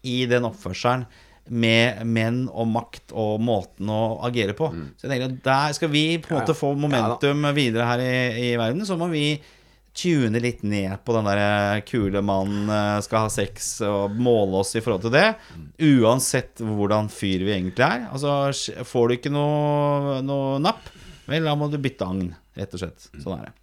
i 0.08 0.24
den 0.30 0.48
oppførselen 0.48 1.08
med 1.52 2.04
menn 2.08 2.44
og 2.54 2.68
makt 2.70 3.12
og 3.18 3.42
måten 3.44 3.90
å 3.92 4.22
agere 4.28 4.54
på. 4.56 4.70
Så 4.96 5.08
jeg 5.08 5.12
tenker 5.12 5.32
at 5.32 5.40
der 5.48 5.74
skal 5.76 5.90
vi 5.92 6.04
på 6.22 6.32
en 6.32 6.38
måte 6.40 6.56
få 6.56 6.70
momentum 6.80 7.48
videre 7.58 7.88
her 7.90 8.04
i, 8.06 8.14
i 8.46 8.52
verden, 8.62 8.86
så 8.88 8.96
må 9.00 9.10
vi 9.12 9.26
tune 9.94 10.40
litt 10.40 10.64
ned 10.64 10.96
på 11.06 11.16
den 11.16 11.28
der 11.28 11.82
kule 11.88 12.22
mannen 12.26 12.70
eh, 12.72 13.00
skal 13.06 13.28
ha 13.28 13.32
sex, 13.32 13.74
og 13.86 14.16
måle 14.16 14.62
oss 14.64 14.76
i 14.76 14.84
forhold 14.84 15.06
til 15.08 15.16
det. 15.16 15.28
Uansett 15.92 16.62
hvordan 16.64 17.12
fyr 17.12 17.46
vi 17.46 17.56
egentlig 17.58 17.88
er. 17.88 18.08
Altså, 18.12 18.52
får 18.88 19.08
du 19.08 19.18
ikke 19.18 19.34
noe, 19.34 20.20
noe 20.26 20.62
napp, 20.64 20.92
vel, 21.30 21.48
da 21.48 21.56
må 21.58 21.70
du 21.72 21.80
bytte 21.82 22.08
agn, 22.08 22.32
rett 22.58 22.78
og 22.78 22.84
slett. 22.84 23.10
Sånn 23.20 23.40
er 23.40 23.50
det. 23.50 23.58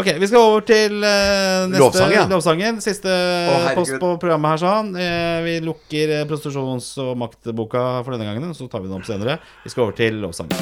Ok, 0.00 0.08
vi 0.20 0.28
skal 0.30 0.40
over 0.40 0.64
til 0.64 0.94
uh, 1.02 1.68
neste 1.68 1.82
Lovsang, 1.82 2.14
ja. 2.14 2.24
lovsangen. 2.30 2.80
Siste 2.84 3.12
oh, 3.12 3.66
post 3.76 3.96
på 4.00 4.14
programmet 4.22 4.54
her, 4.54 4.62
sånn. 4.62 4.92
Uh, 4.96 5.40
vi 5.44 5.58
lukker 5.64 6.14
eh, 6.20 6.26
prostitusjons- 6.28 6.94
og 7.04 7.16
maktboka 7.20 7.86
for 8.04 8.16
denne 8.16 8.28
gangen, 8.30 8.56
så 8.56 8.68
tar 8.72 8.84
vi 8.84 8.88
den 8.88 9.00
opp 9.00 9.08
senere. 9.08 9.40
Vi 9.64 9.72
skal 9.72 9.88
over 9.88 9.98
til 10.00 10.20
lovsangen. 10.24 10.56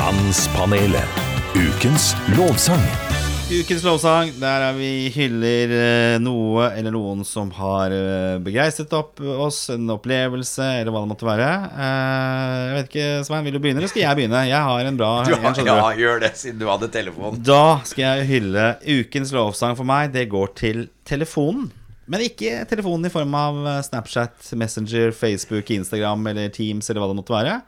Mannspanelet. 0.00 1.20
Ukens 1.52 2.14
lovsang. 2.38 3.11
Ukens 3.52 3.82
lovsang, 3.84 4.30
der 4.40 4.62
er 4.64 4.76
vi 4.78 5.10
hyller 5.12 5.72
eh, 5.76 6.14
noe 6.22 6.70
eller 6.72 6.94
noen 6.94 7.20
som 7.26 7.50
har 7.52 7.92
eh, 7.92 8.38
begeistret 8.40 8.94
opp 8.96 9.20
oss, 9.20 9.66
en 9.74 9.92
opplevelse, 9.92 10.64
eller 10.78 10.94
hva 10.94 11.02
det 11.02 11.10
måtte 11.10 11.28
være. 11.28 11.48
Eh, 11.68 12.54
jeg 12.62 12.78
vet 12.78 12.88
ikke, 12.88 13.10
Svein, 13.28 13.44
vil 13.44 13.58
du 13.58 13.60
begynne, 13.60 13.82
eller 13.82 13.92
skal 13.92 14.04
jeg 14.06 14.20
begynne? 14.22 14.40
Jeg 14.48 14.70
har 14.70 14.88
en 14.88 15.00
bra 15.02 15.10
Du, 15.28 15.34
en, 15.34 15.44
skjønner 15.52 15.82
ja, 15.82 15.92
gjør 16.00 16.24
det, 16.24 16.32
siden 16.40 16.62
du 16.62 16.66
hadde 16.70 16.88
telefon. 16.96 17.36
Da 17.44 17.66
skal 17.90 18.06
jeg 18.06 18.30
hylle 18.30 18.66
ukens 18.88 19.34
lovsang 19.36 19.76
for 19.76 19.90
meg. 19.90 20.14
Det 20.16 20.24
går 20.32 20.56
til 20.56 20.86
telefonen. 21.08 21.68
Men 22.08 22.24
ikke 22.24 22.64
telefonen 22.70 23.10
i 23.10 23.12
form 23.12 23.36
av 23.36 23.60
Snapchat, 23.84 24.48
Messenger, 24.56 25.12
Facebook, 25.12 25.68
Instagram 25.76 26.24
eller 26.32 26.48
Teams 26.56 26.88
eller 26.88 27.04
hva 27.04 27.12
det 27.12 27.20
måtte 27.20 27.36
være. 27.36 27.60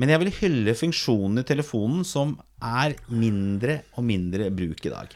Men 0.00 0.10
jeg 0.10 0.20
vil 0.20 0.36
hylle 0.42 0.74
funksjonen 0.76 1.40
i 1.40 1.46
telefonen 1.46 2.04
som 2.06 2.36
er 2.64 2.96
mindre 3.12 3.82
og 3.94 4.06
mindre 4.06 4.48
bruk 4.54 4.80
i 4.86 4.92
dag. 4.92 5.14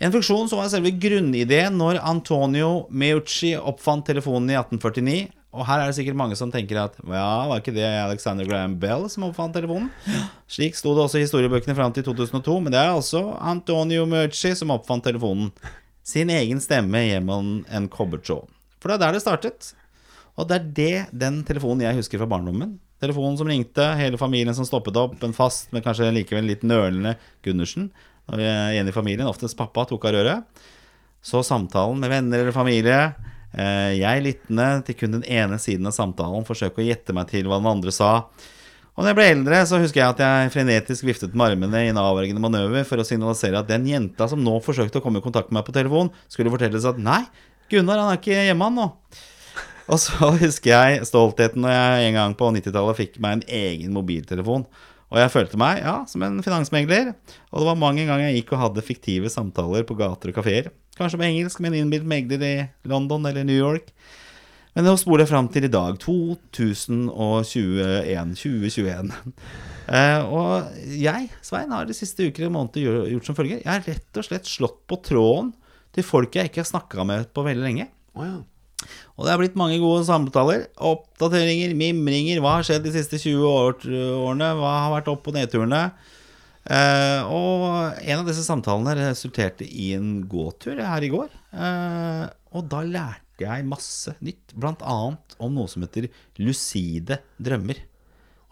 En 0.00 0.12
funksjon 0.14 0.48
som 0.48 0.60
var 0.62 0.70
selve 0.72 0.94
grunnideen 0.96 1.74
når 1.76 1.98
Antonio 2.00 2.86
Meucci 2.88 3.52
oppfant 3.58 4.06
telefonen 4.08 4.48
i 4.52 4.56
1849. 4.56 5.28
Og 5.50 5.66
her 5.66 5.82
er 5.82 5.90
det 5.90 5.96
sikkert 5.98 6.16
mange 6.16 6.36
som 6.38 6.52
tenker 6.52 6.78
at 6.78 6.94
ja, 7.02 7.26
var 7.50 7.58
ikke 7.58 7.74
det 7.74 7.84
Alexander 7.84 8.46
Graham 8.46 8.78
Bell 8.80 9.08
som 9.10 9.26
oppfant 9.26 9.52
telefonen? 9.56 9.90
Slik 10.48 10.78
sto 10.78 10.94
det 10.94 11.04
også 11.04 11.18
i 11.18 11.24
historiebøkene 11.26 11.74
fram 11.76 11.92
til 11.92 12.06
2002, 12.06 12.54
men 12.62 12.72
det 12.72 12.80
er 12.80 12.94
altså 12.94 13.24
Antonio 13.42 14.06
Meucci 14.08 14.54
som 14.56 14.72
oppfant 14.72 15.04
telefonen. 15.04 15.50
Sin 16.06 16.30
egen 16.32 16.62
stemme 16.62 17.02
gjennom 17.04 17.58
en 17.68 17.90
kobbertråd. 17.92 18.46
For 18.80 18.88
det 18.88 18.96
er 18.96 19.02
der 19.04 19.18
det 19.18 19.24
startet. 19.26 19.72
Og 20.38 20.48
det 20.48 20.56
er 20.56 20.70
det 20.78 21.20
den 21.26 21.42
telefonen 21.44 21.84
jeg 21.84 21.98
husker 21.98 22.22
fra 22.22 22.30
barndommen. 22.30 22.78
Telefonen 23.00 23.38
som 23.40 23.48
ringte, 23.48 23.86
hele 23.96 24.20
familien 24.20 24.56
som 24.56 24.66
stoppet 24.68 24.98
opp, 25.00 25.16
en 25.24 25.36
fast, 25.36 25.70
men 25.72 25.84
kanskje 25.84 26.10
likevel 26.12 26.50
litt 26.50 26.66
nølende 26.68 27.14
Gundersen. 27.46 27.88
Er 28.30 28.42
igjen 28.74 28.90
i 28.90 28.94
familien, 28.94 29.28
oftest 29.30 29.56
pappa, 29.58 29.86
tok 29.88 30.04
av 30.06 30.14
røret. 30.18 30.62
Så 31.24 31.42
samtalen 31.44 32.00
med 32.00 32.12
venner 32.12 32.44
eller 32.44 32.54
familie. 32.54 33.00
Eh, 33.56 33.98
jeg 33.98 34.24
lyttende 34.24 34.68
til 34.86 34.96
kun 35.00 35.16
den 35.18 35.26
ene 35.26 35.58
siden 35.60 35.88
av 35.88 35.96
samtalen, 35.96 36.46
forsøke 36.46 36.82
å 36.82 36.86
gjette 36.86 37.16
meg 37.16 37.32
til 37.32 37.48
hva 37.48 37.58
den 37.60 37.70
andre 37.72 37.94
sa. 37.94 38.12
Og 38.94 39.02
når 39.02 39.10
jeg 39.10 39.16
ble 39.16 39.26
eldre, 39.32 39.58
så 39.64 39.80
husker 39.80 40.02
jeg 40.02 40.12
at 40.12 40.20
jeg 40.20 40.52
frenetisk 40.52 41.06
viftet 41.08 41.34
med 41.34 41.54
armene 41.54 41.84
i 41.86 41.90
en 41.92 42.00
avvergende 42.00 42.42
manøver 42.42 42.84
for 42.84 43.00
å 43.00 43.06
signalisere 43.06 43.62
at 43.62 43.68
den 43.70 43.86
jenta 43.88 44.26
som 44.28 44.42
nå 44.44 44.58
forsøkte 44.64 45.00
å 45.00 45.04
komme 45.04 45.22
i 45.22 45.24
kontakt 45.24 45.48
med 45.48 45.60
meg 45.60 45.68
på 45.68 45.74
telefon, 45.76 46.12
skulle 46.28 46.52
fortelles 46.52 46.84
at 46.88 47.00
nei, 47.00 47.22
Gunnar 47.70 48.00
han 48.02 48.12
er 48.12 48.18
ikke 48.18 48.34
hjemme 48.48 48.66
han 48.66 48.76
nå. 48.76 48.86
Og 49.90 49.98
så 49.98 50.30
husker 50.44 50.72
jeg 50.72 51.08
stoltheten 51.08 51.64
når 51.64 51.72
jeg 51.74 52.08
en 52.08 52.18
gang 52.20 52.32
på 52.38 52.52
90-tallet 52.54 53.00
fikk 53.00 53.18
meg 53.22 53.38
en 53.38 53.46
egen 53.60 53.96
mobiltelefon. 53.96 54.64
Og 55.10 55.18
jeg 55.18 55.32
følte 55.34 55.58
meg 55.58 55.80
ja, 55.82 55.96
som 56.06 56.22
en 56.22 56.38
finansmegler. 56.44 57.12
Og 57.50 57.58
det 57.58 57.66
var 57.66 57.78
mange 57.78 58.04
ganger 58.06 58.28
jeg 58.28 58.40
gikk 58.40 58.52
og 58.54 58.62
hadde 58.64 58.86
fiktive 58.86 59.32
samtaler 59.32 59.82
på 59.86 59.96
gater 59.98 60.30
og 60.30 60.36
kafeer. 60.38 60.70
Kanskje 60.98 61.18
på 61.18 61.26
engelsk 61.26 61.62
med 61.62 61.74
en 61.74 61.82
innbilt 61.82 62.06
megler 62.06 62.42
i 62.46 62.54
London 62.90 63.26
eller 63.26 63.46
New 63.46 63.58
York. 63.58 63.90
Men 64.76 64.86
nå 64.86 64.94
spoler 65.00 65.24
jeg 65.24 65.32
fram 65.32 65.48
til 65.50 65.66
i 65.66 65.72
dag, 65.72 65.96
2021. 65.98 68.36
2021. 68.38 69.10
Uh, 69.90 70.20
og 70.30 70.52
jeg, 70.94 71.26
Svein, 71.42 71.74
har 71.74 71.88
de 71.88 71.96
siste 71.96 72.28
uker 72.30 72.46
og 72.46 72.54
måneder 72.54 73.10
gjort 73.10 73.26
som 73.26 73.38
følger. 73.38 73.64
Jeg 73.64 73.72
har 73.72 73.82
rett 73.82 74.20
og 74.20 74.28
slett 74.28 74.46
slått 74.46 74.78
på 74.86 75.00
tråden 75.10 75.50
til 75.90 76.06
folk 76.06 76.38
jeg 76.38 76.52
ikke 76.52 76.62
har 76.62 76.70
snakka 76.70 77.02
med 77.08 77.32
på 77.34 77.42
veldig 77.42 77.66
lenge. 77.66 77.90
Oh, 78.14 78.22
ja. 78.22 78.38
Og 79.16 79.26
det 79.26 79.32
er 79.32 79.40
blitt 79.42 79.58
mange 79.58 79.80
gode 79.82 80.04
samtaler. 80.08 80.68
Oppdateringer, 80.80 81.74
mimringer. 81.76 82.40
Hva 82.40 82.58
har 82.58 82.66
skjedd 82.66 82.86
de 82.86 82.94
siste 82.94 83.20
20 83.20 83.44
årene? 83.44 84.54
Hva 84.56 84.72
har 84.86 84.94
vært 84.96 85.10
opp- 85.12 85.28
og 85.28 85.36
nedturene? 85.36 85.82
Uh, 86.60 87.20
og 87.32 87.62
en 88.04 88.20
av 88.20 88.26
disse 88.28 88.44
samtalene 88.44 88.92
resulterte 88.98 89.64
i 89.64 89.90
en 89.96 90.20
gåtur 90.30 90.80
her 90.84 91.04
i 91.04 91.10
går. 91.12 91.30
Uh, 91.52 92.26
og 92.54 92.68
da 92.70 92.82
lærte 92.86 93.44
jeg 93.44 93.68
masse 93.68 94.12
nytt, 94.20 94.52
annet 94.60 95.36
om 95.40 95.54
noe 95.56 95.70
som 95.72 95.84
heter 95.84 96.10
lucide 96.40 97.20
drømmer. 97.40 97.80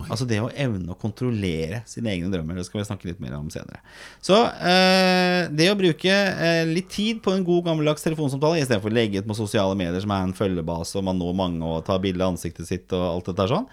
Altså 0.06 0.26
det 0.30 0.38
å 0.38 0.50
evne 0.54 0.92
å 0.94 0.98
kontrollere 0.98 1.80
sine 1.90 2.12
egne 2.12 2.30
drømmer. 2.30 2.60
Det 2.60 2.68
skal 2.68 2.80
vi 2.80 2.86
snakke 2.86 3.08
litt 3.08 3.22
mer 3.22 3.34
om 3.34 3.48
senere. 3.50 3.80
Så 4.22 4.36
eh, 4.46 5.48
det 5.50 5.66
å 5.72 5.78
bruke 5.78 6.14
eh, 6.14 6.62
litt 6.70 6.86
tid 6.94 7.18
på 7.24 7.34
en 7.34 7.42
god 7.46 7.66
gammeldags 7.66 8.06
telefonsamtale 8.06 8.60
istedenfor 8.62 8.92
å 8.92 8.94
legge 8.94 9.18
ut 9.18 9.28
på 9.28 9.36
sosiale 9.40 9.74
medier 9.78 9.98
som 10.04 10.14
er 10.14 10.28
en 10.28 10.36
følgebase, 10.38 10.94
og 11.00 11.08
man 11.10 11.18
når 11.18 11.34
mange 11.40 11.66
og 11.66 11.82
tar 11.88 11.98
bilde 12.04 12.22
av 12.22 12.36
ansiktet 12.36 12.70
sitt 12.70 12.94
og 12.94 13.04
alt 13.08 13.32
dette 13.32 13.48
sånn, 13.50 13.66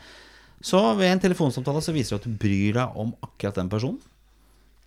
så 0.65 0.81
ved 0.97 1.13
en 1.13 1.23
telefonsamtale 1.27 1.85
så 1.85 1.93
viser 1.93 2.15
det 2.15 2.23
at 2.23 2.27
du 2.27 2.41
bryr 2.41 2.73
deg 2.79 2.99
om 3.05 3.13
akkurat 3.21 3.61
den 3.61 3.69
personen. 3.69 4.01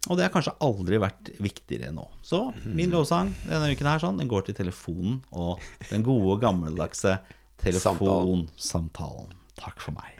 Og 0.09 0.16
det 0.18 0.24
har 0.27 0.35
kanskje 0.35 0.57
aldri 0.64 0.98
vært 1.03 1.31
viktigere 1.42 1.92
nå. 1.94 2.07
Så 2.24 2.48
min 2.64 2.90
lovsang 2.94 3.31
denne 3.44 3.70
uken 3.74 3.90
her 3.90 4.03
sånn, 4.03 4.18
den 4.18 4.31
går 4.31 4.46
til 4.46 4.57
telefonen 4.59 5.20
og 5.31 5.62
den 5.90 6.07
gode, 6.07 6.38
gammeldagse 6.42 7.18
telefonsamtalen. 7.62 9.38
Takk 9.59 9.81
for 9.83 9.92
meg. 9.99 10.14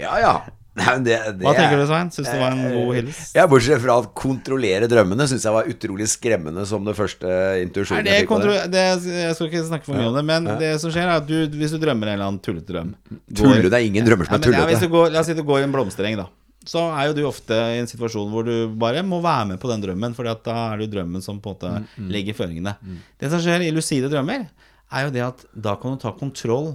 Ja, 0.00 0.14
ja. 0.22 0.36
Nei, 0.76 0.92
det, 1.06 1.14
det 1.38 1.46
Hva 1.46 1.54
tenker 1.56 1.72
er- 1.72 1.80
du, 1.80 1.86
Svein? 1.88 2.10
Syns 2.12 2.26
det 2.28 2.36
var 2.36 2.52
en 2.52 2.66
god 2.74 2.90
hils? 2.98 3.20
Ja, 3.32 3.46
Bortsett 3.48 3.80
fra 3.80 3.94
at 4.02 4.10
kontrollere 4.18 4.84
drømmene 4.92 5.24
syns 5.30 5.46
jeg 5.48 5.54
var 5.54 5.70
utrolig 5.72 6.04
skremmende 6.12 6.66
som 6.68 6.84
det 6.84 6.92
første 6.98 7.30
intuisjonen. 7.62 8.04
Jeg 8.10 8.26
fikk 8.28 8.68
det. 8.74 8.82
jeg 9.08 9.34
skal 9.38 9.48
ikke 9.48 9.62
snakke 9.70 9.88
for 9.88 9.96
mye 9.96 10.10
om 10.10 10.18
det, 10.18 10.24
men 10.28 10.50
det 10.60 10.74
som 10.82 10.92
skjer, 10.92 11.08
er 11.08 11.14
at 11.22 11.26
du, 11.30 11.38
hvis 11.56 11.72
du 11.72 11.78
drømmer 11.80 12.10
en 12.12 12.18
eller 12.18 12.28
annen 12.28 12.42
tullete 12.44 12.68
drøm 12.74 12.92
Tulle, 13.32 13.62
det 13.72 13.72
er 13.80 13.86
ingen 13.88 14.04
drømmer 14.04 14.28
som 14.28 14.36
er 14.36 14.44
tullete. 14.44 14.60
ja, 14.60 14.68
hvis 14.68 14.84
du 14.84 14.92
går, 14.92 15.08
La 15.16 15.22
oss 15.24 15.30
si 15.32 15.38
du 15.38 15.42
går 15.48 15.62
i 15.64 15.66
en 15.70 15.72
blomstereng, 15.72 16.20
da. 16.20 16.28
Så 16.66 16.82
er 16.92 17.08
jo 17.08 17.14
du 17.16 17.24
ofte 17.30 17.56
i 17.56 17.80
en 17.80 17.86
situasjon 17.88 18.28
hvor 18.34 18.44
du 18.44 18.68
bare 18.76 19.00
må 19.06 19.22
være 19.24 19.46
med 19.54 19.60
på 19.62 19.70
den 19.72 19.80
drømmen, 19.80 20.12
for 20.18 20.28
da 20.28 20.36
er 20.74 20.76
det 20.76 20.90
jo 20.90 20.98
drømmen 20.98 21.24
som 21.24 21.40
på 21.40 21.56
en 21.56 21.56
måte 21.56 21.72
Mm, 21.96 22.10
legger 22.12 22.36
føringene. 22.36 22.76
Det 23.16 23.30
som 23.32 23.40
skjer 23.40 23.64
i 23.64 23.72
lucide 23.72 24.10
drømmer, 24.12 24.44
er 24.92 25.06
jo 25.08 25.10
det 25.14 25.22
at 25.24 25.44
da 25.56 25.72
kan 25.80 25.96
du 25.96 26.02
ta 26.04 26.12
kontroll 26.12 26.74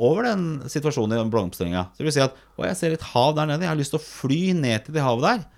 over 0.00 0.26
den 0.30 0.44
situasjonen 0.72 1.14
i 1.14 1.20
den 1.20 1.30
blomsterenga. 1.32 1.86
Så 1.94 2.04
vil 2.04 2.14
si 2.14 2.22
at 2.24 2.36
å, 2.56 2.64
jeg 2.64 2.78
ser 2.78 2.96
et 2.96 3.08
hav 3.12 3.34
der 3.36 3.50
nede, 3.50 3.66
jeg 3.66 3.72
har 3.72 3.80
lyst 3.80 3.92
til 3.94 4.00
å 4.00 4.06
fly 4.06 4.42
ned 4.56 4.86
til 4.86 4.96
det 4.96 5.04
havet 5.04 5.26
der. 5.26 5.48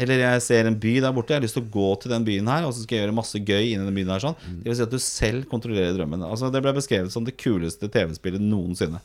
Eller 0.00 0.22
jeg 0.22 0.42
ser 0.44 0.68
en 0.68 0.76
by 0.80 0.92
der 1.02 1.12
borte, 1.12 1.34
jeg 1.34 1.40
har 1.40 1.44
lyst 1.44 1.56
til 1.58 1.64
å 1.66 1.72
gå 1.74 1.88
til 2.00 2.12
den 2.14 2.24
byen 2.24 2.48
her, 2.48 2.64
og 2.64 2.72
så 2.72 2.84
skal 2.84 2.96
jeg 2.96 3.04
gjøre 3.04 3.16
masse 3.16 3.40
gøy 3.42 3.72
inni 3.72 3.88
den 3.88 3.96
byen 3.96 4.12
her. 4.14 4.22
sånn 4.22 4.38
Mm. 4.40 4.60
Det 4.62 4.70
vil 4.70 4.78
si 4.78 4.84
at 4.86 4.94
du 4.94 5.00
selv 5.02 5.48
kontrollerer 5.50 5.96
drømmen. 5.98 6.22
Altså 6.24 6.50
Det 6.54 6.62
ble 6.62 6.72
beskrevet 6.76 7.12
som 7.12 7.26
det 7.26 7.36
kuleste 7.36 7.90
TV-spillet 7.90 8.40
noensinne. 8.40 9.02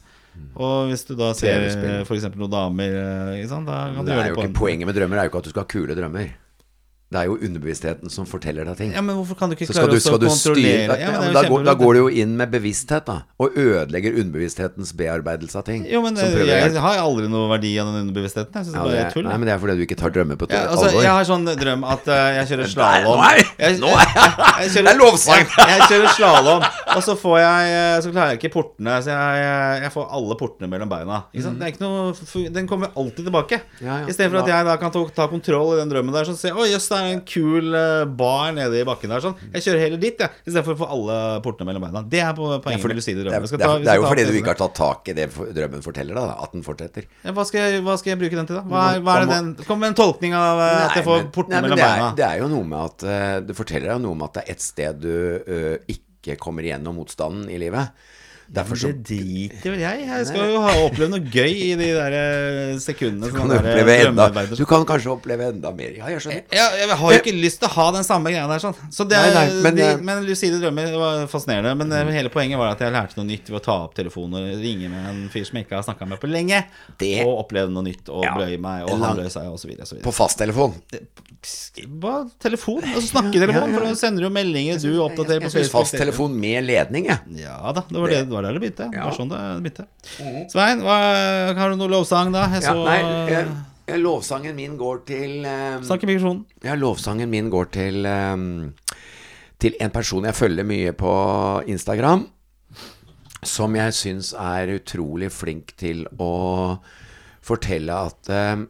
Og 0.55 0.89
hvis 0.91 1.05
du 1.07 1.15
da 1.17 1.31
ser 1.37 1.65
f.eks. 2.05 2.27
noen 2.35 2.51
damer, 2.51 2.95
eh, 3.35 3.45
sant, 3.49 3.67
da 3.67 3.85
kan 3.95 4.03
du 4.03 4.11
Det 4.11 4.15
gjøre 4.15 4.21
er 4.21 4.29
det 4.29 4.33
jo 4.33 4.37
på 4.37 4.43
ikke 4.43 4.51
en 4.51 4.59
Poenget 4.59 4.89
med 4.89 4.97
drømmer 4.99 5.19
er 5.19 5.27
jo 5.27 5.31
ikke 5.31 5.41
at 5.41 5.47
du 5.47 5.53
skal 5.53 5.65
ha 5.65 5.71
kule 5.71 5.95
drømmer. 5.97 6.33
Det 7.15 7.21
er 7.21 7.29
jo 7.29 7.35
underbevisstheten 7.47 8.11
som 8.11 8.25
forteller 8.27 8.67
deg 8.67 8.75
ting. 8.81 8.89
Ja, 8.91 8.99
men 9.05 9.15
hvorfor 9.15 9.37
kan 9.39 9.47
du 9.51 9.55
ikke 9.55 9.69
klare 9.71 9.87
du, 9.87 9.95
å 9.95 10.17
kontrollere 10.19 10.97
ja, 10.99 11.11
da, 11.31 11.43
går, 11.47 11.61
da 11.63 11.73
går 11.79 11.93
du 11.95 11.99
jo 12.01 12.09
inn 12.23 12.33
med 12.35 12.51
bevissthet, 12.51 13.05
da. 13.07 13.15
Og 13.39 13.55
ødelegger 13.55 14.17
underbevissthetens 14.19 14.91
bearbeidelse 14.99 15.55
av 15.61 15.63
ting. 15.69 15.85
Jo, 15.87 16.01
men 16.03 16.17
eh, 16.19 16.35
jeg 16.49 16.81
har 16.83 16.99
aldri 16.99 17.29
noe 17.31 17.47
verdi 17.53 17.71
av 17.79 17.87
den 17.93 18.01
underbevisstheten. 18.09 18.51
Jeg 18.59 18.67
syns 18.67 18.75
Ja, 18.75 18.83
det 18.91 18.99
er 19.05 19.13
tull. 19.15 19.27
nei, 19.29 19.37
men 19.39 19.47
det 19.47 19.53
er 19.55 19.61
fordi 19.63 19.77
du 19.79 19.83
ikke 19.85 19.97
tar 20.01 20.11
drømmer 20.15 20.39
på 20.41 20.49
Ja, 20.51 20.65
altså, 20.73 20.89
alvor. 20.89 21.05
jeg 21.05 21.13
har 21.15 21.29
sånn 21.31 21.47
drøm 21.61 21.85
at 21.95 22.09
uh, 22.11 22.17
jeg 22.41 22.49
kjører 22.51 22.71
slalåm. 22.75 23.15
nå 23.15 23.29
er- 23.29 23.39
Jeg- 23.39 23.79
jeg- 23.79 24.75
jeg 24.75 24.85
Det 24.85 24.91
er 24.91 24.99
lovsang. 24.99 25.45
Jeg, 25.55 25.69
jeg 25.71 25.87
kjører 25.89 26.11
slalåm, 26.17 26.65
og 26.95 27.01
så 27.05 27.15
får 27.17 27.37
jeg 27.39 27.71
eh, 27.75 27.95
Så 28.03 28.11
klarer 28.11 28.33
jeg 28.35 28.39
ikke 28.41 28.51
portene. 28.57 28.97
Så 29.05 29.09
jeg, 29.15 29.39
jeg, 29.45 29.81
jeg 29.85 29.91
får 29.95 30.05
alle 30.19 30.35
portene 30.39 30.69
mellom 30.71 30.91
beina. 30.91 31.21
Sant? 31.41 31.59
Det 31.59 31.67
er 31.69 31.73
ikke 31.73 31.83
noe, 31.85 32.51
den 32.59 32.67
kommer 32.69 32.91
alltid 32.97 33.23
tilbake. 33.29 33.61
Mm. 33.79 33.85
Ja, 33.87 33.97
ja. 34.03 34.07
Istedenfor 34.11 34.43
at 34.43 34.51
jeg 34.51 34.67
da 34.67 34.75
kan 34.81 34.91
ta, 34.93 35.03
ta 35.15 35.27
kontroll 35.31 35.75
i 35.75 35.79
den 35.81 35.91
drømmen 35.91 36.13
der. 36.15 36.27
Så 36.27 36.35
ser 36.39 36.51
jeg 36.51 36.57
Å 36.59 36.67
jøss, 36.69 36.87
det 36.91 36.97
er 36.99 37.04
en 37.11 37.21
kul 37.27 37.77
eh, 37.77 38.05
bar 38.19 38.55
nede 38.55 38.81
i 38.81 38.87
bakken 38.87 39.13
der. 39.13 39.23
Sånn. 39.23 39.37
Jeg 39.53 39.67
kjører 39.67 39.83
heller 39.85 40.01
dit, 40.01 40.23
jeg. 40.25 40.41
Istedenfor 40.45 40.75
å 40.75 40.79
få 40.81 40.89
alle 40.95 41.19
portene 41.45 41.69
mellom 41.69 41.85
beina. 41.85 42.03
Det 42.09 42.23
er 42.23 42.33
poenget 42.37 42.87
med 42.89 42.99
lucide 42.99 43.21
det, 43.21 43.29
er, 43.29 43.35
drømmer. 43.35 43.51
Det, 43.51 43.69
er, 43.69 43.85
det 43.85 43.93
er 43.93 44.01
jo 44.01 44.09
fordi 44.09 44.27
du 44.29 44.39
ikke 44.39 44.53
har 44.55 44.61
tatt 44.63 44.77
tak 44.79 45.13
i 45.13 45.17
det 45.17 45.29
drømmen 45.35 45.85
forteller 45.85 46.17
da, 46.17 46.25
at 46.45 46.55
den 46.55 46.65
fortsetter. 46.65 47.07
ja, 47.21 47.35
hva, 47.35 47.45
skal 47.47 47.63
jeg, 47.65 47.85
hva 47.85 47.97
skal 48.01 48.15
jeg 48.15 48.21
bruke 48.23 48.39
den 48.39 48.49
til, 48.49 48.59
da? 48.59 48.65
Hva 48.71 48.85
hva 49.05 49.19
er 49.19 49.25
det 49.25 49.35
den 49.35 49.53
Kom 49.65 49.81
med 49.81 49.93
en 49.93 49.97
tolkning 49.97 50.35
av 50.37 50.59
nei, 50.61 50.71
at 50.85 50.99
jeg 50.99 51.07
får 51.07 51.29
portene 51.35 51.61
mellom 51.65 51.79
det 51.79 51.85
er, 51.85 51.93
beina. 51.93 52.09
Det 52.17 52.27
er 52.27 52.41
jo 52.41 52.49
noe 52.51 52.67
med 52.69 52.81
at 52.81 53.07
eh, 53.09 53.37
Det 53.45 53.57
forteller 53.57 53.93
deg 53.93 54.03
noe 54.03 54.17
om 54.17 54.25
at 54.25 54.37
det 54.37 54.43
er 54.45 54.55
et 54.55 54.65
sted 54.65 55.01
du 55.05 55.15
uh, 55.45 55.75
ikke 55.91 56.37
kommer 56.41 56.65
igjennom 56.65 56.97
motstanden 56.97 57.49
i 57.53 57.59
livet. 57.61 58.05
Derfor 58.47 58.77
så 58.77 58.91
Det 58.93 59.01
driter 59.09 59.73
vel 59.73 59.81
jeg. 59.81 60.01
Jeg 60.05 60.27
skal 60.29 60.51
jo 60.51 60.59
ha 60.61 60.73
opplevd 60.85 61.13
noe 61.15 61.31
gøy 61.33 61.49
i 61.49 61.71
de 61.79 61.87
der 61.95 62.15
eh, 62.19 62.75
sekundene. 62.81 63.31
Du 63.31 63.35
kan 63.35 63.49
du, 63.49 63.55
oppleve 63.57 63.95
enda, 64.05 64.27
du 64.51 64.65
kan 64.69 64.85
kanskje 64.87 65.11
oppleve 65.15 65.49
enda 65.49 65.71
mer. 65.75 65.95
Ja, 65.97 66.09
jeg 66.13 66.21
skjønner. 66.21 66.43
Jeg, 66.53 66.79
jeg 66.83 66.97
har 67.01 67.15
jo 67.15 67.21
ikke 67.23 67.33
lyst 67.35 67.61
til 67.63 67.69
å 67.69 67.73
ha 67.73 67.87
den 67.97 68.05
samme 68.07 68.33
greia 68.33 68.45
der. 68.51 68.61
Sånn. 68.61 68.77
Så 68.93 69.07
det, 69.09 69.17
Nei, 69.17 69.33
nei, 69.33 69.63
men, 69.65 69.79
de, 69.79 69.87
eh, 69.87 70.03
men 70.11 70.23
lucide 70.27 70.61
drømmer 70.61 70.93
var 71.01 71.25
fascinerende. 71.31 71.73
Men 71.81 71.91
mm. 71.91 72.13
hele 72.15 72.33
poenget 72.33 72.61
var 72.61 72.75
at 72.75 72.85
jeg 72.85 72.93
lærte 72.95 73.19
noe 73.19 73.29
nytt 73.31 73.49
ved 73.49 73.59
å 73.59 73.63
ta 73.65 73.79
opp 73.87 73.97
telefonen 73.97 74.39
og 74.39 74.63
ringe 74.63 74.91
med 74.93 75.09
en 75.11 75.21
fyr 75.33 75.47
som 75.49 75.59
jeg 75.59 75.67
ikke 75.67 75.79
har 75.79 75.87
snakka 75.89 76.09
med 76.13 76.21
på 76.21 76.29
lenge. 76.29 76.63
Det- 77.01 77.25
Og 77.25 77.41
oppleve 77.45 77.73
noe 77.73 77.85
nytt 77.89 78.13
og 78.13 78.23
Ja. 78.27 78.35
bløye 78.37 78.61
meg, 78.61 78.85
og 78.85 79.01
han 79.01 79.23
seg, 79.29 79.49
videre. 79.65 80.01
På 80.05 80.13
fasttelefon. 80.13 80.77
Bare 82.01 82.29
telefon. 82.41 82.81
Altså 82.81 83.09
snakke 83.11 83.35
i 83.37 83.41
telefon, 83.43 83.73
for 83.73 83.85
da 83.85 83.93
sender 83.97 84.23
du 84.23 84.27
jo 84.29 84.33
meldinger, 84.33 84.79
du 84.81 85.01
oppdaterer 85.03 85.43
på 85.43 85.51
Facebook. 85.53 85.85
fasttelefon 85.85 86.33
med 86.39 86.65
ledning, 86.65 87.09
jeg. 87.11 87.41
Ja 87.43 87.59
da, 87.75 87.83
det 87.89 87.99
var, 88.01 88.13
det, 88.13 88.21
det 88.29 88.33
var 88.33 88.44
der 88.45 88.57
det 88.57 88.61
begynte. 88.63 88.89
Det 88.93 89.03
var 89.03 89.15
sånn 89.17 89.31
det 89.31 89.43
begynte. 89.65 89.87
Svein, 90.53 90.83
hva, 90.85 90.97
har 91.57 91.73
du 91.73 91.79
noen 91.79 91.95
lovsang, 91.97 92.31
da? 92.35 92.45
Jeg 92.53 92.65
Ja, 92.65 92.73
så 92.75 92.85
nei, 92.85 92.99
jeg, 93.87 94.01
lovsangen 94.01 94.55
min 94.57 94.77
går 94.79 95.01
til 95.05 95.45
um, 95.45 95.83
Snakk 95.85 96.05
i 96.05 96.09
mikrofonen. 96.09 96.45
Ja, 96.65 96.77
lovsangen 96.79 97.29
min 97.29 97.51
går 97.53 97.69
til 97.75 98.07
um, 98.09 98.73
Til 99.61 99.77
en 99.81 99.93
person 99.93 100.25
jeg 100.25 100.37
følger 100.37 100.67
mye 100.67 100.93
på 100.97 101.11
Instagram. 101.71 102.25
Som 103.45 103.77
jeg 103.77 103.93
syns 103.93 104.33
er 104.33 104.73
utrolig 104.79 105.29
flink 105.33 105.75
til 105.77 106.07
å 106.17 106.31
fortelle 107.45 107.99
at 108.09 108.31
um, 108.55 108.65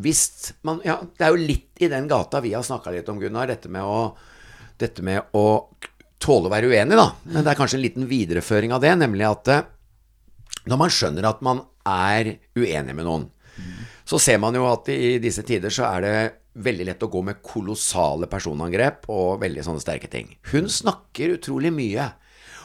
hvis 0.00 0.54
man 0.64 0.80
Ja, 0.86 1.00
det 1.02 1.26
er 1.26 1.34
jo 1.34 1.46
litt 1.50 1.82
i 1.82 1.90
den 1.90 2.08
gata 2.10 2.40
vi 2.40 2.54
har 2.54 2.64
snakka 2.66 2.94
litt 2.94 3.08
om, 3.10 3.20
Gunnar. 3.20 3.50
Dette 3.50 3.70
med 3.72 3.84
å 3.84 4.14
Dette 4.78 5.02
med 5.02 5.34
å 5.34 5.66
tåle 6.22 6.50
å 6.50 6.52
være 6.52 6.70
uenig, 6.70 6.98
da. 6.98 7.08
Men 7.30 7.44
det 7.44 7.52
er 7.52 7.58
kanskje 7.58 7.78
en 7.78 7.84
liten 7.84 8.08
videreføring 8.10 8.74
av 8.74 8.82
det, 8.84 8.94
nemlig 8.98 9.26
at 9.28 9.50
eh, 9.54 9.66
når 10.68 10.80
man 10.80 10.92
skjønner 10.92 11.28
at 11.28 11.44
man 11.46 11.62
er 11.88 12.34
uenig 12.58 12.94
med 12.96 13.06
noen, 13.06 13.28
så 14.08 14.20
ser 14.22 14.38
man 14.40 14.56
jo 14.56 14.64
at 14.68 14.88
i 14.92 15.18
disse 15.22 15.42
tider 15.46 15.72
så 15.74 15.86
er 15.88 16.04
det 16.04 16.14
veldig 16.64 16.86
lett 16.88 17.04
å 17.04 17.10
gå 17.12 17.20
med 17.26 17.42
kolossale 17.44 18.28
personangrep 18.30 19.06
og 19.12 19.42
veldig 19.42 19.64
sånne 19.66 19.82
sterke 19.82 20.10
ting. 20.10 20.30
Hun 20.52 20.68
snakker 20.72 21.36
utrolig 21.36 21.72
mye 21.74 22.08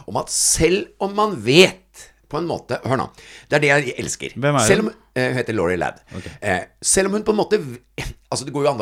om 0.09 0.17
at 0.21 0.31
selv 0.33 1.03
om 1.03 1.13
man 1.17 1.35
vet 1.43 2.09
på 2.33 2.39
en 2.39 2.47
måte 2.49 2.79
Hør 2.81 2.97
nå. 2.97 3.05
Det 3.45 3.59
er 3.59 3.61
det 3.61 3.69
jeg 3.69 3.95
elsker. 4.01 4.33
Hvem 4.33 4.55
er 4.55 4.63
hun? 4.63 4.65
Selv 4.65 4.85
om, 4.87 4.87
eh, 5.13 5.27
hun 5.29 5.37
heter 5.37 5.53
Laurie 5.53 5.77
Ladd. 5.77 5.99
Eh, 6.41 6.63
selv 6.81 7.11
om 7.11 7.19
hun 7.19 7.25
på 7.27 7.35
en 7.35 7.37
måte 7.37 7.59
Altså, 8.31 8.45
det 8.47 8.53
går 8.55 8.65
jo 8.65 8.71
an 8.71 8.81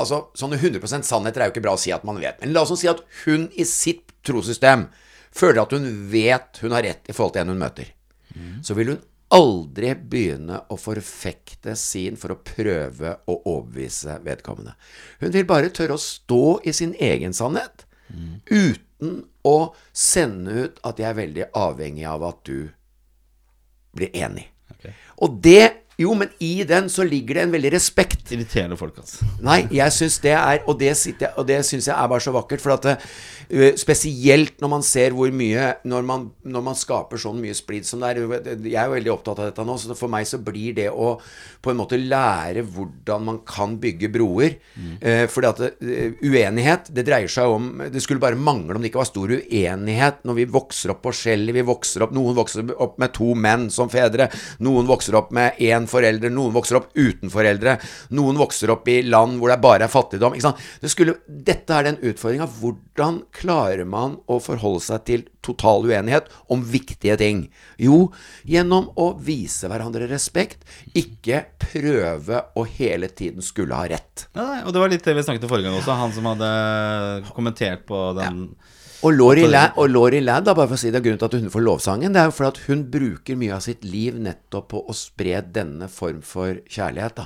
Altså, 0.00 0.24
Sånne 0.38 0.58
100 0.58 1.02
sannheter 1.06 1.42
er 1.42 1.50
jo 1.50 1.54
ikke 1.54 1.64
bra 1.64 1.76
å 1.76 1.80
si 1.80 1.92
at 1.94 2.04
man 2.06 2.20
vet. 2.22 2.40
Men 2.40 2.54
la 2.54 2.64
oss 2.64 2.74
si 2.80 2.90
at 2.90 3.02
hun 3.24 3.48
i 3.54 3.66
sitt 3.68 4.12
trossystem 4.26 4.88
føler 5.34 5.62
at 5.62 5.72
hun 5.76 5.86
vet 6.10 6.60
hun 6.64 6.74
har 6.74 6.84
rett 6.86 7.08
i 7.08 7.14
forhold 7.14 7.36
til 7.36 7.44
en 7.44 7.54
hun 7.54 7.62
møter. 7.62 7.92
Så 8.62 8.76
vil 8.78 8.94
hun 8.94 9.00
aldri 9.30 9.92
begynne 9.94 10.58
å 10.70 10.76
forfekte 10.78 11.76
sin 11.78 12.16
for 12.18 12.34
å 12.34 12.40
prøve 12.42 13.14
å 13.30 13.36
overbevise 13.38 14.18
vedkommende. 14.26 14.74
Hun 15.22 15.34
vil 15.34 15.46
bare 15.46 15.70
tørre 15.74 15.94
å 15.94 16.02
stå 16.02 16.60
i 16.66 16.74
sin 16.74 16.96
egen 16.98 17.34
sannhet 17.36 17.86
uten 18.50 19.20
å 19.46 19.58
sende 19.94 20.66
ut 20.66 20.80
at 20.86 20.98
jeg 20.98 21.08
er 21.08 21.20
veldig 21.20 21.46
avhengig 21.56 22.08
av 22.10 22.24
at 22.26 22.40
du 22.48 22.70
blir 23.94 24.10
enig. 24.18 24.48
Og 25.22 25.38
det 25.42 25.89
Jo, 26.00 26.14
men 26.16 26.30
i 26.40 26.62
den 26.64 26.88
så 26.92 27.04
ligger 27.04 27.36
det 27.36 27.42
en 27.44 27.52
veldig 27.54 27.72
respekt. 27.74 28.30
Irriterende 28.32 28.78
folk, 28.80 28.96
altså. 29.02 29.26
Nei, 29.44 29.62
jeg 29.74 29.92
syns 29.92 30.16
det 30.24 30.32
er 30.36 30.62
Og 30.68 30.78
det, 30.80 30.94
sitter 30.96 31.36
og 31.36 31.46
det 31.48 31.60
syns 31.66 31.88
jeg 31.90 31.96
er 31.96 32.08
bare 32.08 32.24
så 32.24 32.32
vakkert. 32.34 32.62
For 32.64 32.76
at 32.76 32.86
det, 32.86 32.96
Spesielt 33.80 34.60
når 34.62 34.70
man 34.70 34.84
ser 34.86 35.14
hvor 35.16 35.32
mye 35.34 35.72
Når 35.88 36.04
man, 36.06 36.28
når 36.46 36.62
man 36.62 36.78
skaper 36.78 37.18
sånn 37.20 37.40
mye 37.42 37.56
splid 37.56 37.88
som 37.88 38.02
det 38.04 38.12
er. 38.12 38.20
Jeg 38.62 38.78
er 38.78 38.86
jo 38.86 38.94
veldig 38.94 39.12
opptatt 39.12 39.42
av 39.42 39.50
dette 39.50 39.66
nå, 39.66 39.76
så 39.80 39.96
for 39.98 40.12
meg 40.12 40.28
så 40.28 40.38
blir 40.42 40.76
det 40.76 40.88
å 40.90 41.16
på 41.60 41.72
en 41.72 41.76
måte 41.76 41.98
lære 42.00 42.62
hvordan 42.64 43.24
man 43.26 43.38
kan 43.44 43.74
bygge 43.80 44.08
broer. 44.12 44.54
Mm. 44.80 45.26
fordi 45.28 45.48
at 45.50 45.58
det, 45.60 46.06
uenighet, 46.24 46.88
det 46.94 47.04
dreier 47.04 47.28
seg 47.30 47.52
om 47.52 47.66
Det 47.92 48.00
skulle 48.00 48.22
bare 48.22 48.38
mangle 48.38 48.76
om 48.76 48.82
det 48.82 48.90
ikke 48.90 49.02
var 49.02 49.10
stor 49.10 49.32
uenighet 49.34 50.22
når 50.24 50.38
vi 50.38 50.46
vokser 50.54 50.94
opp 50.94 51.02
på 51.04 51.12
skjellet. 51.16 51.52
Vi 51.58 51.66
vokser 51.66 52.06
opp 52.06 52.14
Noen 52.16 52.38
vokser 52.38 52.70
opp 52.80 52.96
med 53.02 53.12
to 53.16 53.34
menn 53.34 53.68
som 53.74 53.90
fedre. 53.92 54.30
Noen 54.64 54.88
vokser 54.88 55.18
opp 55.18 55.34
med 55.36 55.58
én 55.60 55.89
forelder. 55.90 56.32
Noen 56.32 56.54
vokser 56.54 56.78
opp 56.78 56.90
uten 56.94 57.32
foreldre. 57.32 57.76
Noen 58.16 58.38
vokser 58.40 58.72
opp 58.74 58.88
i 58.90 59.00
land 59.06 59.40
hvor 59.40 59.52
det 59.52 59.60
bare 59.62 59.86
er 59.86 59.92
fattigdom. 59.92 60.36
Ikke 60.36 60.48
sant? 60.48 60.64
Det 60.80 60.92
skulle, 60.92 61.18
dette 61.26 61.76
er 61.76 61.90
den 61.90 62.00
utfordringa. 62.00 62.48
Hvordan 62.60 63.22
klarer 63.36 63.86
man 63.88 64.18
å 64.30 64.40
forholde 64.42 64.84
seg 64.86 65.04
til 65.10 65.26
total 65.44 65.88
uenighet 65.88 66.30
om 66.52 66.64
viktige 66.66 67.18
ting? 67.20 67.44
Jo, 67.80 68.08
gjennom 68.48 68.90
å 69.00 69.10
vise 69.18 69.70
hverandre 69.70 70.08
respekt. 70.10 70.66
Ikke 70.96 71.44
prøve 71.60 72.44
å 72.56 72.66
hele 72.66 73.10
tiden 73.12 73.44
skulle 73.44 73.76
ha 73.76 73.88
rett. 73.90 74.28
Ja, 74.36 74.62
og 74.64 74.74
det 74.74 74.82
var 74.82 74.92
litt 74.92 75.06
det 75.06 75.16
vi 75.16 75.24
snakket 75.26 75.46
om 75.46 75.52
forrige 75.52 75.70
gang 75.70 75.80
også. 75.80 75.96
Han 76.00 76.14
som 76.16 76.28
hadde 76.30 76.50
kommentert 77.34 77.86
på 77.88 78.10
den 78.18 78.44
Og 79.80 79.88
Lori 79.88 80.18
Ladd, 80.20 80.44
da, 80.44 80.52
bare 80.52 80.68
for 80.68 80.76
å 80.76 80.80
si 80.80 80.90
det, 80.92 81.00
grunnen 81.00 81.20
til 81.22 81.30
at 81.30 81.36
hun 81.40 81.52
får 81.52 81.62
lovsangen, 81.64 82.12
det 82.12 82.20
er 82.20 82.26
jo 82.28 82.34
fordi 82.36 82.50
at 82.50 82.58
hun 82.66 82.82
bruker 82.92 83.38
mye 83.40 83.54
av 83.56 83.62
sitt 83.64 83.86
liv 83.88 84.18
nettopp 84.20 84.66
på 84.74 84.82
å 84.84 84.96
spre 84.96 85.40
denne 85.54 85.88
form 85.88 86.18
for 86.26 86.58
kjærlighet. 86.68 87.22
Da. 87.22 87.24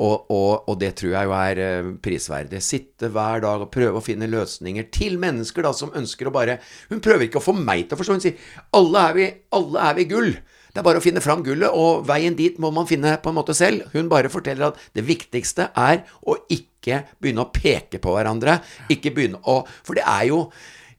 Og, 0.00 0.30
og, 0.32 0.70
og 0.70 0.78
det 0.80 0.94
tror 0.96 1.12
jeg 1.12 1.28
jo 1.28 1.34
er 1.36 1.60
eh, 1.66 1.90
prisverdig. 2.00 2.62
Sitte 2.64 3.12
hver 3.12 3.44
dag 3.44 3.66
og 3.66 3.72
prøve 3.74 4.00
å 4.00 4.04
finne 4.04 4.30
løsninger 4.32 4.88
til 4.96 5.20
mennesker 5.20 5.68
da, 5.68 5.74
som 5.76 5.92
ønsker 6.00 6.30
å 6.30 6.34
bare 6.34 6.56
Hun 6.88 7.04
prøver 7.04 7.26
ikke 7.26 7.42
å 7.42 7.46
få 7.50 7.56
meg 7.58 7.84
til 7.84 7.98
å 7.98 8.00
forstå. 8.00 8.16
Hun 8.16 8.24
sier 8.24 8.56
alle 8.80 9.04
er 9.10 9.20
vi, 9.20 9.28
alle 9.60 9.84
er 9.90 10.00
vi 10.00 10.08
gull. 10.08 10.32
Det 10.70 10.80
er 10.80 10.86
bare 10.86 11.02
å 11.02 11.04
finne 11.04 11.20
fram 11.20 11.44
gullet, 11.44 11.68
og 11.68 12.04
veien 12.08 12.36
dit 12.38 12.56
må 12.62 12.72
man 12.72 12.88
finne 12.88 13.18
på 13.20 13.28
en 13.28 13.36
måte 13.42 13.52
selv. 13.58 13.90
Hun 13.92 14.08
bare 14.08 14.32
forteller 14.32 14.70
at 14.70 14.84
det 14.96 15.04
viktigste 15.04 15.68
er 15.76 16.04
å 16.24 16.40
ikke 16.48 17.04
begynne 17.20 17.44
å 17.44 17.52
peke 17.52 18.00
på 18.00 18.16
hverandre. 18.16 18.62
Ikke 18.88 19.12
begynne 19.12 19.42
å 19.50 19.60
For 19.84 19.98
det 19.98 20.08
er 20.08 20.30
jo 20.30 20.46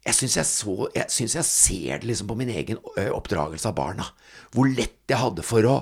jeg 0.02 0.18
syns 0.18 0.36
jeg, 0.40 0.48
jeg, 0.96 1.06
synes 1.14 1.36
jeg 1.36 1.46
ser 1.46 2.00
det 2.02 2.08
liksom 2.10 2.30
på 2.32 2.38
min 2.40 2.50
egen 2.50 2.80
oppdragelse 3.14 3.70
av 3.70 3.76
barna. 3.78 4.08
Hvor 4.52 4.66
lett 4.66 4.98
jeg 5.12 5.20
hadde 5.22 5.44
for 5.46 5.68
å 5.70 5.76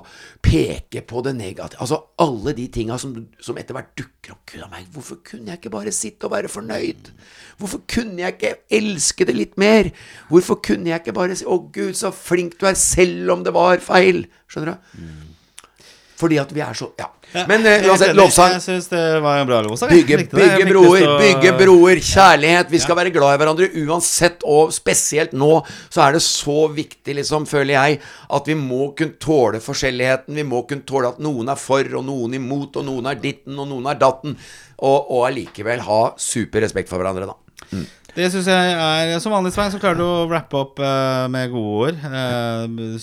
peke 0.44 1.00
på 1.08 1.22
det 1.24 1.32
negative. 1.38 1.80
Altså 1.80 2.02
alle 2.20 2.52
de 2.58 2.66
tinga 2.72 2.98
som, 3.00 3.14
som 3.40 3.56
etter 3.56 3.76
hvert 3.76 3.94
dukker 3.96 4.34
opp. 4.34 4.42
Gud 4.52 4.66
a 4.66 4.68
meg, 4.68 4.90
hvorfor 4.92 5.22
kunne 5.24 5.48
jeg 5.48 5.62
ikke 5.62 5.72
bare 5.72 5.94
sitte 5.96 6.28
og 6.28 6.34
være 6.34 6.52
fornøyd? 6.52 7.10
Hvorfor 7.62 7.80
kunne 7.88 8.20
jeg 8.20 8.36
ikke 8.36 8.52
elske 8.80 9.24
det 9.30 9.38
litt 9.38 9.56
mer? 9.60 9.88
Hvorfor 10.28 10.60
kunne 10.68 10.92
jeg 10.92 11.00
ikke 11.00 11.16
bare 11.16 11.40
si 11.40 11.48
'Å, 11.48 11.56
Gud, 11.72 11.96
så 11.96 12.12
flink 12.12 12.60
du 12.60 12.68
er', 12.68 12.76
selv 12.76 13.32
om 13.38 13.44
det 13.46 13.56
var 13.56 13.80
feil? 13.80 14.26
Skjønner 14.52 14.76
du? 14.76 14.96
Fordi 16.20 16.38
at 16.42 16.52
vi 16.54 16.62
er 16.64 16.76
så 16.76 16.90
Ja. 17.00 17.08
Men 17.46 17.62
eh, 17.66 17.84
uansett, 17.86 18.10
lovsang. 18.18 18.56
Jeg 18.56 18.62
syns 18.64 18.88
det 18.90 19.02
var 19.22 19.38
en 19.38 19.46
bra 19.46 19.60
lovsang. 19.62 19.92
Bygge, 19.92 20.16
bygge 20.32 20.64
broer, 20.66 21.04
bygge 21.20 21.52
broer, 21.60 22.00
kjærlighet. 22.02 22.72
Vi 22.72 22.80
skal 22.82 22.98
være 22.98 23.12
glad 23.14 23.36
i 23.36 23.40
hverandre 23.40 23.68
uansett, 23.84 24.42
og 24.44 24.72
spesielt 24.74 25.36
nå 25.38 25.52
så 25.86 26.02
er 26.08 26.18
det 26.18 26.24
så 26.26 26.64
viktig, 26.74 27.14
liksom, 27.20 27.46
føler 27.46 27.76
jeg, 27.76 28.00
at 28.34 28.50
vi 28.50 28.56
må 28.58 28.90
kunne 28.98 29.14
tåle 29.22 29.62
forskjelligheten. 29.62 30.34
Vi 30.40 30.46
må 30.48 30.64
kunne 30.66 30.86
tåle 30.88 31.14
at 31.14 31.22
noen 31.22 31.54
er 31.54 31.60
for, 31.60 31.86
og 32.00 32.04
noen 32.08 32.34
imot, 32.40 32.80
og 32.82 32.88
noen 32.90 33.12
er 33.12 33.22
ditten, 33.22 33.54
og 33.62 33.70
noen 33.70 33.86
er 33.92 34.02
datten. 34.02 34.34
Og, 34.80 35.14
allikevel 35.28 35.86
ha 35.86 36.02
super 36.18 36.64
respekt 36.66 36.90
for 36.90 36.98
hverandre, 36.98 37.30
da. 37.30 37.38
Det 38.16 38.28
syns 38.32 38.48
jeg 38.50 38.74
er 38.74 39.12
Som 39.22 39.34
vanlig, 39.34 39.52
Svein, 39.54 39.70
så 39.72 39.80
klarer 39.82 40.00
du 40.00 40.04
å 40.04 40.28
rappe 40.30 40.58
opp 40.58 40.80
uh, 40.82 41.26
med 41.32 41.50
gode 41.52 41.90
ord. 41.90 42.00
Uh, 42.04 42.96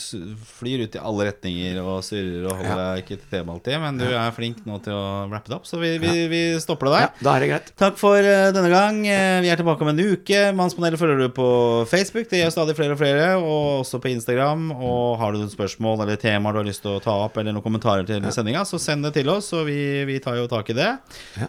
flyr 0.57 0.85
ut 0.85 0.97
i 0.97 1.01
alle 1.01 1.29
retninger 1.29 1.79
og 1.83 2.01
surrer 2.05 2.47
og 2.47 2.57
holder 2.59 2.81
deg 2.81 3.03
ikke 3.03 3.19
til 3.21 3.31
tema 3.31 3.55
alltid. 3.55 3.77
Men 3.83 4.01
du 4.01 4.07
er 4.09 4.35
flink 4.35 4.63
nå 4.67 4.79
til 4.85 4.95
å 4.95 5.27
rappe 5.31 5.51
det 5.51 5.57
opp, 5.59 5.67
så 5.69 5.79
vi, 5.81 5.93
vi, 6.01 6.13
vi 6.31 6.41
stopper 6.61 6.89
det 6.89 6.95
der. 6.97 7.05
Ja, 7.07 7.27
da 7.27 7.35
er 7.35 7.45
det 7.45 7.51
greit. 7.51 7.71
Takk 7.79 7.99
for 7.99 8.17
uh, 8.19 8.49
denne 8.55 8.71
gang. 8.73 9.01
Eh, 9.07 9.39
vi 9.45 9.51
er 9.51 9.59
tilbake 9.59 9.85
om 9.85 9.91
en 9.93 10.01
uke. 10.01 10.41
Mannspanelet 10.57 11.01
følger 11.01 11.23
du 11.23 11.27
på 11.35 11.47
Facebook. 11.89 12.27
Det 12.31 12.41
gjør 12.41 12.53
stadig 12.53 12.77
flere 12.77 12.97
og 12.97 13.01
flere. 13.01 13.29
Og 13.39 13.83
også 13.83 14.01
på 14.03 14.11
Instagram. 14.11 14.69
Og 14.75 15.17
har 15.21 15.33
du 15.33 15.41
noen 15.41 15.53
spørsmål 15.53 16.03
eller 16.05 16.19
temaer 16.21 16.55
du 16.55 16.61
har 16.61 16.67
lyst 16.67 16.83
til 16.85 16.97
å 16.97 17.03
ta 17.03 17.15
opp, 17.25 17.37
eller 17.37 17.55
noen 17.55 17.65
kommentarer 17.65 18.07
til 18.07 18.25
sendinga, 18.33 18.63
så 18.67 18.79
send 18.81 19.05
det 19.07 19.13
til 19.17 19.29
oss, 19.31 19.49
og 19.55 19.67
vi, 19.69 19.79
vi 20.07 20.17
tar 20.23 20.37
jo 20.39 20.47
tak 20.51 20.71
i 20.73 20.77
det. 20.77 20.89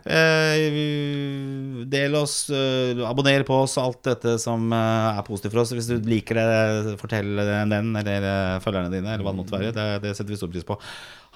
Eh, 0.04 0.78
del 1.90 2.16
oss, 2.18 2.36
eh, 2.52 3.02
abonner 3.08 3.44
på 3.48 3.60
oss, 3.64 3.76
alt 3.80 4.00
dette 4.06 4.36
som 4.42 4.68
eh, 4.74 5.18
er 5.18 5.24
positivt 5.26 5.54
for 5.54 5.62
oss. 5.64 5.72
Hvis 5.76 5.88
du 5.90 5.96
liker 6.08 6.38
det, 6.38 6.96
fortell 7.00 7.32
den 7.40 7.94
eller 7.98 8.28
eh, 8.28 8.58
følgerne 8.64 8.92
dine, 8.92 9.14
eller 9.14 9.24
hva 9.26 9.34
det 9.34 9.40
måtte 9.40 9.56
være. 9.56 9.72
Det, 9.76 9.86
det 10.04 10.12
setter 10.16 10.34
vi 10.34 10.40
stor 10.40 10.52
pris 10.52 10.68
på. 10.68 10.76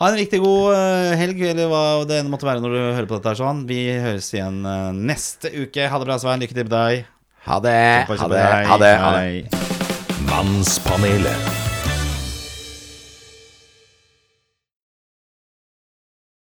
Ha 0.02 0.10
en 0.10 0.18
riktig 0.20 0.42
god 0.44 0.76
eh, 0.76 1.16
helg, 1.20 1.42
eller 1.52 1.72
hva 1.72 1.82
det 2.08 2.20
enn 2.22 2.30
måtte 2.32 2.48
være 2.48 2.64
når 2.64 2.76
du 2.76 2.82
hører 2.82 3.08
på 3.10 3.18
dette. 3.18 3.32
her 3.32 3.42
sånn 3.42 3.64
Vi 3.70 3.80
høres 4.04 4.30
igjen 4.34 4.62
neste 5.00 5.52
uke. 5.56 5.88
Ha 5.88 6.02
det 6.02 6.10
bra, 6.10 6.20
Svein. 6.22 6.44
Lykke 6.44 6.58
til 6.58 6.68
med 6.68 6.76
deg. 6.76 7.10
Ha 7.48 7.58
det. 7.64 7.80
Kjempe, 8.06 8.22
Ha 8.22 8.30
det. 8.36 8.46
Ha 8.70 8.80
det. 8.84 8.94
Ha 9.02 9.12
det. 9.18 10.22
Mannspanelet. 10.30 11.61